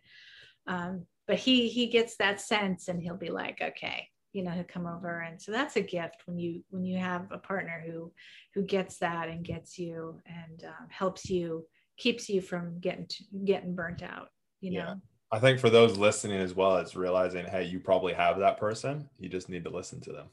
um, 0.69 1.07
but 1.29 1.37
he 1.37 1.69
he 1.69 1.87
gets 1.87 2.17
that 2.17 2.41
sense 2.41 2.89
and 2.89 3.03
he'll 3.03 3.17
be 3.17 3.31
like 3.31 3.61
okay 3.61 4.09
you 4.37 4.43
know 4.43 4.51
who 4.51 4.65
come 4.65 4.87
over. 4.87 5.21
And 5.21 5.41
so 5.41 5.51
that's 5.51 5.77
a 5.77 5.81
gift 5.81 6.23
when 6.27 6.39
you 6.39 6.63
when 6.71 6.85
you 6.85 6.99
have 6.99 7.27
a 7.31 7.39
partner 7.39 7.83
who 7.87 8.13
who 8.55 8.63
gets 8.63 8.99
that 8.99 9.29
and 9.29 9.45
gets 9.45 9.79
you 9.79 10.21
and 10.27 10.65
um, 10.65 10.87
helps 10.91 11.31
you 11.31 11.67
keeps 11.97 12.29
you 12.29 12.43
from 12.43 12.79
getting 12.79 13.07
to, 13.07 13.25
getting 13.45 13.75
burnt 13.75 14.03
out 14.03 14.29
you 14.61 14.73
know? 14.73 14.79
Yeah. 14.79 14.95
i 15.33 15.39
think 15.39 15.59
for 15.59 15.71
those 15.71 15.97
listening 15.97 16.41
as 16.41 16.55
well 16.55 16.77
it's 16.77 16.97
realizing 16.97 17.47
hey 17.47 17.65
you 17.65 17.81
probably 17.81 18.13
have 18.13 18.39
that 18.39 18.59
person. 18.59 19.09
You 19.19 19.29
just 19.29 19.49
need 19.49 19.65
to 19.65 19.71
listen 19.71 20.01
to 20.03 20.13
them. 20.13 20.27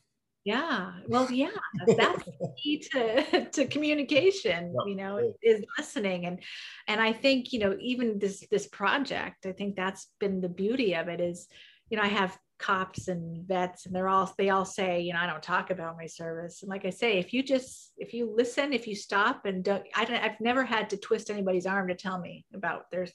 Yeah. 0.46 0.92
Well 1.08 1.32
yeah 1.32 1.48
that's 1.88 2.24
key 2.62 2.86
to 2.92 3.50
to 3.50 3.66
communication 3.68 4.76
you 4.86 4.96
know 4.96 5.34
is 5.42 5.63
listening. 5.78 6.26
And 6.26 6.39
and 6.88 7.02
i 7.02 7.13
think 7.13 7.54
you 7.54 7.60
know 7.60 7.78
even 7.80 8.20
this 8.20 8.46
this 8.52 8.68
project 8.68 9.46
i 9.46 9.52
think 9.52 9.76
that's 9.76 10.08
been 10.20 10.42
the 10.42 10.50
beauty 10.50 10.96
of 10.96 11.08
it 11.08 11.22
is 11.22 11.48
you 11.89 11.98
know 11.98 12.04
i 12.04 12.08
have 12.08 12.38
cops 12.60 13.08
and 13.08 13.46
vets 13.48 13.86
and 13.86 13.96
they're 13.96 14.08
all 14.08 14.32
they 14.38 14.50
all 14.50 14.63
say 14.63 15.02
you 15.02 15.12
know 15.12 15.20
i 15.20 15.26
don't 15.26 15.44
talk 15.44 15.70
about 15.70 15.98
my 15.98 16.06
service. 16.06 16.62
And 16.62 16.70
like 16.70 16.86
i 16.86 16.89
say 16.89 17.18
if 17.18 17.34
you 17.34 17.44
just 17.44 17.94
if 17.98 18.13
you 18.13 18.34
listen 18.34 18.74
if 18.74 18.88
you 18.88 18.96
stop 18.96 19.46
and 19.46 19.63
don't 19.63 19.84
I 19.96 20.06
don't, 20.06 20.24
i've 20.24 20.39
never 20.39 20.63
had 20.63 20.89
to 20.92 20.98
twist 20.98 21.30
anybody's 21.30 21.66
arm 21.66 21.88
to 21.89 21.96
tell 21.96 22.20
me 22.20 22.46
about 22.54 22.89
their 22.92 23.08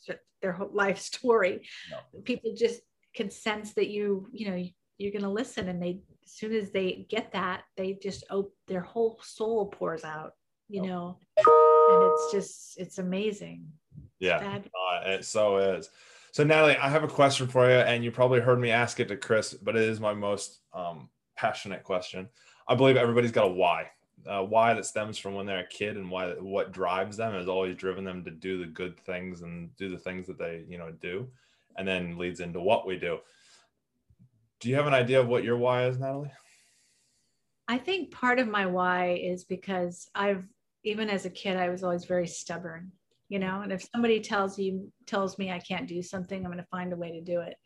their 0.42 0.53
whole 0.53 0.70
life 0.72 0.98
story. 1.11 1.66
No. 1.90 2.20
people 2.22 2.53
just 2.57 2.81
can 3.14 3.31
sense 3.31 3.74
that 3.74 3.88
you 3.88 4.29
you 4.33 4.51
know 4.51 4.64
you're 4.98 5.12
going 5.12 5.22
to 5.22 5.31
listen 5.31 5.68
and 5.68 5.81
they 5.81 6.01
as 6.24 6.33
soon 6.33 6.53
as 6.53 6.70
they 6.72 7.07
get 7.09 7.33
that 7.33 7.62
they 7.77 7.98
just 8.03 8.24
oh 8.31 8.51
their 8.66 8.81
whole 8.81 9.18
soul 9.22 9.66
pours 9.66 10.05
out 10.05 10.33
you 10.68 10.83
know? 10.83 11.18
And 11.37 12.12
it's 12.12 12.33
just 12.33 12.79
it's 12.79 12.98
amazing. 12.98 13.66
Yeah. 14.20 14.61
uh, 14.66 15.09
it 15.11 15.24
so 15.24 15.59
is 15.59 15.90
so, 16.38 16.44
Natalie, 16.44 16.77
I 16.77 16.88
have 16.88 17.03
a 17.03 17.09
question 17.09 17.48
for 17.48 17.68
you, 17.68 17.79
and 17.79 18.05
you 18.05 18.12
probably 18.12 18.38
heard 18.38 18.61
me 18.61 18.70
ask 18.70 19.01
it 19.01 19.09
to 19.09 19.16
Chris, 19.16 19.55
but 19.55 19.74
it 19.74 19.83
is 19.83 19.98
my 19.98 20.14
most 20.14 20.61
um, 20.72 21.09
passionate 21.37 21.83
question. 21.83 22.29
I 22.68 22.77
believe 22.77 22.96
everybody's 22.96 23.33
got 23.33 23.46
a 23.46 23.53
why, 23.53 23.88
a 24.24 24.44
why 24.44 24.72
that 24.74 24.87
stems 24.87 25.18
from 25.18 25.35
when 25.35 25.46
they're 25.46 25.64
a 25.64 25.66
kid, 25.66 25.96
and 25.96 26.09
why 26.09 26.35
what 26.35 26.70
drives 26.70 27.16
them 27.16 27.35
has 27.35 27.48
always 27.48 27.74
driven 27.74 28.05
them 28.05 28.22
to 28.22 28.31
do 28.31 28.57
the 28.57 28.66
good 28.66 29.01
things 29.01 29.42
and 29.42 29.74
do 29.74 29.88
the 29.88 29.98
things 29.98 30.29
that 30.29 30.38
they, 30.38 30.64
you 30.68 30.79
know, 30.79 30.92
do, 31.03 31.27
and 31.77 31.88
then 31.88 32.16
leads 32.16 32.38
into 32.38 32.61
what 32.61 32.87
we 32.87 32.96
do. 32.96 33.18
Do 34.61 34.68
you 34.68 34.77
have 34.77 34.87
an 34.87 34.94
idea 34.94 35.18
of 35.18 35.27
what 35.27 35.42
your 35.42 35.57
why 35.57 35.87
is, 35.87 35.98
Natalie? 35.98 36.31
I 37.66 37.79
think 37.79 38.12
part 38.12 38.38
of 38.38 38.46
my 38.46 38.64
why 38.64 39.18
is 39.20 39.42
because 39.42 40.09
I've 40.14 40.44
even 40.85 41.11
as 41.11 41.27
a 41.27 41.31
kid, 41.31 41.57
I 41.57 41.68
was 41.68 41.83
always 41.83 42.05
very 42.05 42.29
stubborn 42.29 42.92
you 43.28 43.38
know 43.38 43.60
and 43.62 43.72
if 43.72 43.86
somebody 43.92 44.20
tells 44.20 44.58
you 44.58 44.90
tells 45.06 45.38
me 45.38 45.50
i 45.50 45.58
can't 45.58 45.88
do 45.88 46.02
something 46.02 46.44
i'm 46.44 46.50
going 46.50 46.58
to 46.58 46.70
find 46.70 46.92
a 46.92 46.96
way 46.96 47.12
to 47.12 47.20
do 47.20 47.40
it. 47.40 47.56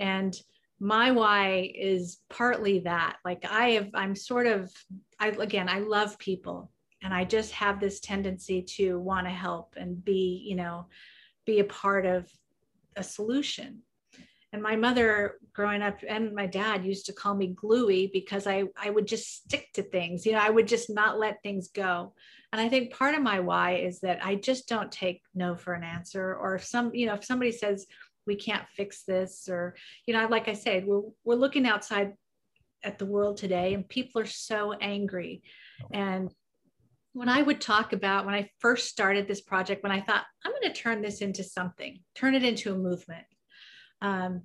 And 0.00 0.34
my 0.80 1.10
why 1.10 1.72
is 1.74 2.18
partly 2.30 2.78
that 2.80 3.16
like 3.24 3.44
i 3.50 3.70
have 3.70 3.90
i'm 3.94 4.14
sort 4.14 4.46
of 4.46 4.70
i 5.18 5.28
again 5.28 5.68
i 5.68 5.80
love 5.80 6.16
people 6.20 6.70
and 7.02 7.12
i 7.12 7.24
just 7.24 7.50
have 7.50 7.80
this 7.80 7.98
tendency 7.98 8.62
to 8.62 9.00
want 9.00 9.26
to 9.26 9.32
help 9.32 9.74
and 9.76 10.04
be 10.04 10.44
you 10.46 10.54
know 10.54 10.86
be 11.48 11.60
a 11.60 11.64
part 11.64 12.04
of 12.04 12.30
a 12.98 13.02
solution. 13.02 13.80
And 14.52 14.62
my 14.62 14.76
mother 14.76 15.38
growing 15.54 15.80
up 15.80 15.98
and 16.06 16.34
my 16.34 16.46
dad 16.46 16.84
used 16.84 17.06
to 17.06 17.12
call 17.12 17.34
me 17.34 17.48
gluey 17.48 18.10
because 18.12 18.46
i 18.46 18.64
i 18.76 18.88
would 18.88 19.06
just 19.06 19.44
stick 19.44 19.66
to 19.74 19.82
things 19.82 20.24
you 20.24 20.32
know 20.32 20.38
i 20.38 20.48
would 20.48 20.68
just 20.68 20.88
not 20.88 21.18
let 21.18 21.42
things 21.42 21.68
go 21.68 22.14
and 22.52 22.60
i 22.60 22.68
think 22.68 22.92
part 22.92 23.14
of 23.14 23.22
my 23.22 23.40
why 23.40 23.76
is 23.76 24.00
that 24.00 24.24
i 24.24 24.34
just 24.34 24.68
don't 24.68 24.92
take 24.92 25.22
no 25.34 25.54
for 25.54 25.74
an 25.74 25.84
answer 25.84 26.34
or 26.34 26.54
if 26.54 26.64
some 26.64 26.94
you 26.94 27.06
know 27.06 27.14
if 27.14 27.24
somebody 27.24 27.52
says 27.52 27.86
we 28.26 28.36
can't 28.36 28.68
fix 28.68 29.04
this 29.04 29.48
or 29.48 29.74
you 30.06 30.14
know 30.14 30.26
like 30.28 30.48
i 30.48 30.52
said 30.52 30.86
we're, 30.86 31.02
we're 31.24 31.34
looking 31.34 31.66
outside 31.66 32.12
at 32.84 32.98
the 32.98 33.06
world 33.06 33.36
today 33.36 33.74
and 33.74 33.88
people 33.88 34.20
are 34.20 34.26
so 34.26 34.72
angry. 34.72 35.42
And 35.92 36.32
when 37.14 37.28
i 37.28 37.42
would 37.42 37.60
talk 37.60 37.92
about 37.92 38.26
when 38.26 38.34
i 38.34 38.48
first 38.60 38.88
started 38.88 39.26
this 39.26 39.40
project 39.40 39.82
when 39.82 39.90
i 39.90 40.00
thought 40.00 40.24
i'm 40.44 40.52
going 40.52 40.72
to 40.72 40.80
turn 40.80 41.02
this 41.02 41.20
into 41.20 41.42
something 41.42 41.98
turn 42.14 42.34
it 42.34 42.44
into 42.44 42.72
a 42.72 42.78
movement 42.78 43.24
um, 44.02 44.42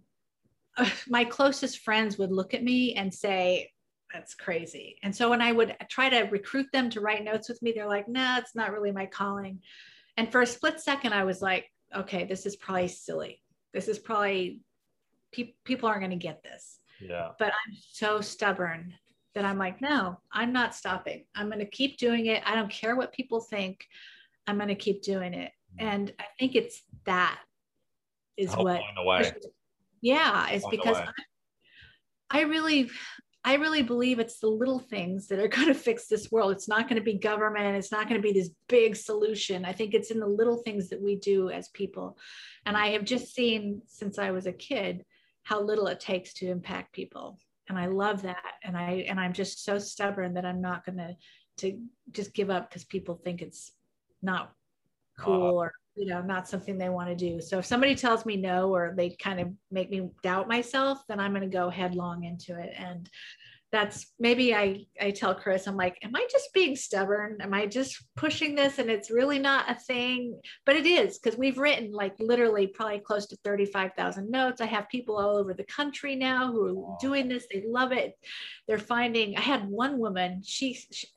my 1.07 1.23
closest 1.23 1.79
friends 1.79 2.17
would 2.17 2.31
look 2.31 2.53
at 2.53 2.63
me 2.63 2.95
and 2.95 3.13
say 3.13 3.69
that's 4.13 4.35
crazy. 4.35 4.97
And 5.03 5.15
so 5.15 5.29
when 5.29 5.41
I 5.41 5.51
would 5.51 5.75
try 5.89 6.07
to 6.09 6.21
recruit 6.29 6.67
them 6.71 6.89
to 6.91 7.01
write 7.01 7.23
notes 7.23 7.49
with 7.49 7.61
me, 7.61 7.73
they're 7.73 7.87
like, 7.87 8.07
nah, 8.07 8.37
it's 8.37 8.55
not 8.55 8.71
really 8.71 8.91
my 8.91 9.07
calling. 9.07 9.59
And 10.17 10.31
for 10.31 10.41
a 10.41 10.45
split 10.45 10.79
second, 10.79 11.13
I 11.13 11.23
was 11.23 11.41
like, 11.41 11.65
okay, 11.95 12.23
this 12.23 12.45
is 12.45 12.55
probably 12.55 12.87
silly. 12.87 13.41
This 13.73 13.87
is 13.87 13.97
probably 13.97 14.61
pe- 15.31 15.55
people 15.65 15.89
aren't 15.89 16.01
going 16.01 16.11
to 16.11 16.15
get 16.15 16.43
this. 16.43 16.79
Yeah. 17.01 17.29
But 17.39 17.47
I'm 17.47 17.75
so 17.91 18.21
stubborn 18.21 18.93
that 19.33 19.45
I'm 19.45 19.57
like, 19.57 19.81
no, 19.81 20.19
I'm 20.31 20.53
not 20.53 20.75
stopping. 20.75 21.25
I'm 21.35 21.47
going 21.47 21.59
to 21.59 21.65
keep 21.65 21.97
doing 21.97 22.27
it. 22.27 22.43
I 22.45 22.53
don't 22.53 22.69
care 22.69 22.95
what 22.95 23.13
people 23.13 23.41
think. 23.41 23.85
I'm 24.45 24.57
going 24.57 24.67
to 24.67 24.75
keep 24.75 25.01
doing 25.01 25.33
it. 25.33 25.51
Mm-hmm. 25.79 25.87
And 25.87 26.13
I 26.19 26.25
think 26.39 26.55
it's 26.55 26.83
that 27.05 27.39
is 28.37 28.53
what. 28.53 28.81
Yeah, 30.01 30.49
it's 30.49 30.67
because 30.67 30.97
I, 30.97 31.11
I 32.29 32.41
really 32.41 32.89
I 33.45 33.55
really 33.55 33.83
believe 33.83 34.19
it's 34.19 34.39
the 34.39 34.47
little 34.47 34.79
things 34.79 35.27
that 35.27 35.39
are 35.39 35.47
going 35.57 35.67
to 35.67 35.73
fix 35.73 36.07
this 36.07 36.31
world. 36.31 36.51
It's 36.51 36.67
not 36.67 36.87
going 36.87 36.99
to 36.99 37.03
be 37.03 37.17
government. 37.17 37.75
It's 37.75 37.91
not 37.91 38.07
going 38.07 38.21
to 38.21 38.27
be 38.27 38.33
this 38.33 38.51
big 38.67 38.95
solution. 38.95 39.65
I 39.65 39.73
think 39.73 39.93
it's 39.93 40.11
in 40.11 40.19
the 40.19 40.27
little 40.27 40.57
things 40.57 40.89
that 40.89 41.01
we 41.01 41.15
do 41.15 41.49
as 41.49 41.69
people. 41.69 42.17
And 42.65 42.77
I 42.77 42.87
have 42.87 43.03
just 43.03 43.33
seen 43.33 43.81
since 43.87 44.17
I 44.17 44.31
was 44.31 44.45
a 44.45 44.53
kid 44.53 45.03
how 45.43 45.61
little 45.61 45.87
it 45.87 45.99
takes 45.99 46.33
to 46.35 46.47
impact 46.47 46.93
people. 46.93 47.37
And 47.69 47.77
I 47.77 47.87
love 47.87 48.21
that. 48.23 48.53
And 48.63 48.77
I 48.77 49.05
and 49.07 49.19
I'm 49.19 49.33
just 49.33 49.63
so 49.63 49.77
stubborn 49.77 50.33
that 50.33 50.45
I'm 50.45 50.61
not 50.61 50.85
going 50.85 50.97
to 50.97 51.15
to 51.57 51.79
just 52.11 52.33
give 52.33 52.49
up 52.49 52.69
because 52.69 52.83
people 52.83 53.15
think 53.15 53.41
it's 53.41 53.71
not 54.21 54.53
cool 55.19 55.49
uh, 55.49 55.51
or 55.51 55.73
you 55.95 56.05
know 56.05 56.21
not 56.21 56.47
something 56.47 56.77
they 56.77 56.89
want 56.89 57.09
to 57.09 57.15
do. 57.15 57.41
So 57.41 57.59
if 57.59 57.65
somebody 57.65 57.95
tells 57.95 58.25
me 58.25 58.37
no 58.37 58.73
or 58.73 58.93
they 58.95 59.11
kind 59.11 59.39
of 59.39 59.49
make 59.71 59.89
me 59.89 60.09
doubt 60.23 60.47
myself 60.47 60.99
then 61.07 61.19
i'm 61.19 61.31
going 61.31 61.49
to 61.49 61.57
go 61.57 61.69
headlong 61.69 62.23
into 62.23 62.59
it. 62.59 62.73
And 62.77 63.09
that's 63.71 64.13
maybe 64.19 64.53
i 64.53 64.85
i 65.01 65.09
tell 65.09 65.33
chris 65.33 65.65
i'm 65.65 65.75
like 65.75 65.97
am 66.03 66.15
i 66.15 66.27
just 66.31 66.53
being 66.53 66.75
stubborn? 66.75 67.37
Am 67.41 67.53
i 67.53 67.65
just 67.65 68.03
pushing 68.15 68.53
this 68.55 68.79
and 68.79 68.89
it's 68.89 69.11
really 69.11 69.39
not 69.39 69.69
a 69.69 69.75
thing? 69.75 70.39
But 70.65 70.75
it 70.75 70.85
is 70.85 71.17
because 71.17 71.37
we've 71.37 71.57
written 71.57 71.91
like 71.91 72.13
literally 72.19 72.67
probably 72.67 72.99
close 72.99 73.25
to 73.27 73.37
35000 73.43 74.29
notes. 74.29 74.61
I 74.61 74.65
have 74.65 74.89
people 74.89 75.17
all 75.17 75.37
over 75.37 75.53
the 75.53 75.65
country 75.65 76.15
now 76.15 76.51
who 76.51 76.85
are 76.85 76.97
doing 77.01 77.27
this. 77.27 77.45
They 77.51 77.63
love 77.67 77.91
it. 77.91 78.13
They're 78.67 78.79
finding 78.79 79.37
i 79.37 79.41
had 79.41 79.67
one 79.67 79.99
woman 79.99 80.41
she, 80.43 80.73
she 80.91 81.07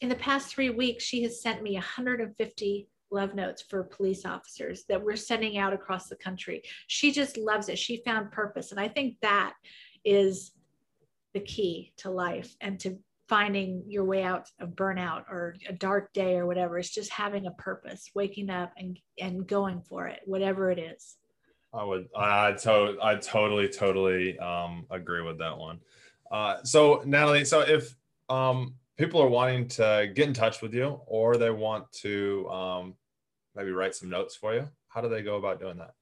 in 0.00 0.08
the 0.08 0.14
past 0.16 0.48
three 0.48 0.70
weeks 0.70 1.04
she 1.04 1.22
has 1.22 1.40
sent 1.40 1.62
me 1.62 1.74
150 1.74 2.88
love 3.10 3.34
notes 3.34 3.62
for 3.62 3.84
police 3.84 4.24
officers 4.24 4.84
that 4.88 5.02
we're 5.02 5.16
sending 5.16 5.58
out 5.58 5.72
across 5.72 6.08
the 6.08 6.16
country. 6.16 6.62
She 6.86 7.12
just 7.12 7.36
loves 7.36 7.68
it. 7.68 7.78
She 7.78 8.02
found 8.04 8.32
purpose. 8.32 8.70
And 8.70 8.80
I 8.80 8.88
think 8.88 9.16
that 9.22 9.54
is 10.04 10.52
the 11.34 11.40
key 11.40 11.92
to 11.98 12.10
life 12.10 12.54
and 12.60 12.78
to 12.80 12.98
finding 13.28 13.82
your 13.88 14.04
way 14.04 14.22
out 14.22 14.48
of 14.60 14.70
burnout 14.70 15.24
or 15.28 15.56
a 15.68 15.72
dark 15.72 16.12
day 16.12 16.36
or 16.36 16.46
whatever. 16.46 16.78
It's 16.78 16.94
just 16.94 17.10
having 17.10 17.46
a 17.46 17.50
purpose, 17.52 18.10
waking 18.14 18.50
up 18.50 18.72
and 18.76 18.98
and 19.20 19.46
going 19.46 19.82
for 19.82 20.06
it, 20.06 20.20
whatever 20.24 20.70
it 20.70 20.78
is. 20.78 21.16
I 21.74 21.84
would, 21.84 22.08
I 22.16 22.52
to, 22.52 22.96
I 23.02 23.16
totally, 23.16 23.68
totally 23.68 24.38
um, 24.38 24.86
agree 24.90 25.22
with 25.22 25.38
that 25.38 25.58
one. 25.58 25.80
Uh, 26.30 26.62
so 26.62 27.02
Natalie, 27.04 27.44
so 27.44 27.60
if 27.60 27.94
um, 28.28 28.74
people 28.96 29.20
are 29.20 29.28
wanting 29.28 29.68
to 29.68 30.10
get 30.14 30.28
in 30.28 30.34
touch 30.34 30.62
with 30.62 30.74
you 30.74 31.00
or 31.06 31.36
they 31.36 31.50
want 31.50 31.90
to 31.92 32.48
um, 32.48 32.94
maybe 33.54 33.70
write 33.70 33.94
some 33.94 34.08
notes 34.08 34.36
for 34.36 34.54
you, 34.54 34.68
how 34.88 35.00
do 35.00 35.08
they 35.08 35.22
go 35.22 35.36
about 35.36 35.60
doing 35.60 35.78
that? 35.78 35.92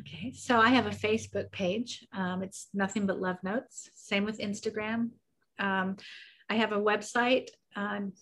Okay, 0.00 0.32
so 0.32 0.58
I 0.58 0.70
have 0.70 0.86
a 0.86 0.90
Facebook 0.90 1.52
page. 1.52 2.06
Um, 2.12 2.42
it's 2.42 2.68
nothing 2.72 3.06
but 3.06 3.20
love 3.20 3.36
notes. 3.42 3.90
Same 3.94 4.24
with 4.24 4.38
Instagram. 4.38 5.10
Um, 5.58 5.96
I 6.48 6.54
have 6.54 6.72
a 6.72 6.80
website, 6.80 7.48
um, 7.76 8.12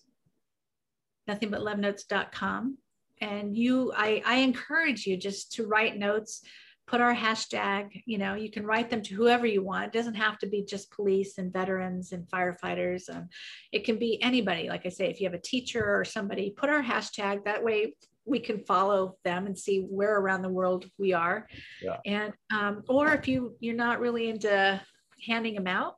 nothingbutlovenotes.com. 1.29 2.79
And 3.21 3.57
you, 3.57 3.93
I, 3.95 4.23
I 4.27 4.37
encourage 4.37 5.07
you 5.07 5.16
just 5.16 5.53
to 5.53 5.66
write 5.66 5.97
notes, 5.97 6.43
put 6.91 7.01
our 7.01 7.14
hashtag, 7.14 8.03
you 8.05 8.18
know, 8.18 8.34
you 8.34 8.51
can 8.51 8.66
write 8.66 8.91
them 8.91 9.01
to 9.01 9.14
whoever 9.14 9.47
you 9.47 9.62
want. 9.62 9.84
It 9.84 9.93
doesn't 9.93 10.14
have 10.14 10.38
to 10.38 10.49
be 10.49 10.64
just 10.64 10.91
police 10.91 11.38
and 11.38 11.53
veterans 11.53 12.11
and 12.11 12.28
firefighters. 12.28 13.09
Um, 13.09 13.28
it 13.70 13.84
can 13.84 13.97
be 13.97 14.20
anybody. 14.20 14.68
Like 14.68 14.84
I 14.86 14.88
say, 14.88 15.09
if 15.09 15.20
you 15.20 15.28
have 15.28 15.38
a 15.38 15.41
teacher 15.41 15.84
or 15.84 16.05
somebody, 16.05 16.51
put 16.51 16.68
our 16.68 16.82
hashtag. 16.82 17.45
That 17.45 17.62
way 17.62 17.95
we 18.24 18.41
can 18.41 18.59
follow 18.59 19.16
them 19.22 19.47
and 19.47 19.57
see 19.57 19.82
where 19.82 20.18
around 20.18 20.43
the 20.43 20.49
world 20.49 20.84
we 20.99 21.12
are. 21.12 21.47
Yeah. 21.80 21.99
And, 22.05 22.32
um, 22.53 22.82
or 22.88 23.14
if 23.14 23.28
you, 23.28 23.55
you're 23.61 23.76
not 23.76 24.01
really 24.01 24.28
into 24.28 24.80
handing 25.24 25.55
them 25.55 25.68
out, 25.68 25.95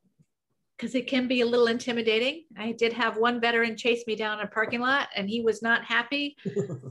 because 0.83 0.97
it 0.97 1.07
can 1.07 1.29
be 1.29 1.43
a 1.43 1.47
little 1.47 1.69
intimidating. 1.69 2.43
I 2.59 2.73
did 2.73 2.93
have 2.93 3.17
one 3.17 3.41
veteran 3.41 3.77
chase 3.77 4.03
me 4.09 4.17
down 4.17 4.41
a 4.41 4.49
parking 4.49 4.81
lot 4.81 5.11
and 5.15 5.31
he 5.31 5.41
was 5.41 5.63
not 5.63 5.85
happy 5.85 6.37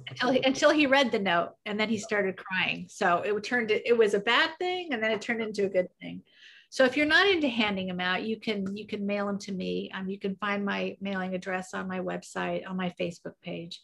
until, 0.09 0.31
he, 0.31 0.39
until 0.43 0.69
he 0.69 0.85
read 0.85 1.11
the 1.11 1.19
note 1.19 1.55
and 1.65 1.77
then 1.77 1.89
he 1.89 1.97
started 1.97 2.37
crying. 2.37 2.87
So 2.89 3.17
it 3.17 3.43
turned 3.43 3.69
it, 3.69 3.83
it 3.85 3.97
was 3.97 4.13
a 4.13 4.19
bad 4.19 4.51
thing 4.59 4.93
and 4.93 5.03
then 5.03 5.11
it 5.11 5.21
turned 5.21 5.41
into 5.41 5.65
a 5.65 5.69
good 5.69 5.89
thing. 5.99 6.21
So 6.69 6.85
if 6.85 6.95
you're 6.95 7.05
not 7.05 7.27
into 7.27 7.49
handing 7.49 7.87
them 7.87 7.99
out, 7.99 8.23
you 8.23 8.39
can 8.39 8.77
you 8.77 8.87
can 8.87 9.05
mail 9.05 9.27
them 9.27 9.37
to 9.39 9.51
me. 9.51 9.91
Um, 9.93 10.07
you 10.07 10.17
can 10.17 10.37
find 10.37 10.63
my 10.63 10.95
mailing 11.01 11.35
address 11.35 11.73
on 11.73 11.89
my 11.89 11.99
website, 11.99 12.65
on 12.65 12.77
my 12.77 12.93
Facebook 12.97 13.33
page. 13.43 13.81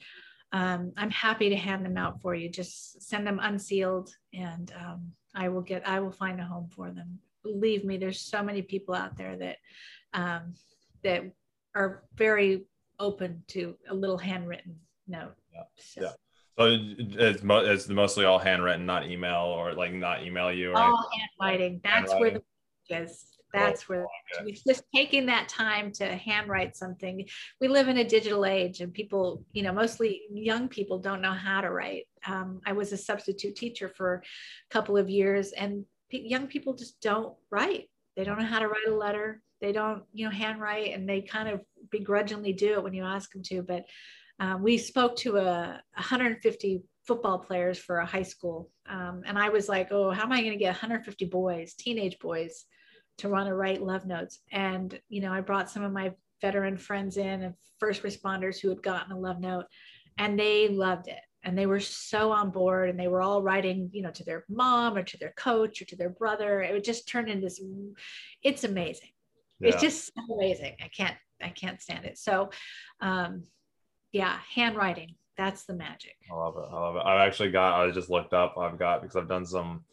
Um, 0.54 0.94
I'm 0.96 1.12
happy 1.12 1.50
to 1.50 1.58
hand 1.58 1.86
them 1.86 1.98
out 1.98 2.22
for 2.22 2.34
you. 2.34 2.48
Just 2.48 3.02
send 3.02 3.28
them 3.28 3.42
unsealed, 3.44 4.16
and 4.34 4.72
um, 4.82 5.12
I 5.36 5.50
will 5.50 5.64
get 5.64 5.86
I 5.86 6.00
will 6.00 6.14
find 6.14 6.40
a 6.40 6.46
home 6.46 6.70
for 6.74 6.92
them. 6.92 7.20
Believe 7.44 7.84
me, 7.84 7.98
there's 7.98 8.22
so 8.22 8.42
many 8.42 8.62
people 8.62 8.96
out 8.96 9.18
there 9.18 9.36
that 9.36 9.58
um, 10.14 10.54
that 11.04 11.24
are 11.76 12.04
very 12.16 12.66
open 13.00 13.44
to 13.48 13.76
a 13.90 13.94
little 13.94 14.18
handwritten 14.18 14.76
note. 15.08 15.34
Yeah. 15.54 15.64
So. 15.76 16.02
yeah. 16.02 16.12
So 16.58 16.66
it's, 16.98 17.44
it's 17.46 17.90
mostly 17.90 18.26
all 18.26 18.40
handwritten, 18.40 18.86
not 18.86 19.06
email 19.08 19.42
or 19.42 19.74
like 19.74 19.94
not 19.94 20.24
email 20.24 20.52
you. 20.52 20.72
Or 20.72 20.78
all 20.78 21.10
handwriting. 21.40 21.80
That's 21.84 22.12
handwriting. 22.12 22.20
where 22.20 22.32
the 22.90 23.04
is. 23.04 23.38
That's 23.54 23.86
cool. 23.86 23.98
where 23.98 24.08
it's 24.46 24.64
just 24.64 24.84
taking 24.94 25.26
that 25.28 25.48
time 25.48 25.92
to 25.94 26.06
handwrite 26.06 26.76
something. 26.76 27.26
We 27.62 27.68
live 27.68 27.88
in 27.88 27.98
a 27.98 28.04
digital 28.04 28.46
age, 28.46 28.82
and 28.82 28.94
people, 28.94 29.46
you 29.54 29.64
know, 29.64 29.72
mostly 29.72 30.24
young 30.32 30.68
people 30.68 31.00
don't 31.00 31.22
know 31.22 31.32
how 31.32 31.62
to 31.62 31.72
write. 31.72 32.08
Um, 32.26 32.60
I 32.66 32.74
was 32.74 32.92
a 32.92 32.98
substitute 32.98 33.56
teacher 33.56 33.88
for 33.88 34.16
a 34.16 34.22
couple 34.70 34.98
of 34.98 35.10
years, 35.10 35.54
and 35.54 35.86
young 36.10 36.48
people 36.48 36.74
just 36.74 37.00
don't 37.02 37.36
write. 37.50 37.90
They 38.16 38.24
don't 38.24 38.40
know 38.40 38.46
how 38.46 38.60
to 38.60 38.68
write 38.68 38.88
a 38.88 38.94
letter 38.94 39.42
they 39.62 39.72
don't 39.72 40.04
you 40.14 40.26
know 40.26 40.32
handwrite 40.32 40.94
and 40.94 41.08
they 41.08 41.22
kind 41.22 41.50
of 41.50 41.62
begrudgingly 41.92 42.54
do 42.54 42.74
it 42.74 42.84
when 42.84 42.94
you 42.94 43.04
ask 43.04 43.32
them 43.32 43.44
to 43.44 43.62
but 43.62 43.84
um, 44.40 44.62
we 44.62 44.78
spoke 44.78 45.16
to 45.16 45.38
a 45.38 45.82
150 45.96 46.84
football 47.06 47.40
players 47.40 47.80
for 47.80 47.98
a 47.98 48.06
high 48.06 48.24
school 48.24 48.70
um, 48.90 49.22
and 49.26 49.38
i 49.38 49.50
was 49.50 49.70
like 49.70 49.92
oh 49.92 50.12
how 50.12 50.24
am 50.24 50.32
i 50.32 50.42
going 50.42 50.52
to 50.52 50.58
get 50.58 50.70
150 50.70 51.26
boys 51.26 51.74
teenage 51.74 52.18
boys 52.20 52.66
to 53.18 53.30
want 53.30 53.48
to 53.48 53.56
write 53.56 53.82
love 53.82 54.06
notes? 54.06 54.40
And 54.52 55.00
you 55.10 55.22
know 55.22 55.32
i 55.32 55.42
brought 55.42 55.70
some 55.70 55.84
of 55.84 55.92
my 55.92 56.14
veteran 56.42 56.78
friends 56.78 57.18
in 57.18 57.44
and 57.44 57.54
first 57.80 58.04
responders 58.04 58.60
who 58.60 58.70
had 58.70 58.84
gotten 58.84 59.12
a 59.12 59.20
love 59.20 59.40
note 59.40 59.66
and 60.18 60.40
they 60.40 60.68
loved 60.68 61.08
it 61.08 61.20
and 61.44 61.58
they 61.58 61.66
were 61.66 61.80
so 61.80 62.32
on 62.32 62.50
board 62.50 62.90
and 62.90 63.00
they 63.00 63.08
were 63.08 63.22
all 63.22 63.42
writing 63.42 63.90
you 63.94 64.02
know 64.02 64.12
to 64.12 64.24
their 64.24 64.44
mom 64.50 64.98
or 64.98 65.04
to 65.04 65.18
their 65.18 65.34
coach 65.38 65.82
or 65.82 65.86
to 65.86 65.96
their 65.96 66.10
brother. 66.10 66.62
It 66.62 66.74
would 66.74 66.84
just 66.84 67.08
turn 67.08 67.30
into 67.30 67.46
this 67.46 67.62
it's 68.44 68.64
amazing 68.64 69.10
yeah. 69.60 69.70
it's 69.70 69.82
just 69.82 70.12
amazing. 70.32 70.76
I 70.82 70.88
can't 70.88 71.16
i 71.42 71.50
can't 71.50 71.82
stand 71.82 72.06
it. 72.06 72.18
So 72.18 72.50
um 73.02 73.44
yeah 74.12 74.38
handwriting 74.54 75.16
that's 75.38 75.66
the 75.66 75.74
magic. 75.74 76.16
I 76.32 76.36
love 76.36 76.58
it. 76.58 76.66
I 76.72 76.80
love 76.80 76.96
it. 76.96 77.04
I've 77.06 77.28
actually 77.28 77.52
got 77.52 77.80
i 77.80 77.92
just 77.92 78.10
looked 78.10 78.34
up 78.34 78.58
i've 78.58 78.80
got 78.80 79.02
because 79.02 79.16
i've 79.16 79.28
done 79.28 79.46
some 79.46 79.84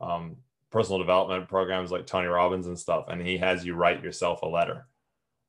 um 0.00 0.36
personal 0.70 0.98
development 0.98 1.48
programs 1.48 1.90
like 1.90 2.06
tony 2.06 2.26
robbins 2.26 2.66
and 2.66 2.78
stuff 2.78 3.06
and 3.08 3.20
he 3.20 3.36
has 3.38 3.64
you 3.64 3.74
write 3.74 4.02
yourself 4.02 4.42
a 4.42 4.46
letter. 4.46 4.86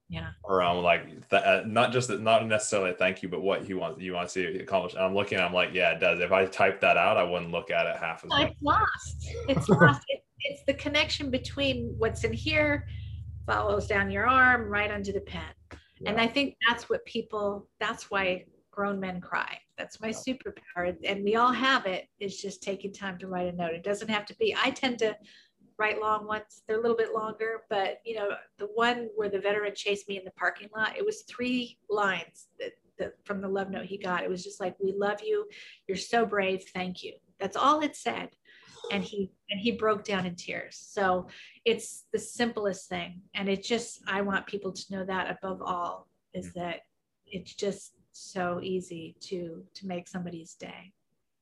Yeah. 0.07 0.29
Around 0.47 0.83
like 0.83 1.29
th- 1.29 1.43
uh, 1.43 1.63
not 1.65 1.91
just 1.91 2.09
that 2.09 2.21
not 2.21 2.45
necessarily 2.45 2.91
a 2.91 2.93
thank 2.93 3.23
you 3.23 3.29
but 3.29 3.41
what 3.41 3.63
he 3.63 3.73
wants 3.73 3.99
you 4.01 4.13
want 4.13 4.29
to 4.29 4.31
see 4.31 4.45
accomplished. 4.59 4.95
And 4.95 5.03
i'm 5.03 5.15
looking 5.15 5.39
i'm 5.39 5.53
like 5.53 5.73
yeah 5.73 5.91
it 5.91 5.99
does. 5.99 6.19
If 6.19 6.31
i 6.31 6.45
type 6.45 6.81
that 6.81 6.97
out 6.97 7.17
i 7.17 7.23
wouldn't 7.23 7.51
look 7.51 7.71
at 7.71 7.87
it 7.87 7.97
half 7.97 8.23
as 8.23 8.29
much 8.29 8.51
it's 8.51 8.61
lost. 8.61 9.29
It's 9.49 9.69
lost. 9.69 10.03
It, 10.07 10.23
it's 10.39 10.63
the 10.65 10.75
connection 10.75 11.31
between 11.31 11.95
what's 11.97 12.23
in 12.23 12.33
here 12.33 12.87
follows 13.45 13.87
down 13.87 14.11
your 14.11 14.27
arm 14.27 14.69
right 14.69 14.91
under 14.91 15.11
the 15.11 15.21
pen. 15.21 15.43
Yeah. 15.99 16.11
And 16.11 16.19
I 16.19 16.27
think 16.27 16.55
that's 16.67 16.89
what 16.89 17.05
people, 17.05 17.67
that's 17.79 18.09
why 18.11 18.45
grown 18.71 18.99
men 18.99 19.21
cry. 19.21 19.57
That's 19.77 20.01
my 20.01 20.09
superpower. 20.09 20.95
And 21.03 21.23
we 21.23 21.35
all 21.35 21.51
have 21.51 21.85
it. 21.85 22.05
It's 22.19 22.41
just 22.41 22.61
taking 22.61 22.93
time 22.93 23.17
to 23.19 23.27
write 23.27 23.53
a 23.53 23.55
note. 23.55 23.73
It 23.73 23.83
doesn't 23.83 24.09
have 24.09 24.25
to 24.25 24.35
be, 24.35 24.55
I 24.61 24.71
tend 24.71 24.99
to 24.99 25.15
write 25.77 26.01
long 26.01 26.27
ones. 26.27 26.63
They're 26.67 26.79
a 26.79 26.81
little 26.81 26.97
bit 26.97 27.13
longer, 27.13 27.61
but 27.69 27.97
you 28.05 28.15
know, 28.15 28.31
the 28.57 28.67
one 28.73 29.09
where 29.15 29.29
the 29.29 29.39
veteran 29.39 29.73
chased 29.75 30.07
me 30.07 30.17
in 30.17 30.25
the 30.25 30.31
parking 30.31 30.69
lot, 30.75 30.97
it 30.97 31.05
was 31.05 31.23
three 31.23 31.77
lines 31.89 32.47
that, 32.59 32.71
that 32.97 33.13
from 33.25 33.41
the 33.41 33.47
love 33.47 33.69
note 33.69 33.85
he 33.85 33.97
got. 33.97 34.23
It 34.23 34.29
was 34.29 34.43
just 34.43 34.61
like, 34.61 34.75
we 34.79 34.93
love 34.97 35.19
you. 35.23 35.47
You're 35.87 35.97
so 35.97 36.25
brave. 36.25 36.63
Thank 36.73 37.03
you. 37.03 37.13
That's 37.39 37.57
all 37.57 37.81
it 37.81 37.95
said 37.95 38.29
and 38.91 39.03
he 39.03 39.31
and 39.49 39.59
he 39.59 39.71
broke 39.71 40.03
down 40.03 40.25
in 40.25 40.35
tears. 40.35 40.77
So 40.77 41.27
it's 41.65 42.05
the 42.11 42.19
simplest 42.19 42.89
thing. 42.89 43.21
And 43.33 43.49
it 43.49 43.63
just 43.63 44.01
i 44.07 44.21
want 44.21 44.47
people 44.47 44.71
to 44.71 44.83
know 44.91 45.05
that 45.05 45.29
above 45.29 45.61
all 45.61 46.07
is 46.33 46.53
that 46.53 46.81
it's 47.25 47.53
just 47.53 47.93
so 48.11 48.59
easy 48.61 49.15
to 49.21 49.63
to 49.73 49.87
make 49.87 50.07
somebody's 50.07 50.53
day. 50.55 50.93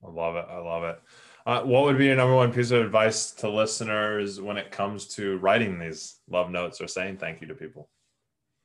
I 0.06 0.10
love 0.10 0.36
it. 0.36 0.46
I 0.50 0.58
love 0.58 0.84
it. 0.84 1.02
Uh, 1.46 1.62
what 1.62 1.84
would 1.84 1.98
be 1.98 2.06
your 2.06 2.16
number 2.16 2.36
one 2.36 2.52
piece 2.52 2.72
of 2.72 2.86
advice 2.86 3.32
to 3.32 3.50
listeners 3.50 4.42
when 4.42 4.58
it 4.58 4.72
comes 4.72 5.08
to 5.16 5.38
writing 5.38 5.80
these 5.80 6.20
love 6.30 6.50
notes 6.50 6.82
or 6.82 6.88
saying 6.88 7.18
thank 7.18 7.42
you 7.42 7.48
to 7.48 7.54
people? 7.54 7.90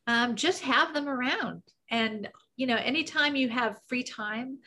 Um, 0.07 0.35
just 0.35 0.63
have 0.63 0.95
them 0.95 1.09
around. 1.09 1.63
And 1.91 2.29
you 2.59 2.67
know 2.67 2.77
anytime 2.77 3.37
you 3.37 3.49
have 3.49 3.81
free 3.87 4.03
time 4.03 4.59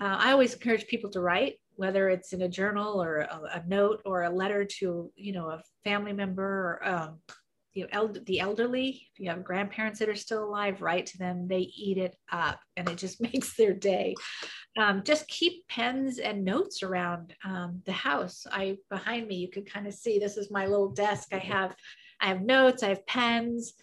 uh, 0.00 0.16
i 0.18 0.32
always 0.32 0.54
encourage 0.54 0.86
people 0.88 1.10
to 1.10 1.20
write 1.20 1.60
whether 1.76 2.08
it's 2.08 2.32
in 2.32 2.42
a 2.42 2.48
journal 2.48 3.02
or 3.02 3.20
a, 3.20 3.40
a, 3.54 3.62
note 3.66 4.00
or 4.04 4.22
a 4.22 4.30
letter 4.30 4.64
to 4.64 5.10
you 5.16 5.32
know 5.32 5.50
a 5.50 5.62
family 5.84 6.12
member 6.12 6.44
or 6.82 6.88
um, 6.88 7.18
you 7.72 7.88
know, 7.92 8.06
the 8.06 8.38
elderly 8.38 9.08
if 9.12 9.18
you 9.18 9.28
have 9.28 9.42
grandparents 9.42 9.98
that 9.98 10.08
are 10.08 10.14
still 10.14 10.44
alive 10.44 10.80
write 10.80 11.06
to 11.06 11.18
them. 11.18 11.48
They 11.48 11.72
eat 11.76 11.98
it 11.98 12.16
up 12.30 12.60
and 12.76 12.88
it 12.88 12.96
just 12.96 13.20
makes 13.32 13.56
their 13.56 13.74
day. 13.74 14.14
Um, 14.76 15.02
just 15.04 15.28
keep 15.28 15.66
pens 15.68 16.18
and 16.18 16.44
notes 16.44 16.82
around 16.82 17.34
um, 17.44 17.82
the 17.84 17.92
house. 17.92 18.46
I 18.50 18.78
behind 18.90 19.26
me 19.26 19.36
you 19.36 19.50
can 19.50 19.64
kind 19.64 19.86
of 19.86 19.94
see 19.94 20.18
this 20.18 20.36
is 20.36 20.50
my 20.50 20.66
little 20.66 20.90
desk. 20.90 21.28
I 21.32 21.38
have 21.38 21.74
i 22.20 22.28
have 22.28 22.42
notes 22.42 22.82
i 22.82 22.88
have 22.88 23.04
pens 23.06 23.74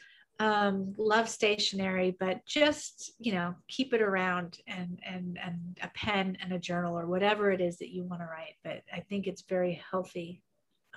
um, 0.42 0.96
love 0.98 1.30
stationery, 1.30 2.16
but 2.20 2.44
just 2.48 3.12
you 3.20 3.32
know 3.32 3.54
keep 3.68 3.94
it 3.94 4.02
around 4.02 4.58
and 4.66 5.00
and 5.06 5.38
and 5.42 5.78
a 5.84 5.88
pen 5.90 6.36
and 6.42 6.52
a 6.52 6.60
journal 6.60 6.98
or 6.98 7.06
whatever 7.06 7.52
it 7.52 7.62
is 7.62 7.78
that 7.78 7.94
you 7.94 8.04
want 8.04 8.22
to 8.22 8.26
write. 8.26 8.56
But 8.64 8.82
I 8.92 9.02
think 9.02 9.28
it's 9.28 9.44
very 9.44 9.80
healthy. 9.92 10.42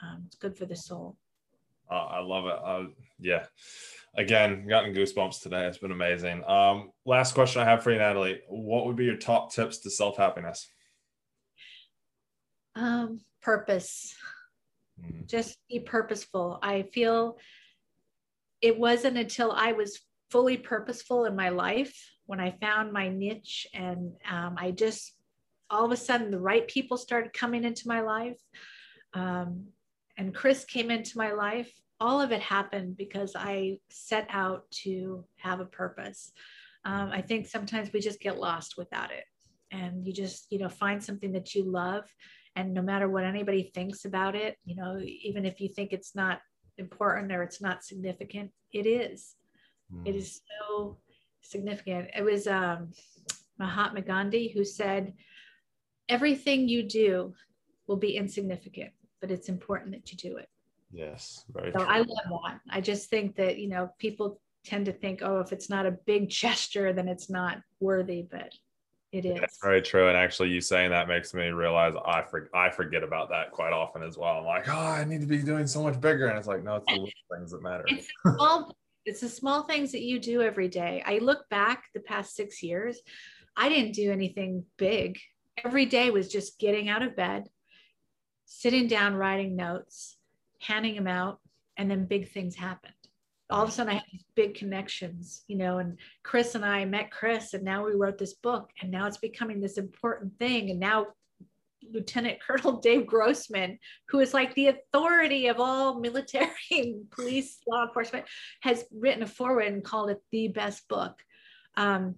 Um, 0.03 0.23
it's 0.27 0.37
good 0.37 0.57
for 0.57 0.65
the 0.65 0.75
soul. 0.75 1.19
Oh, 1.91 1.97
I 1.97 2.21
love 2.21 2.47
it. 2.47 2.59
Uh, 2.65 2.91
yeah. 3.21 3.45
Again, 4.17 4.67
gotten 4.67 4.95
goosebumps 4.95 5.43
today. 5.43 5.67
It's 5.67 5.77
been 5.77 5.93
amazing. 5.93 6.43
Um, 6.49 6.93
last 7.05 7.35
question 7.35 7.61
I 7.61 7.67
have 7.67 7.83
for 7.83 7.93
you, 7.93 7.99
Natalie. 7.99 8.41
What 8.49 8.87
would 8.87 8.97
be 8.97 9.05
your 9.05 9.19
top 9.19 9.53
tips 9.53 9.79
to 9.81 9.91
self 9.91 10.17
happiness? 10.17 10.67
Um, 12.75 13.21
purpose. 13.43 14.15
Mm-hmm. 14.99 15.27
Just 15.27 15.59
be 15.69 15.81
purposeful. 15.81 16.59
I 16.63 16.85
feel 16.95 17.37
it 18.65 18.79
wasn't 18.79 19.19
until 19.19 19.53
I 19.53 19.73
was 19.73 20.01
fully 20.31 20.57
purposeful 20.57 21.27
in 21.27 21.37
my 21.37 21.51
life 21.51 21.95
when 22.27 22.41
I 22.41 22.57
found 22.61 22.93
my 22.93 23.09
niche 23.09 23.67
and 23.75 24.13
um, 24.31 24.57
I 24.59 24.71
just 24.71 25.13
all 25.71 25.85
of 25.85 25.93
a 25.93 25.97
sudden 25.97 26.31
the 26.31 26.41
right 26.41 26.67
people 26.67 26.97
started 26.97 27.33
coming 27.33 27.65
into 27.65 27.89
my 27.89 28.01
life. 28.01 28.41
Um, 29.13 29.67
and 30.17 30.35
Chris 30.35 30.65
came 30.65 30.91
into 30.91 31.19
my 31.19 31.33
life 31.33 31.71
all 32.01 32.21
of 32.21 32.33
it 32.33 32.41
happened 32.41 32.97
because 32.97 33.35
I 33.35 33.79
set 33.91 34.27
out 34.31 34.71
to 34.83 35.25
have 35.37 35.61
a 35.61 35.65
purpose. 35.65 36.33
Um, 36.85 37.11
I 37.11 37.23
think 37.23 37.47
sometimes 37.47 37.93
we 37.93 38.01
just 38.01 38.21
get 38.21 38.39
lost 38.39 38.75
without 38.77 39.11
it. 39.11 39.25
And 39.71 40.07
you 40.07 40.13
just, 40.13 40.47
you 40.51 40.59
know, 40.59 40.69
find 40.69 41.03
something 41.03 41.33
that 41.33 41.55
you 41.55 41.65
love. 41.65 42.05
And 42.57 42.75
no 42.75 42.83
matter 42.83 43.09
what 43.09 43.25
anybody 43.25 43.71
thinks 43.75 44.05
about 44.05 44.35
it, 44.35 44.57
you 44.65 44.77
know, 44.77 44.99
even 45.01 45.45
if 45.45 45.61
you 45.61 45.69
think 45.69 45.93
it's 45.93 46.15
not 46.15 46.41
important 46.79 47.33
or 47.33 47.43
it's 47.43 47.61
not 47.61 47.85
significant, 47.85 48.51
it 48.73 48.87
is. 48.87 49.35
Mm. 49.93 50.07
It 50.07 50.15
hmm. 50.15 50.21
so 50.69 50.99
significant. 51.43 52.09
It 52.17 52.23
was 52.23 52.47
um, 52.47 52.91
Mahatma 53.59 54.03
Gandhi 54.03 54.49
who 54.49 54.65
said, 54.65 55.15
everything 56.09 56.69
you 56.69 56.83
do 56.83 57.35
will 57.87 57.97
be 57.97 58.17
insignificant, 58.17 58.91
but 59.21 59.31
it's 59.31 59.49
important 59.49 59.93
that 59.93 60.11
you 60.11 60.19
do 60.19 60.37
it. 60.37 60.49
Yes, 60.91 61.45
right. 61.53 61.73
So 61.73 61.81
true. 61.81 61.89
I 61.89 61.99
love 61.99 62.43
that. 62.45 62.61
I 62.71 62.81
just 62.81 63.11
think 63.11 63.37
that, 63.37 63.59
you 63.59 63.69
know, 63.69 63.91
people 63.99 64.41
tend 64.65 64.87
to 64.87 64.93
think, 64.93 65.21
oh, 65.23 65.41
if 65.41 65.53
it's 65.53 65.69
not 65.69 65.87
a 65.87 65.99
big 66.07 66.29
gesture, 66.43 66.93
then 66.93 67.09
it's 67.09 67.29
not 67.29 67.59
worthy, 67.81 68.27
but 68.29 68.53
it 69.15 69.25
is. 69.25 69.39
That's 69.41 69.59
very 69.63 69.81
true. 69.81 70.09
And 70.09 70.17
actually, 70.17 70.51
you 70.51 70.61
saying 70.61 70.91
that 70.91 71.09
makes 71.09 71.35
me 71.35 71.49
realize 71.49 71.95
I 72.05 72.23
for, 72.23 72.51
I 72.55 72.71
forget 72.71 73.03
about 73.03 73.29
that 73.31 73.53
quite 73.53 73.73
often 73.73 74.03
as 74.03 74.19
well. 74.19 74.39
I'm 74.39 74.45
like, 74.45 74.69
oh, 74.69 74.73
I 74.73 75.05
need 75.05 75.21
to 75.21 75.27
be 75.27 75.39
doing 75.39 75.67
so 75.67 75.83
much 75.83 76.01
bigger. 76.01 76.27
And 76.27 76.39
it's 76.39 76.49
like, 76.49 76.65
no, 76.65 76.77
it's 76.77 76.87
the 76.87 76.95
little 76.95 77.11
things 77.33 77.53
that 77.53 77.63
matter. 77.63 77.85
It's 77.87 78.09
small, 78.23 78.77
it's 79.05 79.21
the 79.21 79.29
small 79.29 79.63
things 79.65 79.93
that 79.93 80.03
you 80.03 80.19
do 80.19 80.43
every 80.43 80.69
day. 80.69 81.03
I 81.07 81.19
look 81.19 81.49
back 81.49 81.85
the 81.95 82.01
past 82.01 82.35
six 82.35 82.63
years, 82.63 83.01
I 83.57 83.69
didn't 83.69 83.93
do 83.93 84.11
anything 84.11 84.65
big. 84.77 85.19
Every 85.65 85.87
day 85.87 86.11
was 86.11 86.29
just 86.29 86.59
getting 86.59 86.89
out 86.89 87.03
of 87.03 87.15
bed, 87.15 87.49
sitting 88.47 88.89
down, 88.89 89.15
writing 89.15 89.55
notes, 89.55 90.17
handing 90.61 90.97
them 90.97 91.07
out, 91.07 91.39
and 91.77 91.91
then 91.91 92.07
big 92.07 92.31
things 92.31 92.57
happened. 92.57 92.95
All 93.51 93.63
of 93.63 93.69
a 93.69 93.73
sudden, 93.73 93.91
I 93.91 93.95
had 93.97 94.05
these 94.11 94.25
big 94.35 94.55
connections, 94.55 95.45
you 95.49 95.57
know. 95.57 95.79
And 95.79 95.99
Chris 96.23 96.55
and 96.55 96.65
I 96.65 96.85
met 96.85 97.11
Chris, 97.11 97.55
and 97.55 97.63
now 97.63 97.85
we 97.85 97.93
wrote 97.93 98.19
this 98.19 98.35
book, 98.35 98.71
and 98.81 98.91
now 98.91 99.07
it's 99.07 99.19
becoming 99.19 99.61
this 99.61 99.77
important 99.77 100.39
thing. 100.39 100.71
And 100.71 100.81
now 100.81 101.09
Lieutenant 101.93 102.41
Colonel 102.47 102.81
Dave 102.81 103.07
Grossman, 103.07 103.79
who 104.09 104.21
is 104.21 104.35
like 104.35 104.55
the 104.55 104.69
authority 104.69 105.49
of 105.49 105.61
all 105.61 106.01
military 106.01 106.49
and 106.71 107.11
police 107.11 107.59
law 107.67 107.87
enforcement, 107.87 108.27
has 108.61 108.85
written 108.93 109.23
a 109.23 109.27
foreword 109.27 109.73
and 109.73 109.85
called 109.85 110.11
it 110.11 110.23
the 110.31 110.49
best 110.49 110.89
book. 110.89 111.19
Um, 111.77 112.17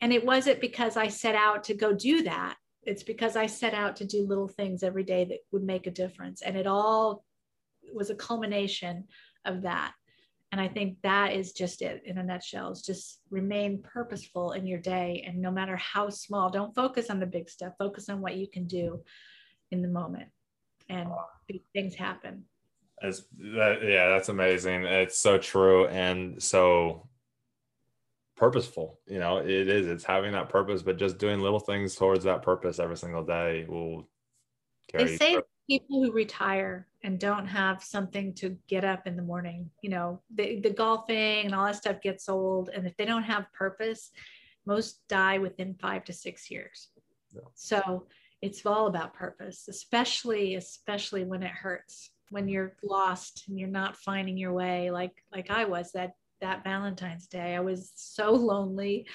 and 0.00 0.12
it 0.12 0.24
wasn't 0.24 0.60
because 0.60 0.96
I 0.96 1.08
set 1.08 1.34
out 1.34 1.64
to 1.64 1.74
go 1.74 1.92
do 1.92 2.24
that. 2.24 2.56
It's 2.84 3.04
because 3.04 3.36
I 3.36 3.46
set 3.46 3.74
out 3.74 3.96
to 3.96 4.04
do 4.04 4.26
little 4.26 4.48
things 4.48 4.82
every 4.82 5.04
day 5.04 5.24
that 5.26 5.38
would 5.52 5.62
make 5.62 5.86
a 5.86 5.92
difference. 5.92 6.42
And 6.42 6.56
it 6.56 6.66
all 6.66 7.24
was 7.92 8.10
a 8.10 8.16
culmination 8.16 9.04
of 9.44 9.62
that. 9.62 9.92
And 10.52 10.60
I 10.60 10.68
think 10.68 10.98
that 11.02 11.32
is 11.32 11.52
just 11.52 11.80
it 11.80 12.02
in 12.04 12.18
a 12.18 12.22
nutshell. 12.22 12.70
Is 12.70 12.82
just 12.82 13.20
remain 13.30 13.82
purposeful 13.82 14.52
in 14.52 14.66
your 14.66 14.78
day. 14.78 15.24
And 15.26 15.40
no 15.40 15.50
matter 15.50 15.76
how 15.76 16.10
small, 16.10 16.50
don't 16.50 16.74
focus 16.74 17.08
on 17.08 17.18
the 17.18 17.26
big 17.26 17.48
stuff. 17.48 17.72
Focus 17.78 18.10
on 18.10 18.20
what 18.20 18.36
you 18.36 18.46
can 18.46 18.66
do 18.66 19.02
in 19.70 19.80
the 19.80 19.88
moment. 19.88 20.28
And 20.90 21.08
things 21.72 21.94
happen. 21.94 22.44
As 23.02 23.24
that, 23.38 23.78
yeah, 23.82 24.10
that's 24.10 24.28
amazing. 24.28 24.84
It's 24.84 25.18
so 25.18 25.38
true. 25.38 25.86
And 25.86 26.40
so 26.42 27.08
purposeful. 28.36 29.00
You 29.06 29.20
know, 29.20 29.38
it 29.38 29.48
is, 29.48 29.86
it's 29.86 30.04
having 30.04 30.32
that 30.32 30.50
purpose, 30.50 30.82
but 30.82 30.98
just 30.98 31.16
doing 31.16 31.40
little 31.40 31.60
things 31.60 31.94
towards 31.94 32.24
that 32.24 32.42
purpose 32.42 32.78
every 32.78 32.98
single 32.98 33.24
day 33.24 33.64
will 33.66 34.06
they 34.92 35.16
say 35.16 35.38
people 35.68 36.02
who 36.02 36.12
retire 36.12 36.86
and 37.04 37.18
don't 37.18 37.46
have 37.46 37.82
something 37.82 38.34
to 38.34 38.56
get 38.68 38.84
up 38.84 39.06
in 39.06 39.16
the 39.16 39.22
morning 39.22 39.70
you 39.82 39.90
know 39.90 40.20
the, 40.34 40.60
the 40.60 40.70
golfing 40.70 41.44
and 41.44 41.54
all 41.54 41.66
that 41.66 41.76
stuff 41.76 42.00
gets 42.00 42.28
old 42.28 42.70
and 42.74 42.86
if 42.86 42.96
they 42.96 43.04
don't 43.04 43.22
have 43.22 43.52
purpose 43.52 44.10
most 44.66 45.00
die 45.08 45.38
within 45.38 45.74
five 45.74 46.04
to 46.04 46.12
six 46.12 46.48
years. 46.50 46.90
Yeah. 47.34 47.40
so 47.54 48.06
it's 48.42 48.64
all 48.66 48.86
about 48.86 49.14
purpose 49.14 49.66
especially 49.68 50.56
especially 50.56 51.24
when 51.24 51.42
it 51.42 51.50
hurts 51.50 52.10
when 52.30 52.48
you're 52.48 52.74
lost 52.82 53.44
and 53.48 53.58
you're 53.58 53.68
not 53.68 53.96
finding 53.96 54.36
your 54.36 54.52
way 54.52 54.90
like 54.90 55.12
like 55.32 55.50
i 55.50 55.64
was 55.64 55.92
that 55.92 56.12
that 56.42 56.64
valentine's 56.64 57.26
day. 57.26 57.56
I 57.56 57.60
was 57.60 57.92
so 57.94 58.32
lonely. 58.32 59.06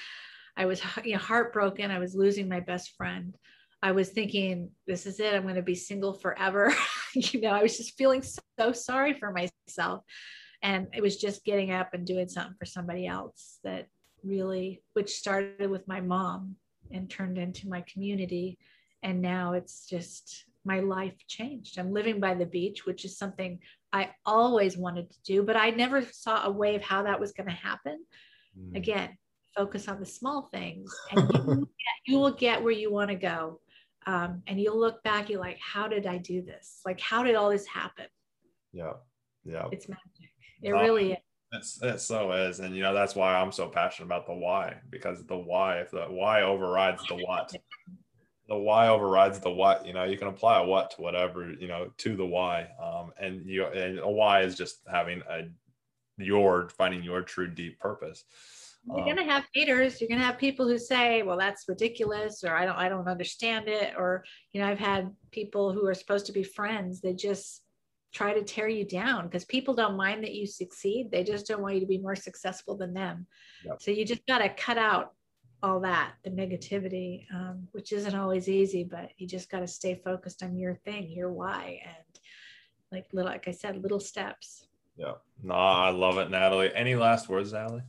I 0.56 0.66
was 0.66 0.82
you 1.04 1.14
know, 1.14 1.20
heartbroken. 1.20 1.91
I 1.91 2.00
was 2.00 2.16
losing 2.16 2.50
my 2.50 2.62
best 2.62 2.95
friend 2.98 3.38
I 3.82 3.91
was 3.91 4.09
thinking, 4.09 4.71
this 4.88 5.05
is 5.05 5.19
it. 5.19 5.34
I'm 5.34 5.43
going 5.43 5.55
to 5.55 5.61
be 5.61 5.75
single 5.75 6.13
forever. 6.13 6.73
you 7.13 7.41
know, 7.41 7.51
I 7.51 7.61
was 7.61 7.78
just 7.78 7.97
feeling 7.97 8.21
so, 8.21 8.41
so, 8.59 8.71
sorry 8.71 9.13
for 9.13 9.32
myself. 9.32 10.03
And 10.63 10.88
it 10.93 11.01
was 11.01 11.17
just 11.17 11.45
getting 11.45 11.71
up 11.71 11.93
and 11.93 12.05
doing 12.05 12.28
something 12.28 12.55
for 12.57 12.65
somebody 12.65 13.05
else 13.05 13.59
that 13.63 13.88
really, 14.23 14.82
which 14.93 15.13
started 15.13 15.69
with 15.69 15.88
my 15.88 16.01
mom 16.01 16.55
and 16.91 17.09
turned 17.09 17.38
into 17.38 17.69
my 17.69 17.84
community. 17.91 18.57
And 19.03 19.21
now 19.21 19.53
it's 19.53 19.86
just 19.86 20.45
my 20.65 20.80
life 20.80 21.15
changed. 21.28 21.78
I'm 21.78 21.93
living 21.93 22.19
by 22.19 22.34
the 22.34 22.45
beach, 22.45 22.86
which 22.86 23.05
is 23.05 23.17
something 23.17 23.59
I 23.93 24.09
always 24.25 24.75
wanted 24.75 25.11
to 25.11 25.17
do, 25.23 25.43
but 25.43 25.55
I 25.55 25.69
never 25.69 26.01
saw 26.01 26.45
a 26.45 26.51
way 26.51 26.75
of 26.75 26.82
how 26.82 27.03
that 27.03 27.19
was 27.19 27.32
going 27.32 27.47
to 27.47 27.55
happen. 27.55 28.03
Mm. 28.59 28.75
Again, 28.75 29.17
focus 29.55 29.88
on 29.88 29.99
the 29.99 30.05
small 30.05 30.49
things 30.51 30.93
and 31.11 31.32
you, 31.34 31.43
will 31.43 31.55
get, 31.55 31.67
you 32.05 32.19
will 32.19 32.32
get 32.32 32.63
where 32.63 32.73
you 32.73 32.91
want 32.91 33.09
to 33.09 33.15
go 33.15 33.59
um, 34.08 34.41
and 34.47 34.60
you'll 34.60 34.80
look 34.80 35.03
back 35.03 35.30
you're 35.30 35.39
like 35.39 35.60
how 35.60 35.88
did 35.88 36.08
i 36.08 36.18
do 36.18 36.41
this? 36.41 36.82
Like 36.86 36.99
how 36.99 37.24
did 37.24 37.36
all 37.36 37.49
this 37.49 37.68
happen? 37.68 38.08
Yeah 38.74 38.93
yeah. 39.47 39.68
It's 39.72 39.88
magic. 39.88 40.32
It 40.62 40.74
um, 40.74 40.82
really 40.82 41.14
is 41.14 41.18
it's, 41.53 41.82
it 41.82 42.01
so 42.01 42.32
is. 42.34 42.60
And 42.60 42.76
you 42.76 42.82
know 42.82 42.93
that's 42.93 43.16
why 43.16 43.36
i'm 43.36 43.51
so 43.51 43.68
passionate 43.68 44.08
about 44.08 44.26
the 44.26 44.34
why 44.34 44.76
because 44.89 45.26
the 45.26 45.38
why 45.38 45.80
if 45.80 45.91
the 45.91 46.05
why 46.05 46.41
overrides 46.41 47.03
the 47.08 47.16
what. 47.16 47.53
The 48.49 48.58
why 48.58 48.88
overrides 48.88 49.39
the 49.39 49.49
what 49.49 49.86
you 49.86 49.91
know 49.91 50.05
you 50.05 50.18
can 50.18 50.30
apply 50.30 50.62
a 50.62 50.66
what 50.66 50.91
to 50.91 51.01
whatever 51.01 51.51
you 51.51 51.68
know 51.68 51.91
to 51.97 52.16
the 52.16 52.26
why 52.26 52.70
um, 52.82 53.12
and 53.20 53.45
you 53.45 53.66
and 53.66 53.99
a 53.99 54.10
why 54.10 54.41
is 54.41 54.55
just 54.55 54.80
having 54.89 55.22
a 55.30 55.49
your 56.18 56.70
finding 56.70 57.03
your 57.03 57.22
true 57.22 57.49
deep 57.49 57.78
purpose 57.78 58.24
you're 58.96 59.06
going 59.06 59.18
to 59.18 59.24
have 59.24 59.46
haters. 59.54 60.00
You're 60.00 60.08
going 60.08 60.20
to 60.20 60.26
have 60.26 60.38
people 60.38 60.68
who 60.68 60.78
say 60.78 61.22
well 61.24 61.38
that's 61.38 61.66
ridiculous 61.68 62.44
or 62.44 62.56
i 62.56 62.66
don't 62.66 62.78
i 62.78 62.88
don't 62.88 63.08
understand 63.08 63.68
it 63.68 63.94
or 63.98 64.24
you 64.54 64.62
know 64.62 64.68
i've 64.68 64.80
had 64.80 65.12
people 65.32 65.74
who 65.74 65.86
are 65.88 65.94
supposed 65.94 66.26
to 66.28 66.32
be 66.32 66.44
friends. 66.44 67.02
They 67.02 67.14
just 67.14 67.64
try 68.14 68.34
to 68.34 68.44
tear 68.44 68.68
you 68.68 68.86
down 68.86 69.26
because 69.26 69.46
people 69.46 69.74
don't 69.74 69.98
mind 69.98 70.24
that 70.24 70.34
you 70.34 70.48
succeed. 70.48 71.12
They 71.12 71.24
just 71.24 71.46
don't 71.46 71.62
want 71.62 71.76
you 71.76 71.82
to 71.82 71.88
be 71.88 71.98
more 71.98 72.16
successful 72.16 72.76
than 72.78 72.94
them. 72.94 73.28
Yep. 73.66 73.82
so 73.82 73.92
you 73.92 74.06
just 74.06 74.26
got 74.28 74.40
to 74.40 74.50
cut 74.50 74.78
out 74.78 75.14
all 75.64 75.80
that 75.80 76.14
the 76.24 76.30
negativity 76.30 77.26
um, 77.34 77.68
which 77.72 77.92
isn't 77.92 78.14
always 78.14 78.48
easy 78.48 78.84
but 78.84 79.10
you 79.18 79.28
just 79.28 79.50
got 79.50 79.62
to 79.62 79.68
stay 79.68 80.00
focused 80.04 80.44
on 80.44 80.56
your 80.56 80.76
thing 80.86 81.10
your 81.10 81.32
why 81.32 81.82
and 81.84 82.20
like 82.92 83.08
little 83.12 83.32
like 83.32 83.48
i 83.48 83.52
said 83.52 83.82
little 83.82 84.00
steps. 84.00 84.68
Yeah 84.96 85.14
no 85.44 85.56
i 85.56 85.90
love 85.90 86.20
it 86.20 86.30
natalie. 86.30 86.72
Any 86.76 86.96
last 86.96 87.28
words 87.28 87.54
natalie 87.54 87.82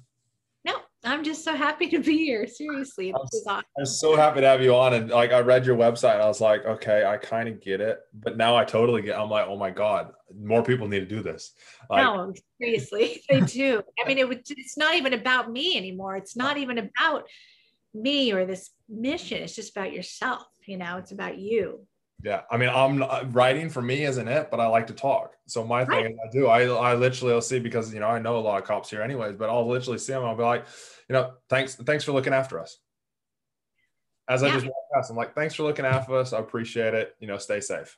I'm 1.05 1.23
just 1.23 1.45
so 1.45 1.55
happy 1.55 1.89
to 1.91 2.01
be 2.01 2.19
here. 2.19 2.47
Seriously, 2.47 3.11
I'm, 3.11 3.17
awesome. 3.17 3.63
I'm, 3.79 3.87
so 3.87 4.17
happy 4.17 4.41
to 4.41 4.47
have 4.47 4.61
you 4.61 4.75
on. 4.75 4.95
And 4.95 5.11
like, 5.11 5.33
I 5.33 5.41
read 5.41 5.65
your 5.65 5.77
website, 5.77 6.15
and 6.15 6.23
I 6.23 6.27
was 6.27 6.41
like, 6.41 6.65
okay, 6.67 7.05
I 7.05 7.17
kind 7.17 7.49
of 7.49 7.61
get 7.61 7.81
it, 7.81 8.01
but 8.13 8.37
now 8.37 8.57
I 8.57 8.65
totally 8.65 9.03
get. 9.03 9.19
I'm 9.19 9.31
like, 9.31 9.47
oh 9.47 9.57
my 9.57 9.71
god, 9.71 10.13
more 10.37 10.63
people 10.63 10.89
need 10.89 11.01
to 11.01 11.07
do 11.07 11.23
this. 11.23 11.53
Like, 11.89 12.05
no, 12.05 12.33
seriously, 12.61 13.23
they 13.29 13.41
do. 13.41 13.83
I 14.03 14.09
mean, 14.09 14.19
it 14.19 14.29
would. 14.29 14.43
It's 14.49 14.77
not 14.77 14.97
even 14.97 15.15
about 15.15 15.51
me 15.51 15.77
anymore. 15.77 16.17
It's 16.17 16.37
not 16.37 16.57
even 16.57 16.79
about 16.79 17.25
me 17.95 18.33
or 18.33 18.45
this 18.45 18.71
mission. 18.89 19.43
It's 19.43 19.55
just 19.55 19.77
about 19.77 19.93
yourself. 19.93 20.47
You 20.67 20.79
know, 20.79 20.97
it's 20.97 21.13
about 21.13 21.39
you. 21.39 21.87
Yeah, 22.23 22.43
I 22.51 22.57
mean, 22.57 22.69
I'm 22.69 23.03
uh, 23.03 23.25
writing 23.29 23.71
for 23.71 23.81
me 23.81 24.05
isn't 24.05 24.27
it, 24.27 24.51
but 24.51 24.59
I 24.59 24.67
like 24.67 24.89
to 24.89 24.93
talk. 24.93 25.35
So 25.47 25.65
my 25.65 25.85
thing 25.85 26.05
right. 26.05 26.11
is, 26.11 26.19
I 26.27 26.33
do. 26.33 26.47
I 26.49 26.63
I 26.65 26.95
literally 26.95 27.33
will 27.33 27.41
see 27.41 27.61
because 27.61 27.95
you 27.95 28.01
know 28.01 28.09
I 28.09 28.19
know 28.19 28.39
a 28.39 28.41
lot 28.41 28.61
of 28.61 28.67
cops 28.67 28.91
here 28.91 29.03
anyways, 29.03 29.37
but 29.37 29.49
I'll 29.49 29.69
literally 29.69 29.99
see 29.99 30.13
them. 30.13 30.25
I'll 30.25 30.37
be 30.37 30.43
like, 30.43 30.65
you 31.09 31.13
know, 31.13 31.35
thanks 31.49 31.77
thanks 31.77 32.03
for 32.03 32.13
looking 32.13 32.33
after 32.33 32.59
us. 32.59 32.77
As 34.29 34.43
yeah. 34.43 34.49
I 34.49 34.53
just 34.53 34.67
walk 34.67 34.75
past, 34.93 35.11
I'm 35.11 35.17
like, 35.17 35.35
thanks 35.37 35.55
for 35.55 35.63
looking 35.63 35.85
after 35.85 36.17
us. 36.17 36.33
I 36.33 36.41
appreciate 36.41 36.93
it. 36.93 37.15
You 37.21 37.29
know, 37.29 37.39
stay 37.39 37.61
safe. 37.61 37.97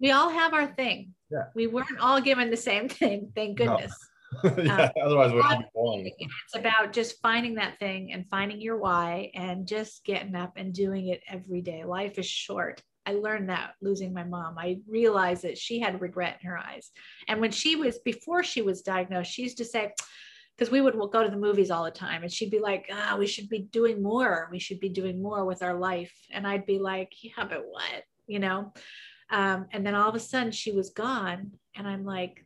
We 0.00 0.10
all 0.10 0.30
have 0.30 0.52
our 0.52 0.66
thing. 0.66 1.14
Yeah. 1.30 1.44
We 1.54 1.68
weren't 1.68 2.00
all 2.00 2.20
given 2.20 2.50
the 2.50 2.56
same 2.56 2.88
thing. 2.88 3.30
Thank 3.36 3.58
goodness. 3.58 3.92
No. 3.92 4.54
yeah, 4.58 4.84
um, 4.84 4.90
otherwise, 5.04 5.32
we'd 5.32 5.42
be 5.42 5.64
boring. 5.74 6.12
It's 6.18 6.56
about 6.56 6.92
just 6.92 7.20
finding 7.20 7.56
that 7.56 7.78
thing 7.78 8.12
and 8.12 8.28
finding 8.28 8.60
your 8.60 8.78
why 8.78 9.30
and 9.34 9.66
just 9.66 10.04
getting 10.04 10.34
up 10.34 10.52
and 10.56 10.72
doing 10.72 11.08
it 11.08 11.20
every 11.28 11.62
day. 11.62 11.84
Life 11.84 12.18
is 12.18 12.26
short 12.26 12.80
I 13.10 13.14
learned 13.14 13.48
that 13.48 13.74
losing 13.82 14.12
my 14.12 14.22
mom. 14.22 14.56
I 14.56 14.78
realized 14.86 15.42
that 15.42 15.58
she 15.58 15.80
had 15.80 16.00
regret 16.00 16.38
in 16.40 16.48
her 16.48 16.56
eyes. 16.56 16.90
And 17.26 17.40
when 17.40 17.50
she 17.50 17.74
was, 17.74 17.98
before 17.98 18.44
she 18.44 18.62
was 18.62 18.82
diagnosed, 18.82 19.32
she 19.32 19.42
used 19.42 19.58
to 19.58 19.64
say, 19.64 19.92
because 20.56 20.70
we 20.70 20.80
would 20.80 20.94
go 21.10 21.22
to 21.24 21.30
the 21.30 21.36
movies 21.36 21.70
all 21.70 21.84
the 21.84 21.90
time, 21.90 22.22
and 22.22 22.32
she'd 22.32 22.50
be 22.50 22.60
like, 22.60 22.86
ah, 22.92 23.16
we 23.18 23.26
should 23.26 23.48
be 23.48 23.60
doing 23.60 24.02
more. 24.02 24.48
We 24.52 24.58
should 24.58 24.78
be 24.78 24.90
doing 24.90 25.20
more 25.20 25.44
with 25.44 25.62
our 25.62 25.78
life. 25.78 26.12
And 26.30 26.46
I'd 26.46 26.66
be 26.66 26.78
like, 26.78 27.12
yeah, 27.22 27.44
but 27.48 27.64
what? 27.66 28.04
You 28.26 28.38
know? 28.38 28.72
Um, 29.30 29.66
and 29.72 29.84
then 29.84 29.94
all 29.94 30.08
of 30.08 30.14
a 30.14 30.20
sudden 30.20 30.52
she 30.52 30.72
was 30.72 30.90
gone. 30.90 31.52
And 31.74 31.88
I'm 31.88 32.04
like, 32.04 32.44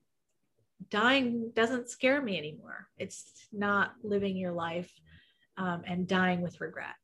dying 0.91 1.51
doesn't 1.55 1.91
scare 1.91 2.23
me 2.23 2.39
anymore. 2.39 2.87
It's 2.99 3.49
not 3.53 3.93
living 4.03 4.37
your 4.37 4.53
life 4.53 4.93
um, 5.57 5.83
and 5.87 6.07
dying 6.07 6.41
with 6.41 6.61
regret. 6.61 6.95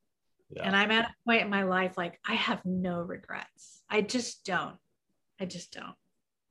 Yeah. 0.51 0.63
And 0.65 0.75
I'm 0.75 0.91
at 0.91 1.07
a 1.07 1.15
point 1.27 1.43
in 1.43 1.51
my 1.51 1.63
life 1.63 1.97
like 1.97 2.19
I 2.27 2.35
have 2.35 2.65
no 2.65 3.03
regrets. 3.03 3.83
I 3.89 4.03
just 4.03 4.45
don't. 4.45 4.77
I 5.41 5.47
just 5.47 5.73
don't. 5.73 5.95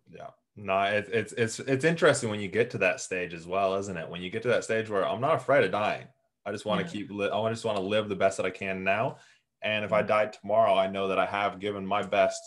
Yeah. 0.10 0.30
No, 0.56 0.82
it, 0.82 1.10
it's 1.12 1.34
it's 1.34 1.60
it's 1.60 1.86
interesting 1.86 2.30
when 2.30 2.40
you 2.40 2.48
get 2.48 2.72
to 2.72 2.78
that 2.80 3.02
stage 3.02 3.34
as 3.34 3.46
well, 3.46 3.76
isn't 3.76 3.96
it? 3.96 4.10
When 4.10 4.22
you 4.22 4.30
get 4.30 4.42
to 4.44 4.50
that 4.50 4.64
stage 4.64 4.90
where 4.90 5.08
I'm 5.08 5.22
not 5.22 5.36
afraid 5.36 5.64
of 5.64 5.72
dying. 5.72 6.08
I 6.46 6.52
just 6.52 6.66
want 6.66 6.82
to 6.82 6.86
yeah. 6.86 6.92
keep. 6.92 7.12
Li- 7.12 7.30
I 7.30 7.50
just 7.50 7.66
want 7.66 7.78
to 7.78 7.84
live 7.84 8.10
the 8.10 8.16
best 8.16 8.38
that 8.38 8.46
I 8.46 8.50
can 8.50 8.84
now. 8.84 9.18
And 9.62 9.86
if 9.86 9.94
I 9.94 10.02
die 10.02 10.28
tomorrow, 10.28 10.74
I 10.74 10.88
know 10.88 11.10
that 11.10 11.20
I 11.20 11.26
have 11.26 11.60
given 11.60 11.86
my 11.86 12.02
best 12.02 12.42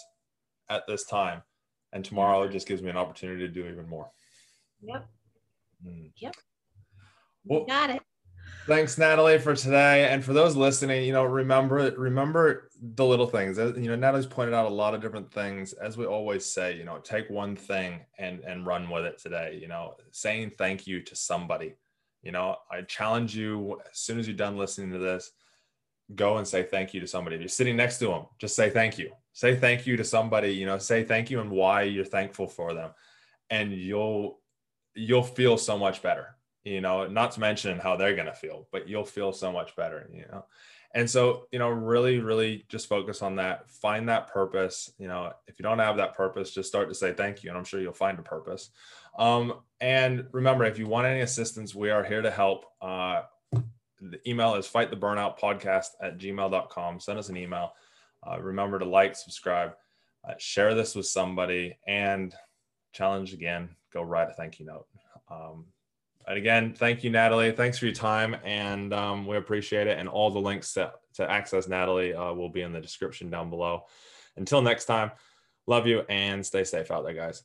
at 0.69 0.87
this 0.87 1.05
time, 1.05 1.43
and 1.93 2.05
tomorrow 2.05 2.43
it 2.43 2.53
just 2.53 2.67
gives 2.67 2.83
me 2.83 2.91
an 2.91 2.97
opportunity 2.97 3.47
to 3.47 3.53
do 3.53 3.67
even 3.67 3.89
more. 3.89 4.11
Yep. 4.83 5.07
Mm. 5.87 6.13
Yep. 6.17 6.35
Well, 7.45 7.65
got 7.65 7.91
it. 7.91 8.03
Thanks, 8.67 8.97
Natalie, 8.97 9.41
for 9.41 9.57
today. 9.57 10.09
And 10.09 10.25
for 10.25 10.33
those 10.33 10.55
listening, 10.55 11.05
you 11.05 11.13
know, 11.13 11.25
remember 11.25 11.93
remember 11.97 12.71
the 12.81 13.05
little 13.05 13.27
things. 13.27 13.59
You 13.59 13.89
know, 13.89 13.97
Natalie's 13.97 14.27
pointed 14.27 14.55
out 14.55 14.67
a 14.67 14.75
lot 14.75 14.95
of 14.95 15.01
different 15.01 15.33
things. 15.33 15.73
As 15.73 15.97
we 15.97 16.07
always 16.07 16.47
say, 16.47 16.77
you 16.77 16.85
know, 16.85 16.99
take 16.99 17.29
one 17.29 17.57
thing 17.57 18.01
and 18.19 18.41
and 18.45 18.65
run 18.65 18.89
with 18.89 19.05
it 19.05 19.19
today. 19.19 19.59
You 19.61 19.67
know, 19.67 19.95
saying 20.13 20.53
thank 20.59 20.87
you 20.87 21.03
to 21.03 21.17
somebody. 21.17 21.75
You 22.23 22.31
know, 22.31 22.57
I 22.71 22.83
challenge 22.83 23.35
you 23.35 23.81
as 23.91 23.99
soon 23.99 24.21
as 24.21 24.29
you're 24.29 24.37
done 24.37 24.57
listening 24.57 24.93
to 24.93 24.99
this, 24.99 25.33
go 26.15 26.37
and 26.37 26.47
say 26.47 26.63
thank 26.63 26.95
you 26.95 27.01
to 27.01 27.07
somebody. 27.09 27.35
If 27.35 27.43
you're 27.43 27.49
sitting 27.49 27.77
next 27.77 27.99
to 27.99 28.07
them, 28.07 28.27
just 28.39 28.55
say 28.55 28.71
thank 28.71 28.97
you. 28.97 29.11
Say 29.33 29.57
thank 29.57 29.89
you 29.89 29.97
to 29.97 30.05
somebody. 30.05 30.53
You 30.53 30.67
know, 30.67 30.79
say 30.79 31.03
thank 31.03 31.31
you 31.31 31.41
and 31.41 31.51
why 31.51 31.83
you're 31.83 32.05
thankful 32.05 32.47
for 32.47 32.75
them, 32.75 32.91
and 33.51 33.73
you'll 33.73 34.39
you'll 34.95 35.25
feel 35.25 35.59
so 35.59 35.77
much 35.77 36.01
better 36.01 36.37
you 36.65 36.81
know, 36.81 37.07
not 37.07 37.33
to 37.33 37.41
mention 37.41 37.79
how 37.79 37.97
they're 37.97 38.15
going 38.15 38.27
to 38.27 38.35
feel, 38.35 38.69
but 38.73 38.89
you'll 38.89 39.05
feel 39.05 39.33
so 39.33 39.53
much 39.53 39.75
better, 39.77 40.09
you 40.13 40.25
know. 40.31 40.45
And 40.95 41.09
so, 41.09 41.47
you 41.51 41.59
know, 41.59 41.71
really, 41.71 42.21
really 42.21 42.67
just 42.69 42.87
focus 42.87 43.23
on 43.23 43.37
that. 43.37 43.71
Find 43.71 44.09
that 44.09 44.29
purpose. 44.29 44.93
You 44.99 45.09
know, 45.09 45.33
if 45.47 45.59
you 45.59 45.63
don't 45.63 45.79
have 45.79 45.97
that 45.97 46.15
purpose, 46.15 46.53
just 46.53 46.69
start 46.69 46.89
to 46.91 46.95
say 46.95 47.13
thank 47.13 47.43
you, 47.43 47.51
and 47.51 47.59
I'm 47.59 47.65
sure 47.65 47.81
you'll 47.81 47.93
find 47.95 48.19
a 48.19 48.23
purpose. 48.23 48.71
Um, 49.19 49.55
and 49.81 50.27
remember, 50.33 50.65
if 50.65 50.79
you 50.79 50.87
want 50.87 51.07
any 51.07 51.21
assistance, 51.21 51.75
we 51.75 51.91
are 51.91 52.05
here 52.05 52.23
to 52.23 52.31
help. 52.31 52.67
Uh, 52.81 53.23
the 54.01 54.21
email 54.29 54.55
is 54.57 54.67
fight 54.67 54.91
the 54.91 54.97
burnout 54.97 55.39
podcast 55.39 55.89
at 56.01 56.19
gmail.com. 56.19 57.01
Send 57.01 57.19
us 57.19 57.29
an 57.29 57.37
email. 57.37 57.73
Uh, 58.25 58.41
remember 58.41 58.79
to 58.79 58.85
like, 58.85 59.17
subscribe, 59.17 59.73
uh, 60.29 60.35
share 60.39 60.75
this 60.75 60.95
with 60.95 61.07
somebody, 61.07 61.79
and 61.87 62.35
challenge 62.93 63.33
again, 63.33 63.71
go 63.93 64.03
write 64.03 64.31
a 64.31 64.35
thank 64.35 64.61
you 64.61 64.67
note. 64.67 64.87
Um, 65.31 65.67
and 66.27 66.39
again, 66.39 66.75
thank 66.75 67.03
you, 67.05 67.11
Natalie. 67.11 67.53
Thanks 67.53 67.79
for 67.79 67.87
your 67.87 67.95
time, 67.95 68.37
and 68.45 68.93
um, 68.93 69.27
we 69.27 69.37
appreciate 69.37 69.87
it. 69.87 69.99
And 69.99 70.09
all 70.09 70.31
the 70.31 70.39
links 70.39 70.75
to, 70.75 70.93
to 71.15 71.31
access 71.31 71.69
Natalie 71.69 72.15
uh, 72.15 72.33
will 72.33 72.49
be 72.49 72.63
in 72.63 72.73
the 72.73 72.81
description 72.81 73.31
down 73.31 73.51
below. 73.51 73.85
Until 74.37 74.63
next 74.63 74.87
time, 74.87 75.11
love 75.67 75.87
you 75.87 76.03
and 76.09 76.45
stay 76.45 76.65
safe 76.65 76.91
out 76.91 77.05
there, 77.05 77.15
guys. 77.15 77.43